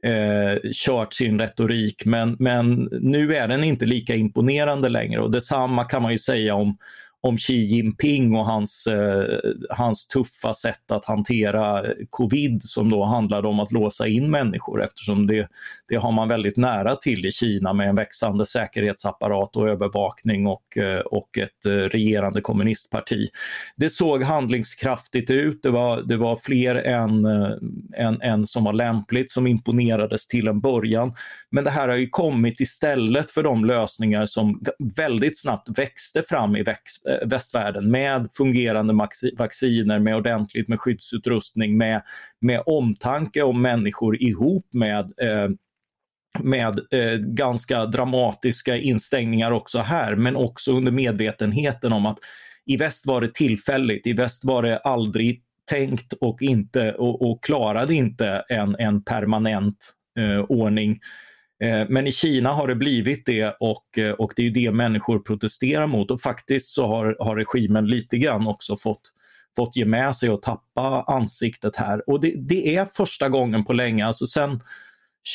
eh, 0.04 0.70
kört 0.72 1.14
sin 1.14 1.40
retorik. 1.40 2.04
Men, 2.04 2.36
men 2.38 2.88
nu 2.92 3.36
är 3.36 3.48
den 3.48 3.64
inte 3.64 3.86
lika 3.86 4.14
imponerande 4.14 4.88
längre 4.88 5.20
och 5.20 5.30
detsamma 5.30 5.84
kan 5.84 6.02
man 6.02 6.12
ju 6.12 6.18
säga 6.18 6.54
om, 6.54 6.78
om 7.20 7.38
Xi 7.38 7.54
Jinping 7.54 8.34
och 8.34 8.46
hans, 8.46 8.86
eh, 8.86 9.38
hans 9.70 10.08
tuffa 10.08 10.54
sätt 10.54 10.90
att 10.90 11.04
hantera 11.04 11.84
covid 12.10 12.62
som 12.62 12.90
då 12.90 13.04
handlade 13.04 13.48
om 13.48 13.60
att 13.60 13.72
låsa 13.72 14.08
in 14.08 14.30
människor 14.30 14.82
eftersom 14.82 15.26
det, 15.26 15.48
det 15.88 15.96
har 15.96 16.12
man 16.12 16.28
väldigt 16.28 16.56
nära 16.56 16.96
till 16.96 17.26
i 17.26 17.32
Kina 17.32 17.72
med 17.72 17.88
en 17.88 17.96
växande 17.96 18.46
säkerhetsapparat 18.46 19.56
och 19.56 19.68
övervakning 19.68 20.46
och, 20.46 20.76
eh, 20.76 21.00
och 21.00 21.38
ett 21.38 21.66
eh, 21.66 21.70
regerande 21.70 22.40
kommunistparti. 22.40 23.28
Det 23.76 23.90
såg 23.90 24.22
handlingskraftigt 24.22 25.30
ut, 25.30 25.62
det 25.62 25.70
var, 25.70 26.02
det 26.02 26.16
var 26.16 26.36
fler 26.42 26.74
än, 26.74 27.24
eh, 27.24 27.52
än, 27.96 28.22
än 28.22 28.46
som 28.46 28.64
var 28.64 28.72
lämpligt 28.72 29.30
som 29.30 29.46
imponerades 29.46 30.26
till 30.26 30.48
en 30.48 30.60
början. 30.60 31.14
Men 31.50 31.64
det 31.64 31.70
här 31.70 31.88
har 31.88 31.96
ju 31.96 32.08
kommit 32.08 32.60
istället 32.60 33.30
för 33.30 33.42
de 33.42 33.64
lösningar 33.64 34.26
som 34.26 34.62
väldigt 34.96 35.40
snabbt 35.40 35.78
växte 35.78 36.22
fram 36.22 36.56
i 36.56 36.62
växt 36.62 37.07
Eh, 37.08 37.28
västvärlden 37.28 37.90
med 37.90 38.28
fungerande 38.32 39.08
vacciner, 39.38 39.98
med 39.98 40.16
ordentligt 40.16 40.68
med 40.68 40.80
skyddsutrustning, 40.80 41.76
med, 41.76 42.02
med 42.40 42.62
omtanke 42.66 43.42
om 43.42 43.62
människor 43.62 44.22
ihop 44.22 44.66
med 44.72 45.12
eh, 45.20 45.48
med 46.38 46.80
eh, 46.90 47.18
ganska 47.18 47.86
dramatiska 47.86 48.76
instängningar 48.76 49.50
också 49.50 49.78
här, 49.78 50.14
men 50.14 50.36
också 50.36 50.72
under 50.72 50.92
medvetenheten 50.92 51.92
om 51.92 52.06
att 52.06 52.18
i 52.66 52.76
väst 52.76 53.06
var 53.06 53.20
det 53.20 53.34
tillfälligt, 53.34 54.06
i 54.06 54.12
väst 54.12 54.44
var 54.44 54.62
det 54.62 54.78
aldrig 54.78 55.42
tänkt 55.70 56.12
och, 56.12 56.42
inte, 56.42 56.92
och, 56.92 57.30
och 57.30 57.44
klarade 57.44 57.94
inte 57.94 58.44
en, 58.48 58.76
en 58.78 59.04
permanent 59.04 59.94
eh, 60.18 60.40
ordning. 60.40 61.00
Eh, 61.60 61.86
men 61.88 62.06
i 62.06 62.12
Kina 62.12 62.52
har 62.52 62.68
det 62.68 62.74
blivit 62.74 63.26
det 63.26 63.56
och, 63.60 63.98
eh, 63.98 64.12
och 64.12 64.32
det 64.36 64.46
är 64.46 64.50
det 64.50 64.70
människor 64.70 65.18
protesterar 65.18 65.86
mot 65.86 66.10
och 66.10 66.20
faktiskt 66.20 66.68
så 66.68 66.86
har, 66.86 67.16
har 67.20 67.36
regimen 67.36 67.86
lite 67.86 68.18
grann 68.18 68.46
också 68.46 68.76
fått, 68.76 69.02
fått 69.56 69.76
ge 69.76 69.84
med 69.84 70.16
sig 70.16 70.30
och 70.30 70.42
tappa 70.42 71.04
ansiktet 71.06 71.76
här. 71.76 72.10
Och 72.10 72.20
det, 72.20 72.34
det 72.36 72.76
är 72.76 72.84
första 72.84 73.28
gången 73.28 73.64
på 73.64 73.72
länge, 73.72 74.06
alltså 74.06 74.26
sen 74.26 74.60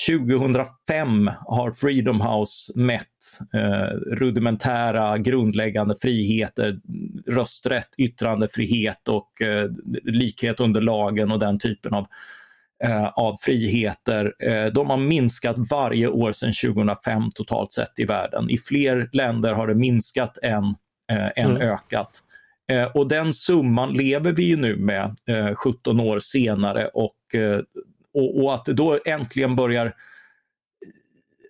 2005 0.07 1.31
har 1.45 1.71
Freedom 1.71 2.21
House 2.21 2.79
mätt 2.79 3.39
eh, 3.53 3.97
rudimentära 4.15 5.17
grundläggande 5.17 5.95
friheter, 6.01 6.79
rösträtt, 7.27 7.89
yttrandefrihet 7.97 9.07
och 9.07 9.41
eh, 9.41 9.69
likhet 10.03 10.59
under 10.59 10.81
lagen 10.81 11.31
och 11.31 11.39
den 11.39 11.59
typen 11.59 11.93
av 11.93 12.07
eh, 12.83 13.07
av 13.07 13.37
friheter. 13.41 14.33
Eh, 14.39 14.65
de 14.65 14.89
har 14.89 14.97
minskat 14.97 15.55
varje 15.71 16.07
år 16.07 16.31
sedan 16.31 16.53
2005 16.73 17.31
totalt 17.35 17.73
sett 17.73 17.99
i 17.99 18.05
världen. 18.05 18.49
I 18.49 18.57
fler 18.57 19.09
länder 19.13 19.53
har 19.53 19.67
det 19.67 19.75
minskat 19.75 20.37
än, 20.43 20.65
eh, 21.11 21.31
än 21.35 21.51
mm. 21.51 21.61
ökat. 21.61 22.23
Eh, 22.71 22.83
och 22.83 23.07
den 23.07 23.33
summan 23.33 23.93
lever 23.93 24.31
vi 24.31 24.55
nu 24.55 24.75
med 24.75 25.15
17 25.55 25.99
eh, 25.99 26.05
år 26.05 26.19
senare 26.19 26.87
och, 26.87 27.35
eh, 27.35 27.59
och, 28.13 28.43
och 28.43 28.53
att 28.53 28.65
det 28.65 28.73
då 28.73 28.99
äntligen 29.05 29.55
börjar 29.55 29.93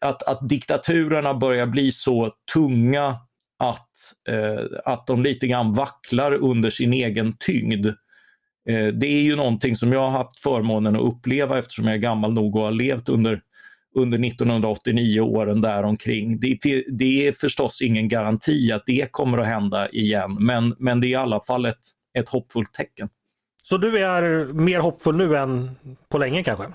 att, 0.02 0.24
att 0.24 0.50
diktaturerna 0.50 1.34
börjar 1.34 1.66
bli 1.66 1.92
så 1.92 2.32
tunga 2.54 3.18
att, 3.60 3.90
att 4.86 5.08
de 5.08 5.24
lite 5.24 5.48
grann 5.48 5.74
vacklar 5.74 6.32
under 6.32 6.70
sin 6.70 6.94
egen 6.94 7.34
tyngd. 7.40 7.88
Det 8.94 9.08
är 9.08 9.22
ju 9.22 9.36
någonting 9.36 9.76
som 9.76 9.94
jag 9.94 10.00
har 10.00 10.10
haft 10.10 10.40
förmånen 10.40 10.96
att 10.96 11.02
uppleva 11.02 11.60
eftersom 11.60 11.86
jag 11.86 11.94
är 11.94 12.00
gammal 12.00 12.34
nog 12.34 12.56
och 12.56 12.62
har 12.62 12.72
levt 12.72 13.10
under 13.10 13.42
under 13.96 14.28
1989 14.28 15.22
åren 15.22 15.62
däromkring. 15.62 16.40
Det, 16.40 16.60
det 16.88 17.28
är 17.28 17.32
förstås 17.32 17.82
ingen 17.82 18.08
garanti 18.08 18.72
att 18.72 18.84
det 18.86 19.12
kommer 19.12 19.38
att 19.38 19.48
hända 19.48 19.90
igen, 19.90 20.38
men, 20.40 20.76
men 20.80 21.02
det 21.02 21.08
är 21.08 21.10
i 21.10 21.16
alla 21.16 21.42
fall 21.42 21.66
ett, 21.66 21.80
ett 22.20 22.30
hoppfullt 22.30 22.74
tecken. 22.74 23.10
Så 23.64 23.78
du 23.78 23.98
är 23.98 24.46
mer 24.54 24.80
hoppfull 24.80 25.18
nu 25.18 25.38
än 25.38 25.72
på 26.10 26.18
länge 26.18 26.44
kanske? 26.44 26.66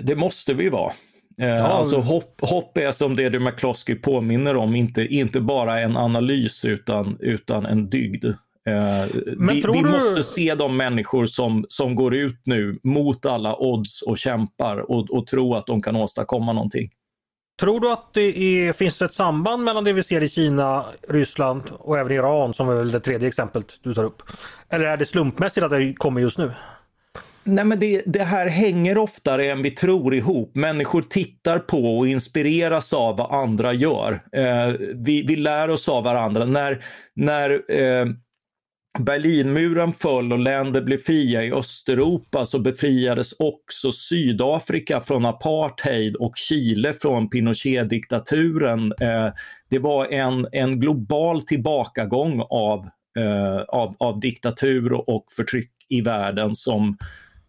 Det 0.00 0.16
måste 0.16 0.54
vi 0.54 0.68
vara. 0.68 0.92
Eh, 1.40 1.48
ja. 1.48 1.66
Alltså 1.66 2.00
hopp, 2.00 2.40
hopp 2.40 2.78
är 2.78 2.92
som 2.92 3.16
det 3.16 3.28
du 3.28 3.40
McCloskey 3.40 3.94
påminner 3.94 4.56
om, 4.56 4.74
inte, 4.74 5.02
inte 5.02 5.40
bara 5.40 5.80
en 5.80 5.96
analys 5.96 6.64
utan, 6.64 7.16
utan 7.20 7.66
en 7.66 7.90
dygd. 7.90 8.24
Eh, 8.68 9.06
vi, 9.38 9.54
vi 9.54 9.60
du... 9.60 9.88
måste 9.88 10.22
se 10.22 10.54
de 10.54 10.76
människor 10.76 11.26
som, 11.26 11.66
som 11.68 11.94
går 11.94 12.14
ut 12.14 12.40
nu 12.44 12.78
mot 12.82 13.26
alla 13.26 13.56
odds 13.56 14.02
och 14.02 14.18
kämpar 14.18 14.90
och, 14.90 15.10
och 15.10 15.26
tro 15.26 15.54
att 15.54 15.66
de 15.66 15.82
kan 15.82 15.96
åstadkomma 15.96 16.52
någonting. 16.52 16.90
Tror 17.60 17.80
du 17.80 17.92
att 17.92 18.14
det 18.14 18.38
är, 18.38 18.72
finns 18.72 19.02
ett 19.02 19.14
samband 19.14 19.64
mellan 19.64 19.84
det 19.84 19.92
vi 19.92 20.02
ser 20.02 20.22
i 20.22 20.28
Kina, 20.28 20.84
Ryssland 21.08 21.62
och 21.78 21.98
även 21.98 22.12
Iran 22.12 22.54
som 22.54 22.68
är 22.68 22.74
väl 22.74 22.90
det 22.90 23.00
tredje 23.00 23.28
exemplet 23.28 23.66
du 23.82 23.94
tar 23.94 24.04
upp? 24.04 24.22
Eller 24.68 24.84
är 24.84 24.96
det 24.96 25.06
slumpmässigt 25.06 25.64
att 25.64 25.70
det 25.70 25.94
kommer 25.94 26.20
just 26.20 26.38
nu? 26.38 26.52
Nej 27.44 27.64
men 27.64 27.78
det, 27.78 28.02
det, 28.06 28.24
här 28.24 28.46
hänger 28.46 28.98
oftare 28.98 29.50
än 29.50 29.62
vi 29.62 29.70
tror 29.70 30.14
ihop. 30.14 30.54
Människor 30.54 31.02
tittar 31.02 31.58
på 31.58 31.98
och 31.98 32.08
inspireras 32.08 32.92
av 32.92 33.16
vad 33.16 33.42
andra 33.42 33.72
gör. 33.72 34.22
Eh, 34.32 34.68
vi, 34.94 35.22
vi 35.22 35.36
lär 35.36 35.70
oss 35.70 35.88
av 35.88 36.04
varandra. 36.04 36.44
När, 36.44 36.84
när 37.14 37.70
eh, 37.80 38.06
Berlinmuren 38.98 39.92
föll 39.92 40.32
och 40.32 40.38
länder 40.38 40.82
blev 40.82 40.98
fria 40.98 41.44
i 41.44 41.52
Östeuropa 41.52 42.46
så 42.46 42.58
befriades 42.58 43.32
också 43.38 43.92
Sydafrika 43.92 45.00
från 45.00 45.26
apartheid 45.26 46.16
och 46.16 46.36
Chile 46.36 46.94
från 46.94 47.30
Pinochet-diktaturen. 47.30 48.92
Eh, 49.00 49.32
det 49.70 49.78
var 49.78 50.06
en, 50.06 50.46
en 50.52 50.80
global 50.80 51.42
tillbakagång 51.42 52.40
av, 52.50 52.88
eh, 53.18 53.60
av, 53.68 53.96
av 53.98 54.20
diktatur 54.20 55.10
och 55.10 55.24
förtryck 55.36 55.72
i 55.88 56.00
världen 56.00 56.56
som 56.56 56.96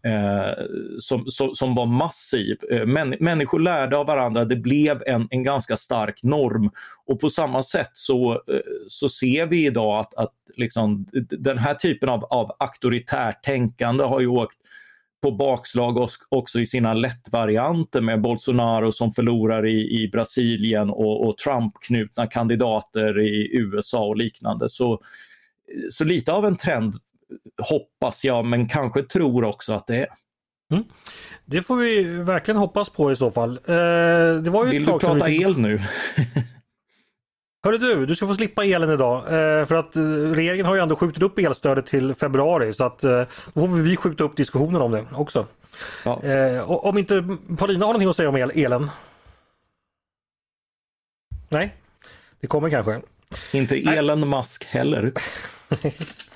eh, 0.04 0.64
som, 0.98 1.26
som, 1.26 1.54
som, 1.54 1.74
var 1.74 1.86
massiv. 1.86 2.56
Eh, 2.70 2.86
män, 2.86 3.14
människor 3.20 3.60
lärde 3.60 3.96
av 3.96 4.06
varandra, 4.06 4.44
det 4.44 4.56
blev 4.56 5.02
en, 5.06 5.28
en 5.30 5.42
ganska 5.42 5.76
stark 5.76 6.22
norm. 6.22 6.70
Och 7.06 7.20
på 7.20 7.28
samma 7.28 7.62
sätt 7.62 7.90
så, 7.92 8.32
eh, 8.32 8.60
så 8.88 9.08
ser 9.08 9.46
vi 9.46 9.66
idag 9.66 10.00
att, 10.00 10.14
att 10.14 10.32
liksom, 10.56 11.06
den 11.30 11.58
här 11.58 11.74
typen 11.74 12.08
av, 12.08 12.24
av 12.24 12.56
auktoritärt 12.58 13.44
tänkande 13.44 14.04
har 14.04 14.20
ju 14.20 14.26
åkt 14.26 14.58
på 15.22 15.30
bakslag 15.30 16.08
också 16.28 16.60
i 16.60 16.66
sina 16.66 16.94
lättvarianter 16.94 18.00
med 18.00 18.20
Bolsonaro 18.20 18.92
som 18.92 19.12
förlorar 19.12 19.66
i, 19.66 20.02
i 20.02 20.08
Brasilien 20.08 20.90
och, 20.90 21.28
och 21.28 21.38
Trump-knutna 21.38 22.26
kandidater 22.26 23.20
i 23.20 23.56
USA 23.56 24.04
och 24.06 24.16
liknande. 24.16 24.68
Så, 24.68 25.00
så 25.90 26.04
lite 26.04 26.32
av 26.32 26.46
en 26.46 26.56
trend 26.56 26.94
hoppas 27.62 28.24
jag, 28.24 28.44
men 28.44 28.68
kanske 28.68 29.02
tror 29.02 29.44
också 29.44 29.72
att 29.72 29.86
det 29.86 29.96
är. 29.96 30.06
Mm. 30.72 30.84
Det 31.44 31.62
får 31.62 31.76
vi 31.76 32.04
verkligen 32.22 32.58
hoppas 32.58 32.88
på 32.90 33.12
i 33.12 33.16
så 33.16 33.30
fall. 33.30 33.50
Eh, 33.50 33.74
det 34.42 34.50
var 34.50 34.64
ju 34.64 34.70
Vill 34.70 34.84
du 34.84 34.90
prata 34.90 35.24
fick... 35.24 35.42
el 35.42 35.58
nu? 35.58 35.82
Hörru 37.64 37.78
du, 37.78 38.06
du 38.06 38.16
ska 38.16 38.26
få 38.26 38.34
slippa 38.34 38.64
elen 38.64 38.90
idag. 38.90 39.16
Eh, 39.18 39.66
för 39.66 39.74
att 39.74 39.96
eh, 39.96 40.02
regeringen 40.34 40.66
har 40.66 40.74
ju 40.74 40.80
ändå 40.80 40.96
skjutit 40.96 41.22
upp 41.22 41.38
elstödet 41.38 41.86
till 41.86 42.14
februari 42.14 42.74
så 42.74 42.84
att 42.84 43.04
eh, 43.04 43.22
då 43.52 43.66
får 43.66 43.76
vi 43.76 43.96
skjuta 43.96 44.24
upp 44.24 44.36
diskussionen 44.36 44.82
om 44.82 44.92
det 44.92 45.04
också. 45.14 45.46
Ja. 46.04 46.22
Eh, 46.22 46.70
om 46.70 46.98
inte 46.98 47.36
Paulina 47.58 47.84
har 47.84 47.92
någonting 47.92 48.08
att 48.08 48.16
säga 48.16 48.28
om 48.28 48.36
el 48.36 48.52
elen? 48.54 48.90
Nej, 51.48 51.74
det 52.40 52.46
kommer 52.46 52.70
kanske. 52.70 53.00
Inte 53.52 53.76
Elon 53.76 54.28
Musk 54.28 54.64
heller. 54.64 55.12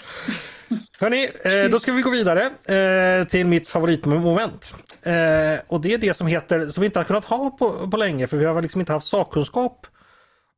Hörni, 1.00 1.30
eh, 1.44 1.70
då 1.70 1.80
ska 1.80 1.92
vi 1.92 2.02
gå 2.02 2.10
vidare 2.10 2.50
eh, 2.68 3.26
till 3.26 3.46
mitt 3.46 3.68
favoritmoment. 3.68 4.74
Eh, 5.02 5.60
och 5.66 5.80
det 5.80 5.94
är 5.94 5.98
det 5.98 6.16
som 6.16 6.26
heter, 6.26 6.68
som 6.68 6.80
vi 6.80 6.84
inte 6.86 6.98
har 6.98 7.04
kunnat 7.04 7.24
ha 7.24 7.50
på, 7.50 7.90
på 7.90 7.96
länge 7.96 8.26
för 8.26 8.36
vi 8.36 8.44
har 8.44 8.62
liksom 8.62 8.80
inte 8.80 8.92
haft 8.92 9.06
sakkunskap 9.06 9.86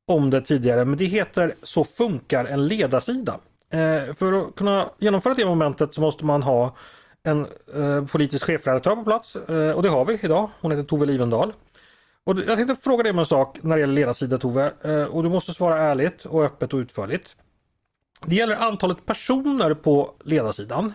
om 0.07 0.31
det 0.31 0.41
tidigare. 0.41 0.85
Men 0.85 0.99
det 0.99 1.05
heter 1.05 1.55
Så 1.63 1.85
funkar 1.85 2.45
en 2.45 2.67
ledarsida. 2.67 3.39
För 4.17 4.33
att 4.33 4.55
kunna 4.55 4.87
genomföra 4.99 5.35
det 5.35 5.45
momentet 5.45 5.95
så 5.95 6.01
måste 6.01 6.25
man 6.25 6.43
ha 6.43 6.77
en 7.23 7.47
politisk 8.07 8.45
chefredaktör 8.45 8.97
på 8.97 9.05
plats 9.05 9.35
och 9.75 9.83
det 9.83 9.89
har 9.89 10.05
vi 10.05 10.19
idag. 10.23 10.51
Hon 10.61 10.71
heter 10.71 10.85
Tove 10.85 11.07
Livendal. 11.07 11.53
Och 12.27 12.39
jag 12.39 12.57
tänkte 12.57 12.77
fråga 12.77 13.03
dig 13.03 13.13
om 13.13 13.19
en 13.19 13.27
sak 13.27 13.59
när 13.63 13.77
det 13.77 13.81
gäller 13.81 13.95
ledarsida 13.95 14.39
Tove 14.39 14.71
och 15.11 15.23
du 15.23 15.29
måste 15.29 15.55
svara 15.55 15.79
ärligt 15.79 16.25
och 16.25 16.45
öppet 16.45 16.73
och 16.73 16.79
utförligt. 16.79 17.37
Det 18.27 18.35
gäller 18.35 18.57
antalet 18.57 19.07
personer 19.07 19.75
på 19.75 20.15
ledarsidan. 20.25 20.95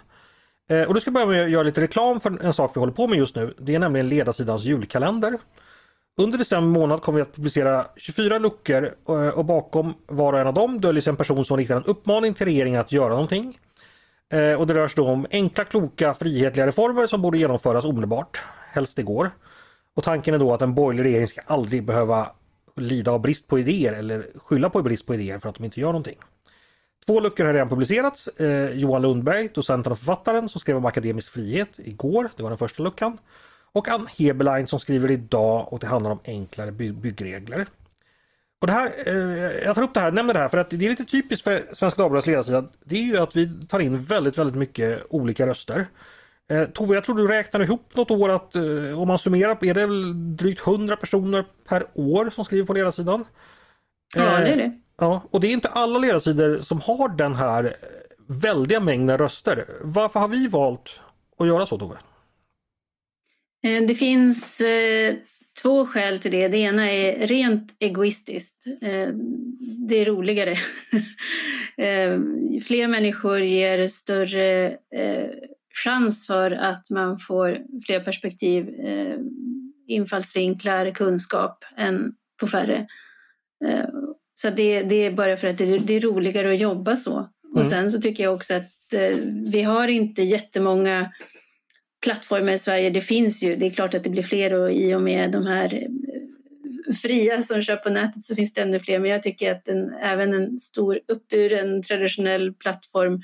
Eh, 0.70 0.82
och 0.82 0.94
då 0.94 1.00
ska 1.00 1.08
jag 1.08 1.14
börja 1.14 1.28
med 1.28 1.44
att 1.44 1.50
göra 1.50 1.64
lite 1.64 1.82
reklam 1.82 2.20
för 2.20 2.46
en 2.46 2.54
sak 2.54 2.72
vi 2.76 2.80
håller 2.80 2.94
på 2.94 3.08
med 3.08 3.18
just 3.18 3.36
nu. 3.36 3.54
Det 3.58 3.76
är 3.76 3.80
nämligen 3.80 4.10
ledarsidans 4.10 4.64
julkalender. 4.64 5.38
Under 6.18 6.38
december 6.38 6.80
månad 6.80 7.02
kommer 7.02 7.16
vi 7.16 7.22
att 7.22 7.36
publicera 7.36 7.86
24 7.96 8.40
luckor 8.40 8.96
eh, 9.10 9.28
och 9.28 9.46
bakom 9.46 9.94
var 10.08 10.34
och 10.34 10.40
en 10.40 10.48
av 10.48 10.54
dem 10.54 10.82
döljer 10.82 11.02
sig 11.02 11.12
en 11.12 11.18
person 11.18 11.46
som 11.46 11.58
riktar 11.58 11.78
en 11.78 11.84
uppmaning 11.84 12.34
till 12.34 12.46
regeringen 12.46 12.80
att 12.80 12.92
göra 12.92 13.10
någonting. 13.10 13.58
Eh, 14.34 14.54
och 14.54 14.68
det 14.68 14.74
rör 14.74 14.88
sig 14.88 14.96
då 14.96 15.08
om 15.08 15.26
enkla, 15.32 15.64
kloka, 15.64 16.14
frihetliga 16.14 16.68
reformer 16.68 17.08
som 17.08 17.22
borde 17.22 17.38
genomföras 17.38 17.86
omedelbart, 17.86 18.44
helst 18.72 19.00
igår. 19.00 19.32
Och 19.96 20.04
tanken 20.04 20.34
är 20.34 20.40
då 20.40 20.54
att 20.54 20.62
en 20.62 20.76
borgerlig 20.76 21.04
regering 21.04 21.28
ska 21.28 21.42
aldrig 21.46 21.86
behöva 21.86 22.30
lida 22.76 23.12
av 23.12 23.22
brist 23.22 23.48
på 23.48 23.60
idéer 23.60 23.94
eller 23.94 24.26
skylla 24.36 24.70
på 24.70 24.82
brist 24.82 25.06
på 25.06 25.14
idéer 25.14 25.40
för 25.40 25.50
att 25.50 25.56
de 25.56 25.64
inte 25.64 25.80
gör 25.80 25.88
någonting. 25.88 26.18
Två 27.08 27.20
luckor 27.20 27.46
har 27.46 27.54
redan 27.54 27.70
publicerats. 27.70 28.28
Eh, 28.28 28.72
Johan 28.72 29.02
Lundberg, 29.02 29.50
docenten 29.54 29.92
och 29.92 30.00
författaren 30.00 30.50
som 30.50 30.62
skrev 30.62 30.78
om 30.78 30.86
akademisk 30.86 31.32
frihet 31.32 31.70
igår. 31.78 32.30
Det 32.36 32.44
var 32.44 32.50
den 32.50 32.58
första 32.58 32.84
luckan. 32.84 33.18
Och 33.72 33.90
Ann 33.90 34.08
Heberlein 34.18 34.68
som 34.68 34.80
skriver 34.80 35.12
idag 35.12 35.74
och 35.74 35.80
det 35.80 35.88
handlar 35.88 36.12
om 36.12 36.20
enklare 36.26 36.72
by 36.72 36.92
byggregler. 36.92 37.66
Och 38.62 38.68
det 38.68 38.74
här, 38.74 38.94
eh, 39.06 39.66
jag 39.66 39.76
tar 39.76 39.84
upp 39.84 39.94
det 39.94 40.00
här, 40.00 40.12
nämner 40.12 40.34
det 40.34 40.40
här 40.40 40.50
för 40.50 40.58
att 40.58 40.70
det 40.70 40.86
är 40.86 40.90
lite 40.90 41.06
typiskt 41.06 41.44
för 41.44 41.64
Svenska 41.74 42.02
Dagbladets 42.02 42.28
ledarsida. 42.28 42.66
Det 42.84 42.96
är 42.96 43.04
ju 43.04 43.18
att 43.18 43.36
vi 43.36 43.68
tar 43.68 43.80
in 43.80 44.02
väldigt, 44.02 44.38
väldigt 44.38 44.56
mycket 44.56 45.04
olika 45.10 45.48
röster. 45.48 45.86
Eh, 46.52 46.66
Tove, 46.66 46.96
jag 46.96 47.04
tror 47.04 47.16
du 47.16 47.28
räknar 47.28 47.62
ihop 47.62 47.96
något 47.96 48.12
år 48.12 48.30
att 48.30 48.56
eh, 48.56 49.02
om 49.02 49.08
man 49.08 49.20
summerar 49.20 49.58
är 49.66 49.74
det 49.74 49.86
väl 49.86 50.36
drygt 50.38 50.68
100 50.68 50.98
personer 50.98 51.46
per 51.68 51.86
år 51.94 52.30
som 52.30 52.46
skriver 52.46 52.66
på 52.66 52.74
ledarsidan. 52.74 53.26
Ja, 54.16 54.40
det 54.40 54.50
är 54.50 54.56
det. 54.56 54.80
Ja, 54.98 55.24
och 55.32 55.40
det 55.40 55.48
är 55.48 55.54
inte 55.54 55.70
alla 55.70 56.00
ledarsidor 56.00 56.62
som 56.62 56.82
har 56.82 57.10
den 57.10 57.36
här 57.36 57.64
eh, 57.64 57.72
väldiga 58.28 58.80
mängden 58.80 59.18
röster. 59.18 59.66
Varför 59.82 60.20
har 60.20 60.28
vi 60.28 60.48
valt 60.48 61.00
att 61.38 61.48
göra 61.48 61.66
så 61.66 61.80
Tove? 61.80 61.96
Eh, 63.64 63.84
det 63.88 63.96
finns 63.96 64.62
eh, 64.62 65.16
två 65.62 65.86
skäl 65.86 66.20
till 66.20 66.32
det. 66.32 66.48
Det 66.48 66.58
ena 66.58 66.92
är 66.92 67.28
rent 67.28 67.76
egoistiskt. 67.80 68.68
Eh, 68.82 69.10
det 69.88 69.96
är 69.96 70.06
roligare. 70.06 70.52
eh, 71.78 72.20
fler 72.66 72.88
människor 72.88 73.40
ger 73.40 73.88
större 73.88 74.68
eh, 74.96 75.30
chans 75.84 76.28
för 76.28 76.52
att 76.52 76.90
man 76.90 77.20
får 77.20 77.60
fler 77.86 78.00
perspektiv, 78.00 78.70
infallsvinklar, 79.88 80.92
kunskap 80.92 81.64
än 81.78 82.14
på 82.40 82.48
färre. 82.48 82.88
Så 84.36 84.50
det, 84.50 84.84
det 84.84 84.96
är 84.96 85.12
bara 85.12 85.38
för 85.38 85.48
att 85.48 85.58
det, 85.58 85.78
det 85.78 85.94
är 85.94 86.02
roligare 86.02 86.54
att 86.54 86.60
jobba 86.60 86.96
så. 86.96 87.12
Mm. 87.12 87.30
Och 87.58 87.66
sen 87.66 87.92
så 87.92 88.02
tycker 88.02 88.24
jag 88.24 88.34
också 88.34 88.54
att 88.54 88.94
eh, 88.94 89.18
vi 89.46 89.62
har 89.62 89.88
inte 89.88 90.22
jättemånga 90.22 91.12
plattformar 92.04 92.52
i 92.52 92.60
Sverige. 92.60 92.90
Det 92.90 93.02
finns 93.02 93.44
ju, 93.44 93.56
det 93.56 93.66
är 93.66 93.70
klart 93.70 93.94
att 93.94 94.04
det 94.04 94.10
blir 94.10 94.24
fler 94.24 94.54
och 94.54 94.72
i 94.72 94.96
och 94.96 95.02
med 95.02 95.32
de 95.32 95.46
här 95.46 95.74
eh, 95.74 95.90
fria 97.02 97.44
som 97.44 97.62
kör 97.62 97.76
på 97.76 97.90
nätet 97.90 98.26
så 98.26 98.36
finns 98.36 98.54
det 98.54 98.62
ännu 98.62 98.80
fler. 98.80 99.00
Men 99.00 99.12
jag 99.12 99.24
tycker 99.24 99.52
att 99.52 99.68
en, 99.68 99.94
även 99.94 100.34
en 100.34 100.60
stor 100.60 101.00
uppburen 101.08 101.82
traditionell 101.82 102.54
plattform 102.54 103.22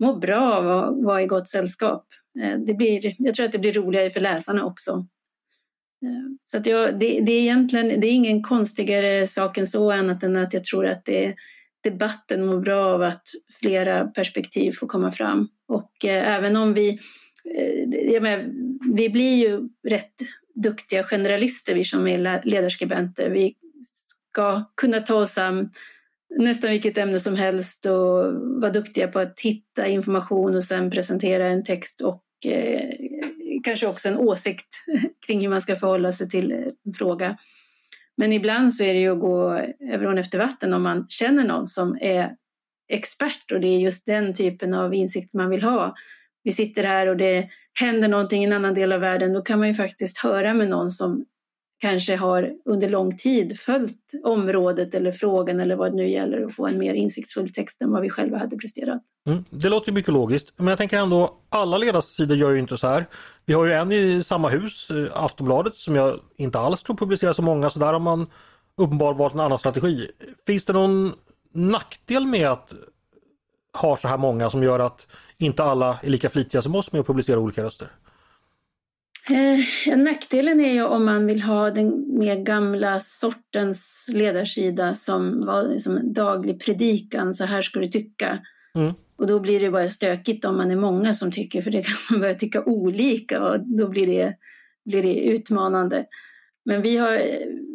mår 0.00 0.16
bra 0.16 0.54
av 0.54 0.70
att 0.70 1.04
vara 1.04 1.22
i 1.22 1.26
gott 1.26 1.48
sällskap. 1.48 2.06
Eh, 2.42 2.58
det 2.66 2.74
blir, 2.74 3.14
jag 3.18 3.34
tror 3.34 3.46
att 3.46 3.52
det 3.52 3.58
blir 3.58 3.72
roligare 3.72 4.10
för 4.10 4.20
läsarna 4.20 4.64
också. 4.64 5.06
Eh, 6.02 6.36
så 6.42 6.56
att 6.56 6.66
jag, 6.66 6.98
det, 6.98 7.20
det, 7.20 7.32
är 7.32 7.40
egentligen 7.40 8.00
det 8.00 8.06
är 8.06 8.12
ingen 8.12 8.42
konstigare 8.42 9.26
sak 9.26 9.58
än 9.58 9.66
så 9.66 9.92
annat 9.92 10.22
än 10.22 10.36
att 10.36 10.54
jag 10.54 10.64
tror 10.64 10.86
att 10.86 11.04
det, 11.04 11.34
debatten 11.84 12.46
mår 12.46 12.60
bra 12.60 12.84
av 12.84 13.02
att 13.02 13.22
flera 13.60 14.06
perspektiv 14.06 14.72
får 14.72 14.86
komma 14.86 15.12
fram. 15.12 15.48
Och 15.68 16.04
eh, 16.04 16.36
även 16.36 16.56
om 16.56 16.74
vi, 16.74 16.88
eh, 18.08 18.22
menar, 18.22 18.50
vi 18.94 19.10
blir 19.10 19.36
ju 19.36 19.68
rätt 19.88 20.14
duktiga 20.54 21.02
generalister 21.04 21.74
vi 21.74 21.84
som 21.84 22.06
är 22.06 22.42
ledarskribenter. 22.44 23.30
Vi 23.30 23.54
ska 24.30 24.64
kunna 24.76 25.00
ta 25.00 25.14
oss 25.14 25.38
an 25.38 25.70
nästan 26.38 26.70
vilket 26.70 26.98
ämne 26.98 27.20
som 27.20 27.36
helst 27.36 27.86
och 27.86 28.34
vara 28.60 28.70
duktiga 28.70 29.08
på 29.08 29.18
att 29.18 29.40
hitta 29.40 29.86
information 29.86 30.54
och 30.54 30.64
sen 30.64 30.90
presentera 30.90 31.46
en 31.46 31.64
text 31.64 32.00
och 32.00 32.24
eh, 32.46 32.90
kanske 33.64 33.86
också 33.86 34.08
en 34.08 34.18
åsikt 34.18 34.68
kring 35.26 35.40
hur 35.40 35.48
man 35.48 35.62
ska 35.62 35.76
förhålla 35.76 36.12
sig 36.12 36.28
till 36.28 36.52
eh, 36.52 36.58
en 36.86 36.92
fråga. 36.92 37.36
Men 38.16 38.32
ibland 38.32 38.74
så 38.74 38.84
är 38.84 38.94
det 38.94 39.00
ju 39.00 39.12
att 39.12 39.20
gå 39.20 39.52
över 39.92 40.16
efter 40.16 40.38
vatten 40.38 40.72
om 40.72 40.82
man 40.82 41.06
känner 41.08 41.44
någon 41.44 41.66
som 41.66 41.98
är 42.00 42.36
expert 42.88 43.52
och 43.52 43.60
det 43.60 43.68
är 43.68 43.78
just 43.78 44.06
den 44.06 44.34
typen 44.34 44.74
av 44.74 44.94
insikt 44.94 45.34
man 45.34 45.50
vill 45.50 45.62
ha. 45.62 45.94
Vi 46.42 46.52
sitter 46.52 46.84
här 46.84 47.06
och 47.06 47.16
det 47.16 47.48
händer 47.80 48.08
någonting 48.08 48.42
i 48.42 48.46
en 48.46 48.52
annan 48.52 48.74
del 48.74 48.92
av 48.92 49.00
världen, 49.00 49.32
då 49.32 49.42
kan 49.42 49.58
man 49.58 49.68
ju 49.68 49.74
faktiskt 49.74 50.18
höra 50.18 50.54
med 50.54 50.68
någon 50.68 50.90
som 50.90 51.24
kanske 51.80 52.16
har 52.16 52.52
under 52.64 52.88
lång 52.88 53.16
tid 53.16 53.60
följt 53.60 53.96
området 54.24 54.94
eller 54.94 55.12
frågan 55.12 55.60
eller 55.60 55.76
vad 55.76 55.92
det 55.92 55.96
nu 55.96 56.08
gäller 56.08 56.44
och 56.44 56.54
få 56.54 56.66
en 56.66 56.78
mer 56.78 56.94
insiktsfull 56.94 57.52
text 57.52 57.82
än 57.82 57.90
vad 57.90 58.02
vi 58.02 58.10
själva 58.10 58.38
hade 58.38 58.56
presterat. 58.56 59.02
Mm, 59.26 59.44
det 59.50 59.68
låter 59.68 59.92
mycket 59.92 60.12
logiskt, 60.12 60.52
men 60.56 60.66
jag 60.66 60.78
tänker 60.78 60.98
ändå 60.98 61.30
alla 61.48 61.78
ledarsidor 61.78 62.36
gör 62.36 62.50
ju 62.50 62.58
inte 62.58 62.76
så 62.76 62.86
här. 62.86 63.06
Vi 63.46 63.54
har 63.54 63.64
ju 63.64 63.72
en 63.72 63.92
i 63.92 64.22
samma 64.22 64.48
hus, 64.48 64.90
eh, 64.90 65.24
Aftonbladet, 65.24 65.74
som 65.74 65.96
jag 65.96 66.20
inte 66.36 66.58
alls 66.58 66.82
tror 66.82 66.96
publicerar 66.96 67.32
så 67.32 67.42
många, 67.42 67.70
så 67.70 67.78
där 67.78 67.92
har 67.92 68.00
man 68.00 68.26
uppenbart 68.76 69.16
valt 69.16 69.34
en 69.34 69.40
annan 69.40 69.58
strategi. 69.58 70.08
Finns 70.46 70.64
det 70.64 70.72
någon 70.72 71.12
nackdel 71.54 72.26
med 72.26 72.48
att 72.48 72.72
ha 73.78 73.96
så 73.96 74.08
här 74.08 74.18
många 74.18 74.50
som 74.50 74.62
gör 74.62 74.78
att 74.78 75.06
inte 75.38 75.64
alla 75.64 75.98
är 76.02 76.10
lika 76.10 76.30
flitiga 76.30 76.62
som 76.62 76.74
oss 76.74 76.92
med 76.92 77.00
att 77.00 77.06
publicera 77.06 77.38
olika 77.38 77.64
röster? 77.64 77.88
Eh, 79.30 79.96
nackdelen 79.98 80.60
är 80.60 80.72
ju 80.72 80.84
om 80.84 81.04
man 81.04 81.26
vill 81.26 81.42
ha 81.42 81.70
den 81.70 82.18
mer 82.18 82.36
gamla 82.36 83.00
sortens 83.00 84.10
ledarsida 84.12 84.94
som 84.94 85.46
var 85.46 85.78
som 85.78 85.96
en 85.96 86.12
daglig 86.12 86.64
predikan, 86.64 87.34
så 87.34 87.44
här 87.44 87.62
ska 87.62 87.80
du 87.80 87.88
tycka. 87.88 88.38
Mm. 88.74 88.94
Och 89.16 89.26
då 89.26 89.40
blir 89.40 89.60
det 89.60 89.70
bara 89.70 89.88
stökigt 89.88 90.44
om 90.44 90.56
man 90.56 90.70
är 90.70 90.76
många 90.76 91.14
som 91.14 91.32
tycker, 91.32 91.62
för 91.62 91.70
det 91.70 91.82
kan 91.82 91.96
man 92.10 92.20
börja 92.20 92.34
tycka 92.34 92.64
olika 92.64 93.42
och 93.42 93.60
då 93.60 93.88
blir 93.88 94.06
det, 94.06 94.34
blir 94.84 95.02
det 95.02 95.14
utmanande. 95.14 96.06
Men 96.64 96.82
vi 96.82 96.96
har, 96.96 97.12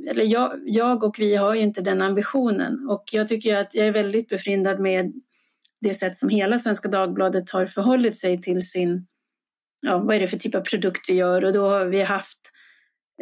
eller 0.10 0.24
jag, 0.24 0.60
jag 0.66 1.04
och 1.04 1.20
vi 1.20 1.36
har 1.36 1.56
ju 1.56 1.62
inte 1.62 1.82
den 1.82 2.02
ambitionen 2.02 2.90
och 2.90 3.04
jag 3.12 3.28
tycker 3.28 3.56
att 3.56 3.76
jag 3.76 3.88
är 3.88 3.92
väldigt 3.92 4.30
befryndad 4.30 4.80
med 4.80 5.14
det 5.82 5.94
sätt 5.94 6.16
som 6.16 6.30
hela 6.30 6.60
Svenska 6.60 6.90
Dagbladet 6.90 7.50
har 7.50 7.66
förhållit 7.66 8.18
sig 8.18 8.42
till 8.42 8.70
sin 8.70 9.08
ja, 9.86 9.98
vad 9.98 10.16
är 10.16 10.20
det 10.20 10.28
för 10.28 10.38
typ 10.38 10.56
av 10.56 10.62
produkt 10.62 11.10
vi 11.10 11.14
gör 11.14 11.44
och 11.44 11.54
då 11.54 11.70
har 11.70 11.86
vi 11.86 12.02
haft 12.02 12.38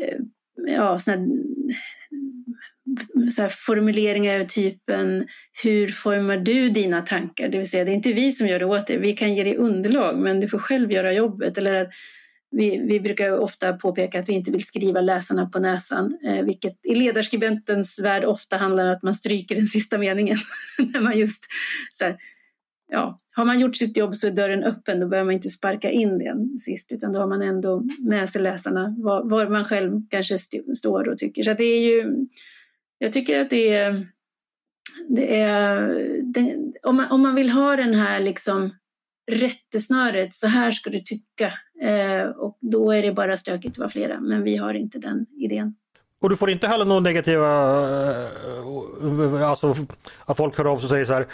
eh, 0.02 0.18
ja, 0.68 1.00
såna, 1.00 1.28
så 3.32 3.50
formuleringar 3.50 4.40
av 4.40 4.46
typen 4.46 5.28
hur 5.64 5.88
formar 5.88 6.38
du 6.38 6.70
dina 6.70 7.02
tankar? 7.02 7.50
Det 7.50 7.58
vill 7.58 7.70
säga 7.70 7.84
det 7.84 7.92
är 7.92 7.96
inte 7.96 8.14
vi 8.14 8.32
som 8.32 8.48
gör 8.48 8.60
det 8.60 8.66
åt 8.66 8.88
dig, 8.88 8.98
vi 8.98 9.14
kan 9.14 9.36
ge 9.36 9.44
dig 9.44 9.58
underlag 9.58 10.18
men 10.18 10.40
du 10.40 10.48
får 10.48 10.60
själv 10.60 10.92
göra 10.92 11.14
jobbet. 11.14 11.58
Eller 11.58 11.74
att 11.74 11.90
vi, 12.52 12.78
vi 12.88 13.00
brukar 13.00 13.38
ofta 13.38 13.74
påpeka 13.74 14.20
att 14.20 14.30
vi 14.30 14.34
inte 14.34 14.52
vill 14.52 14.66
skriva 14.66 15.02
läsarna 15.02 15.46
på 15.46 15.60
näsan, 15.60 16.18
eh, 16.26 16.46
vilket 16.46 16.86
i 16.86 16.96
ledarskribentens 16.96 18.00
värld 18.00 18.26
ofta 18.26 18.58
handlar 18.58 18.86
om 18.86 18.92
att 18.92 19.04
man 19.04 19.16
stryker 19.16 19.56
den 19.56 19.68
sista 19.68 19.98
meningen. 19.98 20.38
när 20.94 21.00
man 21.00 21.18
just 21.18 21.46
så 21.92 22.06
här, 22.06 22.18
ja, 22.94 23.20
har 23.36 23.46
man 23.46 23.60
gjort 23.60 23.76
sitt 23.76 23.98
jobb 23.98 24.16
så 24.16 24.28
är 24.28 24.32
dörren 24.32 24.64
öppen, 24.64 25.00
då 25.00 25.08
behöver 25.08 25.26
man 25.26 25.34
inte 25.34 25.50
sparka 25.50 25.92
in 25.92 26.20
den 26.20 26.60
sist, 26.60 26.92
utan 26.92 27.14
då 27.14 27.20
har 27.20 27.28
man 27.28 27.42
ändå 27.42 27.84
med 28.00 28.30
sig 28.30 28.42
läsarna 28.42 28.96
var, 28.98 29.30
var 29.30 29.48
man 29.48 29.66
själv 29.66 30.02
kanske 30.10 30.36
st 30.36 30.76
står 30.76 31.10
och 31.10 31.18
tycker. 31.18 31.44
Så 31.44 31.54
det 31.54 31.64
är 31.64 31.82
ju, 31.82 32.28
jag 32.98 33.14
tycker 33.14 33.40
att 33.40 33.50
det 33.50 33.74
är, 33.74 34.08
det 35.10 35.40
är 35.40 35.80
det, 36.24 36.56
om, 36.84 36.96
man, 36.96 37.12
om 37.12 37.22
man 37.22 37.36
vill 37.36 37.50
ha 37.50 37.76
den 37.76 37.94
här 37.94 38.20
liksom 38.20 38.72
rättesnöret, 39.32 40.34
så 40.34 40.48
här 40.48 40.72
ska 40.72 40.90
du 40.90 41.00
tycka, 41.00 41.54
eh, 41.82 42.26
och 42.26 42.58
då 42.62 42.92
är 42.92 43.02
det 43.02 43.12
bara 43.12 43.38
stökigt 43.38 43.76
att 43.76 43.78
vara 43.78 43.90
flera, 43.90 44.20
men 44.20 44.44
vi 44.44 44.56
har 44.56 44.74
inte 44.74 45.00
den 45.00 45.26
idén. 45.40 45.76
Och 46.22 46.30
du 46.30 46.38
får 46.38 46.50
inte 46.50 46.68
heller 46.68 46.86
några 46.86 47.00
negativa, 47.00 47.48
eh, 49.34 49.50
alltså 49.50 49.76
att 50.26 50.38
folk 50.38 50.58
hör 50.58 50.72
av 50.72 50.76
sig 50.78 50.84
och 50.86 50.90
säger 50.90 51.06
så 51.06 51.14
här, 51.14 51.28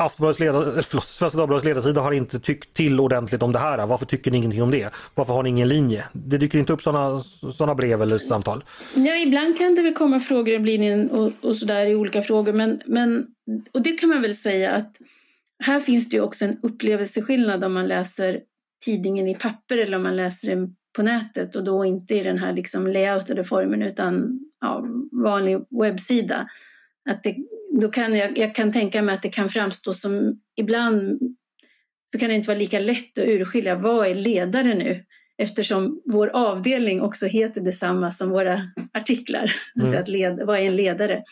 Aftonbladets 0.00 0.88
förlåt, 0.88 1.08
Svenska 1.08 1.38
Dagbladets 1.38 1.64
ledarsida 1.64 2.00
har 2.00 2.12
inte 2.12 2.40
tyckt 2.40 2.74
till 2.74 3.00
ordentligt 3.00 3.42
om 3.42 3.52
det 3.52 3.58
här. 3.58 3.86
Varför 3.86 4.06
tycker 4.06 4.30
ni 4.30 4.36
ingenting 4.36 4.62
om 4.62 4.70
det? 4.70 4.94
Varför 5.14 5.32
har 5.32 5.42
ni 5.42 5.48
ingen 5.48 5.68
linje? 5.68 6.04
Det 6.12 6.38
dyker 6.38 6.58
inte 6.58 6.72
upp 6.72 6.82
sådana 6.82 7.20
såna 7.20 7.74
brev 7.74 8.02
eller 8.02 8.18
samtal? 8.18 8.64
Ja, 8.94 9.16
ibland 9.16 9.58
kan 9.58 9.74
det 9.74 9.82
väl 9.82 9.94
komma 9.94 10.20
frågor 10.20 10.56
om 10.56 10.64
linjen 10.64 11.10
och, 11.10 11.32
och 11.42 11.56
sådär 11.56 11.86
i 11.86 11.94
olika 11.94 12.22
frågor. 12.22 12.52
Men, 12.52 12.80
men, 12.86 13.26
och 13.72 13.82
det 13.82 13.92
kan 13.92 14.08
man 14.08 14.22
väl 14.22 14.36
säga 14.36 14.72
att 14.72 14.96
här 15.58 15.80
finns 15.80 16.08
det 16.08 16.16
ju 16.16 16.22
också 16.22 16.44
en 16.44 16.58
upplevelseskillnad 16.62 17.64
om 17.64 17.72
man 17.72 17.88
läser 17.88 18.40
tidningen 18.84 19.28
i 19.28 19.34
papper 19.34 19.78
eller 19.78 19.96
om 19.96 20.02
man 20.02 20.16
läser 20.16 20.48
den 20.48 20.76
på 20.96 21.02
nätet 21.02 21.56
och 21.56 21.64
då 21.64 21.84
inte 21.84 22.14
i 22.14 22.22
den 22.22 22.38
här 22.38 22.52
liksom 22.52 22.86
layoutade 22.86 23.44
formen 23.44 23.82
utan 23.82 24.40
ja, 24.60 24.84
vanlig 25.12 25.58
webbsida. 25.70 26.48
Att 27.10 27.22
det, 27.22 27.36
då 27.80 27.88
kan 27.88 28.16
jag, 28.16 28.38
jag 28.38 28.54
kan 28.54 28.72
tänka 28.72 29.02
mig 29.02 29.14
att 29.14 29.22
det 29.22 29.28
kan 29.28 29.48
framstå 29.48 29.92
som 29.92 30.40
ibland 30.56 31.18
så 32.12 32.18
kan 32.18 32.28
det 32.28 32.34
inte 32.34 32.48
vara 32.48 32.58
lika 32.58 32.78
lätt 32.78 33.18
att 33.18 33.28
urskilja 33.28 33.74
vad 33.74 34.06
är 34.06 34.14
ledare 34.14 34.74
nu 34.74 35.04
eftersom 35.38 36.02
vår 36.04 36.28
avdelning 36.28 37.02
också 37.02 37.26
heter 37.26 37.60
detsamma 37.60 38.10
som 38.10 38.30
våra 38.30 38.60
artiklar. 38.92 39.52
Mm. 39.76 39.86
Alltså 39.86 40.02
att 40.02 40.08
led, 40.08 40.40
vad 40.46 40.58
är 40.58 40.62
en 40.62 40.76
ledare? 40.76 41.22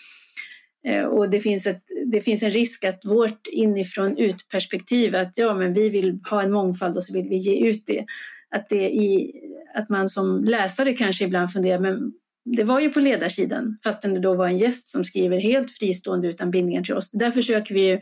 Eh, 0.87 1.05
och 1.05 1.31
det 1.31 1.41
finns, 1.41 1.67
ett, 1.67 1.83
det 2.07 2.21
finns 2.21 2.43
en 2.43 2.51
risk 2.51 2.85
att 2.85 3.01
vårt 3.05 3.47
inifrån 3.47 4.19
ut-perspektiv, 4.19 5.15
att 5.15 5.39
ja, 5.39 5.55
men 5.55 5.75
vi 5.75 5.91
vill 5.91 6.19
ha 6.31 6.43
en 6.43 6.53
mångfald 6.53 6.97
och 6.97 7.05
så 7.05 7.13
vill 7.13 7.29
vi 7.29 7.37
ge 7.37 7.69
ut 7.69 7.83
det. 7.87 8.05
Att, 8.51 8.69
det 8.69 8.89
i, 8.89 9.33
att 9.75 9.89
man 9.89 10.09
som 10.09 10.45
läsare 10.45 10.95
kanske 10.95 11.25
ibland 11.25 11.53
funderar, 11.53 11.79
men 11.79 12.13
det 12.47 12.65
var 12.65 12.81
ju 12.81 12.91
på 12.91 13.01
ledarsidan, 13.01 13.79
fastän 13.85 14.15
det 14.15 14.21
då 14.21 14.35
var 14.35 14.47
en 14.47 14.59
gäst 14.59 14.89
som 14.89 15.05
skriver 15.05 15.41
helt 15.41 15.71
fristående 15.71 16.29
utan 16.29 16.51
bindningar 16.51 16.83
till 16.83 16.95
oss. 16.95 17.11
Där 17.11 17.31
försöker 17.31 17.75
vi 17.75 18.01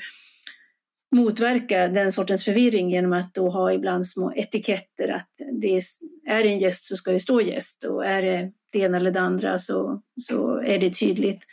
motverka 1.14 1.88
den 1.88 2.12
sortens 2.12 2.44
förvirring 2.44 2.90
genom 2.90 3.12
att 3.12 3.34
då 3.34 3.50
ha 3.50 3.72
ibland 3.72 4.06
små 4.06 4.32
etiketter 4.36 5.08
att 5.08 5.30
det 5.60 5.76
är, 5.76 5.82
är 6.28 6.42
det 6.42 6.48
en 6.48 6.58
gäst 6.58 6.84
så 6.84 6.96
ska 6.96 7.12
det 7.12 7.20
stå 7.20 7.40
gäst 7.40 7.84
och 7.84 8.06
är 8.06 8.22
det 8.22 8.52
det 8.72 8.78
ena 8.78 8.96
eller 8.96 9.10
det 9.10 9.20
andra 9.20 9.58
så, 9.58 10.02
så 10.20 10.56
är 10.58 10.78
det 10.78 10.90
tydligt. 10.90 11.44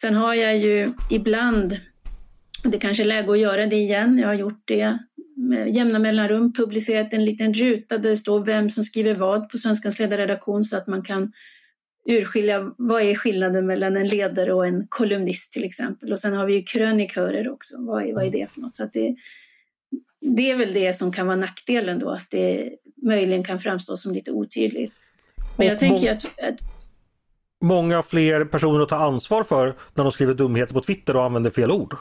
Sen 0.00 0.14
har 0.14 0.34
jag 0.34 0.58
ju 0.58 0.92
ibland, 1.10 1.80
det 2.64 2.78
kanske 2.78 3.02
är 3.02 3.06
läge 3.06 3.32
att 3.32 3.38
göra 3.38 3.66
det 3.66 3.76
igen, 3.76 4.18
jag 4.18 4.28
har 4.28 4.34
gjort 4.34 4.62
det 4.64 4.98
med 5.36 5.76
jämna 5.76 5.98
mellanrum, 5.98 6.52
publicerat 6.52 7.12
en 7.12 7.24
liten 7.24 7.54
ruta 7.54 7.98
där 7.98 8.10
det 8.10 8.16
står 8.16 8.44
vem 8.44 8.70
som 8.70 8.84
skriver 8.84 9.14
vad 9.14 9.48
på 9.50 9.58
Svenskans 9.58 9.98
ledarredaktion 9.98 10.64
så 10.64 10.76
att 10.76 10.86
man 10.86 11.02
kan 11.02 11.32
urskilja 12.08 12.72
vad 12.78 13.02
är 13.02 13.14
skillnaden 13.14 13.66
mellan 13.66 13.96
en 13.96 14.06
ledare 14.06 14.52
och 14.52 14.66
en 14.66 14.86
kolumnist 14.88 15.52
till 15.52 15.64
exempel. 15.64 16.12
Och 16.12 16.18
sen 16.18 16.34
har 16.34 16.46
vi 16.46 16.54
ju 16.54 16.62
krönikörer 16.62 17.52
också. 17.52 17.74
Vad 17.78 18.02
är, 18.02 18.12
vad 18.12 18.24
är 18.24 18.30
det 18.30 18.50
för 18.50 18.60
något? 18.60 18.74
Så 18.74 18.88
det, 18.92 19.16
det 20.20 20.50
är 20.50 20.56
väl 20.56 20.72
det 20.72 20.92
som 20.92 21.12
kan 21.12 21.26
vara 21.26 21.36
nackdelen 21.36 21.98
då, 21.98 22.10
att 22.10 22.30
det 22.30 22.72
möjligen 23.02 23.44
kan 23.44 23.60
framstå 23.60 23.96
som 23.96 24.14
lite 24.14 24.32
otydligt. 24.32 24.92
Men 25.58 25.66
jag 25.66 25.78
tänker 25.78 26.12
att, 26.12 26.24
att 26.24 26.60
Många 27.62 28.02
fler 28.02 28.44
personer 28.44 28.80
att 28.80 28.88
ta 28.88 28.96
ansvar 28.96 29.42
för 29.42 29.74
när 29.94 30.04
de 30.04 30.12
skriver 30.12 30.34
dumheter 30.34 30.74
på 30.74 30.80
Twitter 30.80 31.16
och 31.16 31.24
använder 31.24 31.50
fel 31.50 31.70
ord. 31.70 31.96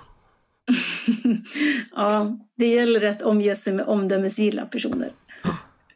ja, 1.96 2.38
det 2.58 2.68
gäller 2.68 3.02
att 3.02 3.22
omge 3.22 3.56
sig 3.56 3.74
med 3.74 3.86
omdömesgilla 3.86 4.66
personer. 4.66 5.12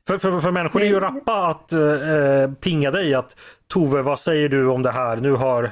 För, 0.08 0.18
för, 0.18 0.40
för 0.40 0.52
människor 0.52 0.82
är 0.82 0.88
ju 0.88 1.00
rappa 1.00 1.48
att 1.48 1.72
eh, 1.72 2.54
pinga 2.62 2.92
dig 2.92 3.14
att 3.14 3.36
Tove, 3.68 4.02
vad 4.02 4.20
säger 4.20 4.50
du 4.50 4.68
om 4.68 4.84
det 4.84 4.92
här? 4.92 5.18
Nu 5.18 5.32
har 5.32 5.72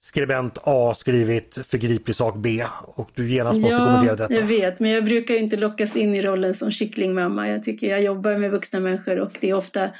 skribent 0.00 0.58
A 0.62 0.94
skrivit 0.96 1.58
förgriplig 1.66 2.16
sak 2.16 2.34
B 2.36 2.64
och 2.84 3.10
du 3.14 3.30
genast 3.30 3.60
måste 3.60 3.74
ja, 3.74 3.84
kommentera 3.84 4.16
detta. 4.16 4.34
jag 4.34 4.46
vet, 4.46 4.80
men 4.80 4.90
jag 4.90 5.04
brukar 5.04 5.34
inte 5.34 5.56
lockas 5.56 5.96
in 5.96 6.14
i 6.14 6.22
rollen 6.22 6.54
som 6.54 6.70
kycklingmamma. 6.70 7.48
Jag 7.48 7.64
tycker 7.64 7.86
jag 7.86 8.02
jobbar 8.02 8.38
med 8.38 8.50
vuxna 8.50 8.80
människor 8.80 9.20
och 9.20 9.30
det 9.40 9.50
är 9.50 9.54
ofta 9.54 9.90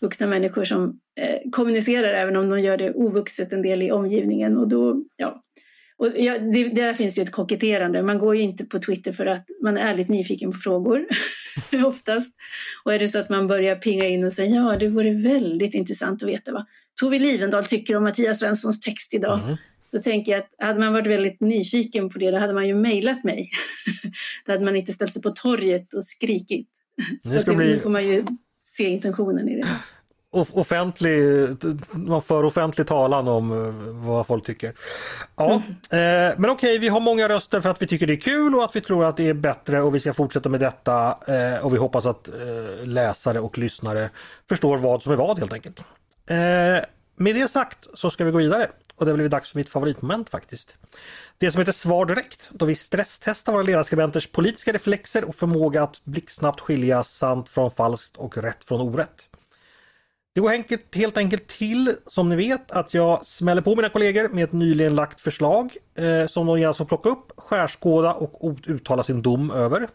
vuxna 0.00 0.26
människor 0.26 0.64
som 0.64 0.98
eh, 1.20 1.50
kommunicerar 1.50 2.12
även 2.12 2.36
om 2.36 2.50
de 2.50 2.60
gör 2.60 2.76
det 2.76 2.92
ovuxet 2.92 3.52
en 3.52 3.62
del 3.62 3.82
i 3.82 3.92
omgivningen 3.92 4.58
och 4.58 4.68
då, 4.68 5.04
ja, 5.16 5.42
och 5.96 6.08
ja, 6.16 6.38
det, 6.38 6.68
där 6.68 6.94
finns 6.94 7.18
ju 7.18 7.22
ett 7.22 7.32
koketterande. 7.32 8.02
Man 8.02 8.18
går 8.18 8.36
ju 8.36 8.42
inte 8.42 8.64
på 8.64 8.78
Twitter 8.78 9.12
för 9.12 9.26
att 9.26 9.46
man 9.62 9.76
är 9.76 9.90
ärligt 9.90 10.08
nyfiken 10.08 10.52
på 10.52 10.58
frågor, 10.58 11.06
oftast. 11.86 12.34
Och 12.84 12.94
är 12.94 12.98
det 12.98 13.08
så 13.08 13.18
att 13.18 13.28
man 13.28 13.46
börjar 13.46 13.76
pinga 13.76 14.06
in 14.06 14.24
och 14.24 14.32
säga 14.32 14.54
ja, 14.54 14.76
det 14.78 14.88
vore 14.88 15.10
väldigt 15.10 15.74
intressant 15.74 16.22
att 16.22 16.28
veta 16.28 16.52
vad 16.52 16.64
Tove 17.00 17.18
Livendal 17.18 17.64
tycker 17.64 17.96
om 17.96 18.02
Mattias 18.02 18.38
Svenssons 18.38 18.80
text 18.80 19.14
idag. 19.14 19.40
Mm. 19.44 19.56
Då 19.92 19.98
tänker 19.98 20.32
jag 20.32 20.38
att 20.38 20.66
hade 20.66 20.80
man 20.80 20.92
varit 20.92 21.06
väldigt 21.06 21.40
nyfiken 21.40 22.10
på 22.10 22.18
det, 22.18 22.30
då 22.30 22.38
hade 22.38 22.54
man 22.54 22.68
ju 22.68 22.74
mejlat 22.74 23.24
mig. 23.24 23.50
då 24.46 24.52
hade 24.52 24.64
man 24.64 24.76
inte 24.76 24.92
ställt 24.92 25.12
sig 25.12 25.22
på 25.22 25.30
torget 25.30 25.94
och 25.94 26.04
skrikit. 26.04 26.68
Så 27.46 27.54
bli... 27.54 27.66
nu 27.66 27.78
får 27.78 27.90
man 27.90 28.08
ju 28.08 28.24
se 28.64 28.84
intentionen 28.84 29.48
i 29.48 29.56
det. 29.56 29.66
Offentlig, 30.32 31.20
man 31.92 32.22
för 32.22 32.44
offentlig 32.44 32.86
talan 32.86 33.28
om 33.28 33.52
eh, 33.52 33.74
vad 34.06 34.26
folk 34.26 34.46
tycker. 34.46 34.72
Ja, 35.36 35.62
mm. 35.90 36.30
eh, 36.30 36.34
men 36.38 36.50
okej, 36.50 36.78
vi 36.78 36.88
har 36.88 37.00
många 37.00 37.28
röster 37.28 37.60
för 37.60 37.68
att 37.68 37.82
vi 37.82 37.86
tycker 37.86 38.06
det 38.06 38.12
är 38.12 38.20
kul 38.20 38.54
och 38.54 38.64
att 38.64 38.76
vi 38.76 38.80
tror 38.80 39.04
att 39.04 39.16
det 39.16 39.28
är 39.28 39.34
bättre 39.34 39.82
och 39.82 39.94
vi 39.94 40.00
ska 40.00 40.14
fortsätta 40.14 40.48
med 40.48 40.60
detta 40.60 41.18
eh, 41.26 41.64
och 41.64 41.74
vi 41.74 41.78
hoppas 41.78 42.06
att 42.06 42.28
eh, 42.28 42.86
läsare 42.86 43.40
och 43.40 43.58
lyssnare 43.58 44.10
förstår 44.48 44.78
vad 44.78 45.02
som 45.02 45.12
är 45.12 45.16
vad 45.16 45.38
helt 45.38 45.52
enkelt. 45.52 45.80
Eh, 46.26 46.36
med 47.16 47.34
det 47.34 47.50
sagt 47.50 47.86
så 47.94 48.10
ska 48.10 48.24
vi 48.24 48.30
gå 48.30 48.38
vidare 48.38 48.66
och 48.96 49.06
det 49.06 49.14
blir 49.14 49.28
dags 49.28 49.50
för 49.50 49.58
mitt 49.58 49.68
favoritmoment 49.68 50.30
faktiskt. 50.30 50.76
Det 51.38 51.52
som 51.52 51.58
heter 51.58 51.72
Svar 51.72 52.06
direkt, 52.06 52.48
då 52.50 52.66
vi 52.66 52.74
stresstestar 52.74 53.52
våra 53.52 53.62
ledarskribenters 53.62 54.26
politiska 54.26 54.72
reflexer 54.72 55.24
och 55.24 55.34
förmåga 55.34 55.82
att 55.82 56.04
blixtsnabbt 56.04 56.60
skilja 56.60 57.04
sant 57.04 57.48
från 57.48 57.70
falskt 57.70 58.16
och 58.16 58.36
rätt 58.36 58.64
från 58.64 58.80
orätt. 58.80 59.28
Det 60.34 60.40
går 60.40 60.50
enkelt, 60.50 60.94
helt 60.94 61.16
enkelt 61.16 61.48
till, 61.48 61.96
som 62.06 62.28
ni 62.28 62.36
vet, 62.36 62.70
att 62.70 62.94
jag 62.94 63.26
smäller 63.26 63.62
på 63.62 63.76
mina 63.76 63.88
kollegor 63.88 64.28
med 64.28 64.44
ett 64.44 64.52
nyligen 64.52 64.94
lagt 64.94 65.20
förslag 65.20 65.76
eh, 65.94 66.26
som 66.26 66.46
de 66.46 66.58
genast 66.58 66.78
får 66.78 66.84
plocka 66.84 67.08
upp, 67.08 67.32
skärskåda 67.36 68.12
och 68.12 68.58
uttala 68.66 69.04
sin 69.04 69.22
dom 69.22 69.50
över. 69.50 69.88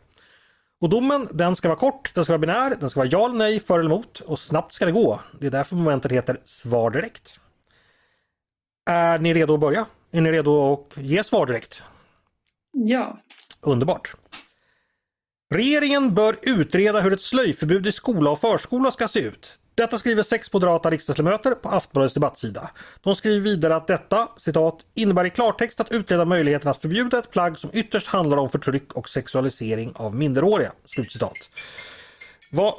Och 0.82 0.90
domen 0.90 1.28
den 1.32 1.56
ska 1.56 1.68
vara 1.68 1.80
kort, 1.80 2.12
den 2.16 2.24
ska 2.24 2.34
vara 2.34 2.40
binär, 2.40 2.76
den 2.80 2.90
ska 2.90 3.00
vara 3.00 3.10
ja 3.12 3.26
eller 3.26 3.38
nej, 3.38 3.60
för 3.60 3.80
eller 3.80 3.90
emot 3.90 4.20
och 4.20 4.40
snabbt 4.40 4.74
ska 4.74 4.86
det 4.86 4.92
gå. 4.92 5.20
Det 5.40 5.48
är 5.48 5.52
därför 5.52 5.76
momentet 5.76 6.12
heter 6.12 6.42
Svar 6.46 6.90
direkt. 6.90 7.40
Är 8.90 9.20
ni 9.20 9.34
redo 9.34 9.54
att 9.54 9.60
börja? 9.60 9.86
Är 10.12 10.22
ni 10.22 10.32
redo 10.32 10.74
att 10.74 10.98
ge 11.04 11.24
svar 11.24 11.46
direkt? 11.46 11.84
Ja. 12.72 13.20
Underbart. 13.62 14.16
Regeringen 15.50 16.14
bör 16.14 16.36
utreda 16.42 17.02
hur 17.02 17.14
ett 17.14 17.22
slöjförbud 17.22 17.88
i 17.88 17.92
skola 17.92 18.32
och 18.32 18.40
förskola 18.40 18.92
ska 18.92 19.08
se 19.08 19.20
ut. 19.20 19.60
Detta 19.78 20.00
skriver 20.00 20.24
sex 20.24 20.54
moderata 20.54 20.90
riksdagsledamöter 20.90 21.52
på 21.52 21.70
Aftonbladets 21.70 22.14
debattsida. 22.14 22.70
De 23.02 23.16
skriver 23.16 23.40
vidare 23.40 23.76
att 23.76 23.88
detta, 23.88 24.28
citat, 24.38 24.80
innebär 24.94 25.26
i 25.26 25.30
klartext 25.30 25.80
att 25.80 25.92
utreda 25.92 26.26
möjligheten 26.26 26.72
att 26.72 26.82
förbjuda 26.82 27.20
ett 27.20 27.32
plagg 27.32 27.58
som 27.58 27.70
ytterst 27.74 28.08
handlar 28.08 28.38
om 28.38 28.50
förtryck 28.50 28.94
och 28.94 29.10
sexualisering 29.10 29.94
av 29.96 30.16
minderåriga. 30.16 30.72
Slutcitat. 30.86 31.50
Vad... 32.52 32.74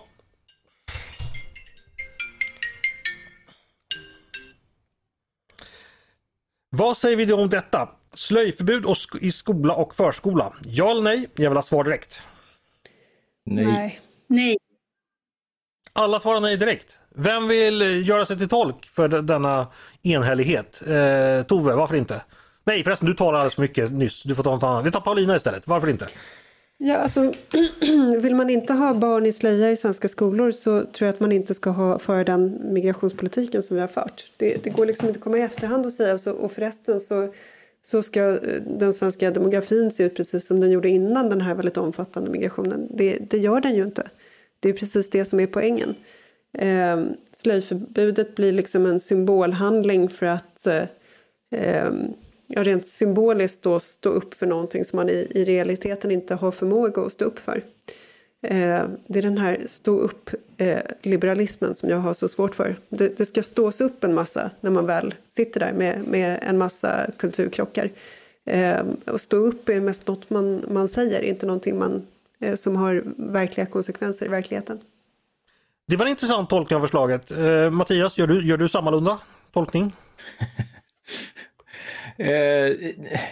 Vad 6.70 6.96
säger 6.96 7.16
vi 7.16 7.24
då 7.24 7.40
om 7.40 7.50
detta? 7.50 7.88
Slöjförbud 8.14 8.84
i 9.20 9.32
skola 9.32 9.74
och 9.74 9.94
förskola? 9.94 10.52
Ja 10.64 10.90
eller 10.90 11.02
nej? 11.02 11.30
Jag 11.34 11.50
vill 11.50 11.56
ha 11.56 11.62
svar 11.62 11.84
direkt. 11.84 12.22
Nej. 13.44 14.00
Nej. 14.26 14.58
Alla 15.92 16.20
svarar 16.20 16.40
nej 16.40 16.56
direkt. 16.56 16.98
Vem 17.14 17.48
vill 17.48 18.08
göra 18.08 18.26
sig 18.26 18.38
till 18.38 18.48
tolk 18.48 18.86
för 18.86 19.08
denna 19.08 19.66
enhällighet? 20.02 20.82
Eh, 20.86 21.46
Tove, 21.46 21.74
varför 21.74 21.96
inte? 21.96 22.22
Nej 22.64 22.84
förresten, 22.84 23.08
du 23.08 23.14
talar 23.14 23.38
alldeles 23.38 23.54
för 23.54 23.62
mycket 23.62 23.92
nyss. 23.92 24.22
Du 24.22 24.34
får 24.34 24.42
ta 24.42 24.54
något 24.54 24.62
annat. 24.62 24.86
Vi 24.86 24.90
tar 24.90 25.00
Paulina 25.00 25.36
istället. 25.36 25.68
Varför 25.68 25.88
inte? 25.88 26.08
Ja, 26.80 26.96
alltså, 26.96 27.32
vill 28.18 28.34
man 28.34 28.50
inte 28.50 28.72
ha 28.72 28.94
barn 28.94 29.26
i 29.26 29.32
slöja 29.32 29.70
i 29.70 29.76
svenska 29.76 30.08
skolor 30.08 30.50
så 30.50 30.80
tror 30.80 31.06
jag 31.06 31.08
att 31.08 31.20
man 31.20 31.32
inte 31.32 31.54
ska 31.54 31.70
ha, 31.70 31.98
föra 31.98 32.24
den 32.24 32.72
migrationspolitiken 32.72 33.62
som 33.62 33.76
vi 33.76 33.80
har 33.80 33.88
fört. 33.88 34.32
Det, 34.36 34.64
det 34.64 34.70
går 34.70 34.86
liksom 34.86 35.08
inte 35.08 35.18
att 35.18 35.24
komma 35.24 35.38
i 35.38 35.42
efterhand 35.42 35.86
och 35.86 35.92
säga 35.92 36.18
så. 36.18 36.32
Och 36.32 36.52
förresten 36.52 37.00
så, 37.00 37.32
så 37.82 38.02
ska 38.02 38.20
eh, 38.20 38.38
den 38.78 38.92
svenska 38.92 39.30
demografin 39.30 39.90
se 39.90 40.02
ut 40.02 40.16
precis 40.16 40.46
som 40.46 40.60
den 40.60 40.70
gjorde 40.70 40.88
innan 40.88 41.28
den 41.28 41.40
här 41.40 41.54
väldigt 41.54 41.76
omfattande 41.76 42.30
migrationen. 42.30 42.88
Det, 42.90 43.18
det 43.30 43.38
gör 43.38 43.60
den 43.60 43.76
ju 43.76 43.82
inte. 43.82 44.08
Det 44.60 44.68
är 44.68 44.72
precis 44.72 45.10
det 45.10 45.24
som 45.24 45.40
är 45.40 45.46
poängen. 45.46 45.94
Eh, 46.52 47.04
slöjförbudet 47.32 48.36
blir 48.36 48.52
liksom 48.52 48.86
en 48.86 49.00
symbolhandling 49.00 50.08
för 50.08 50.26
att 50.26 50.66
eh, 50.66 50.82
eh, 51.50 51.90
ja, 52.46 52.64
rent 52.64 52.86
symboliskt 52.86 53.62
då 53.62 53.80
stå 53.80 54.08
upp 54.08 54.34
för 54.34 54.46
någonting 54.46 54.84
som 54.84 54.96
man 54.96 55.08
i, 55.08 55.26
i 55.30 55.44
realiteten 55.44 56.10
inte 56.10 56.34
har 56.34 56.50
förmåga 56.50 57.02
att 57.02 57.12
stå 57.12 57.24
upp 57.24 57.38
för. 57.38 57.62
Eh, 58.42 58.82
det 59.06 59.18
är 59.18 59.22
den 59.22 59.38
här 59.38 59.64
stå 59.66 59.98
upp-liberalismen 59.98 61.70
eh, 61.70 61.74
som 61.74 61.88
jag 61.88 61.98
har 61.98 62.14
så 62.14 62.28
svårt 62.28 62.54
för. 62.54 62.76
Det, 62.88 63.16
det, 63.16 63.26
ska 63.26 63.42
stås 63.42 63.80
upp 63.80 64.04
en 64.04 64.14
massa 64.14 64.50
när 64.60 64.70
man 64.70 64.86
väl 64.86 65.14
sitter 65.30 65.60
där 65.60 65.72
med, 65.72 66.00
med 66.08 66.38
en 66.48 66.58
massa 66.58 67.10
kulturkrockar. 67.16 67.90
Eh, 68.44 68.82
och 69.06 69.20
stå 69.20 69.36
upp 69.36 69.68
är 69.68 69.80
mest 69.80 70.06
något 70.06 70.30
man, 70.30 70.64
man 70.68 70.88
säger, 70.88 71.20
inte 71.20 71.46
någonting 71.46 71.78
man 71.78 72.06
som 72.56 72.76
har 72.76 73.04
verkliga 73.32 73.66
konsekvenser 73.66 74.26
i 74.26 74.28
verkligheten. 74.28 74.80
Det 75.88 75.96
var 75.96 76.04
en 76.04 76.10
intressant 76.10 76.50
tolkning 76.50 76.76
av 76.76 76.80
förslaget. 76.80 77.30
Eh, 77.30 77.70
Mattias, 77.70 78.18
gör 78.18 78.26
du, 78.26 78.46
gör 78.46 78.56
du 78.56 78.68
sammalunda 78.68 79.18
tolkning? 79.52 79.84
eh, 82.18 82.76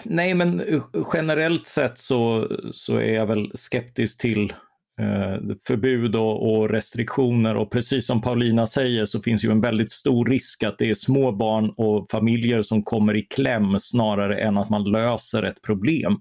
nej, 0.03 0.35
men 0.35 0.83
generellt 1.13 1.67
sett 1.67 1.99
så, 1.99 2.49
så 2.73 2.97
är 2.97 3.13
jag 3.13 3.27
väl 3.27 3.53
skeptisk 3.55 4.19
till 4.19 4.53
eh, 5.01 5.57
förbud 5.67 6.17
och, 6.17 6.53
och, 6.53 6.71
restriktioner 6.71 7.57
och 7.57 7.71
precis 7.71 8.07
som 8.07 8.23
Paulina 8.23 8.67
säger 8.67 9.07
så 9.07 9.23
finns 9.23 9.45
ju 9.45 9.51
en 9.51 9.61
väldigt 9.61 9.93
stor 9.93 10.27
risk 10.27 10.63
att 10.63 10.79
det 10.79 10.91
är 10.91 10.95
små 10.95 11.33
barn 11.33 11.71
och 11.77 12.11
familjer 12.11 12.63
som 12.63 12.83
kommer 12.83 13.17
i 13.17 13.23
kläm 13.23 13.79
snarare 13.79 14.39
än 14.41 14.59
att 14.59 14.71
man 14.71 14.85
löser 14.85 15.43
ett 15.43 15.63
problem. 15.63 16.17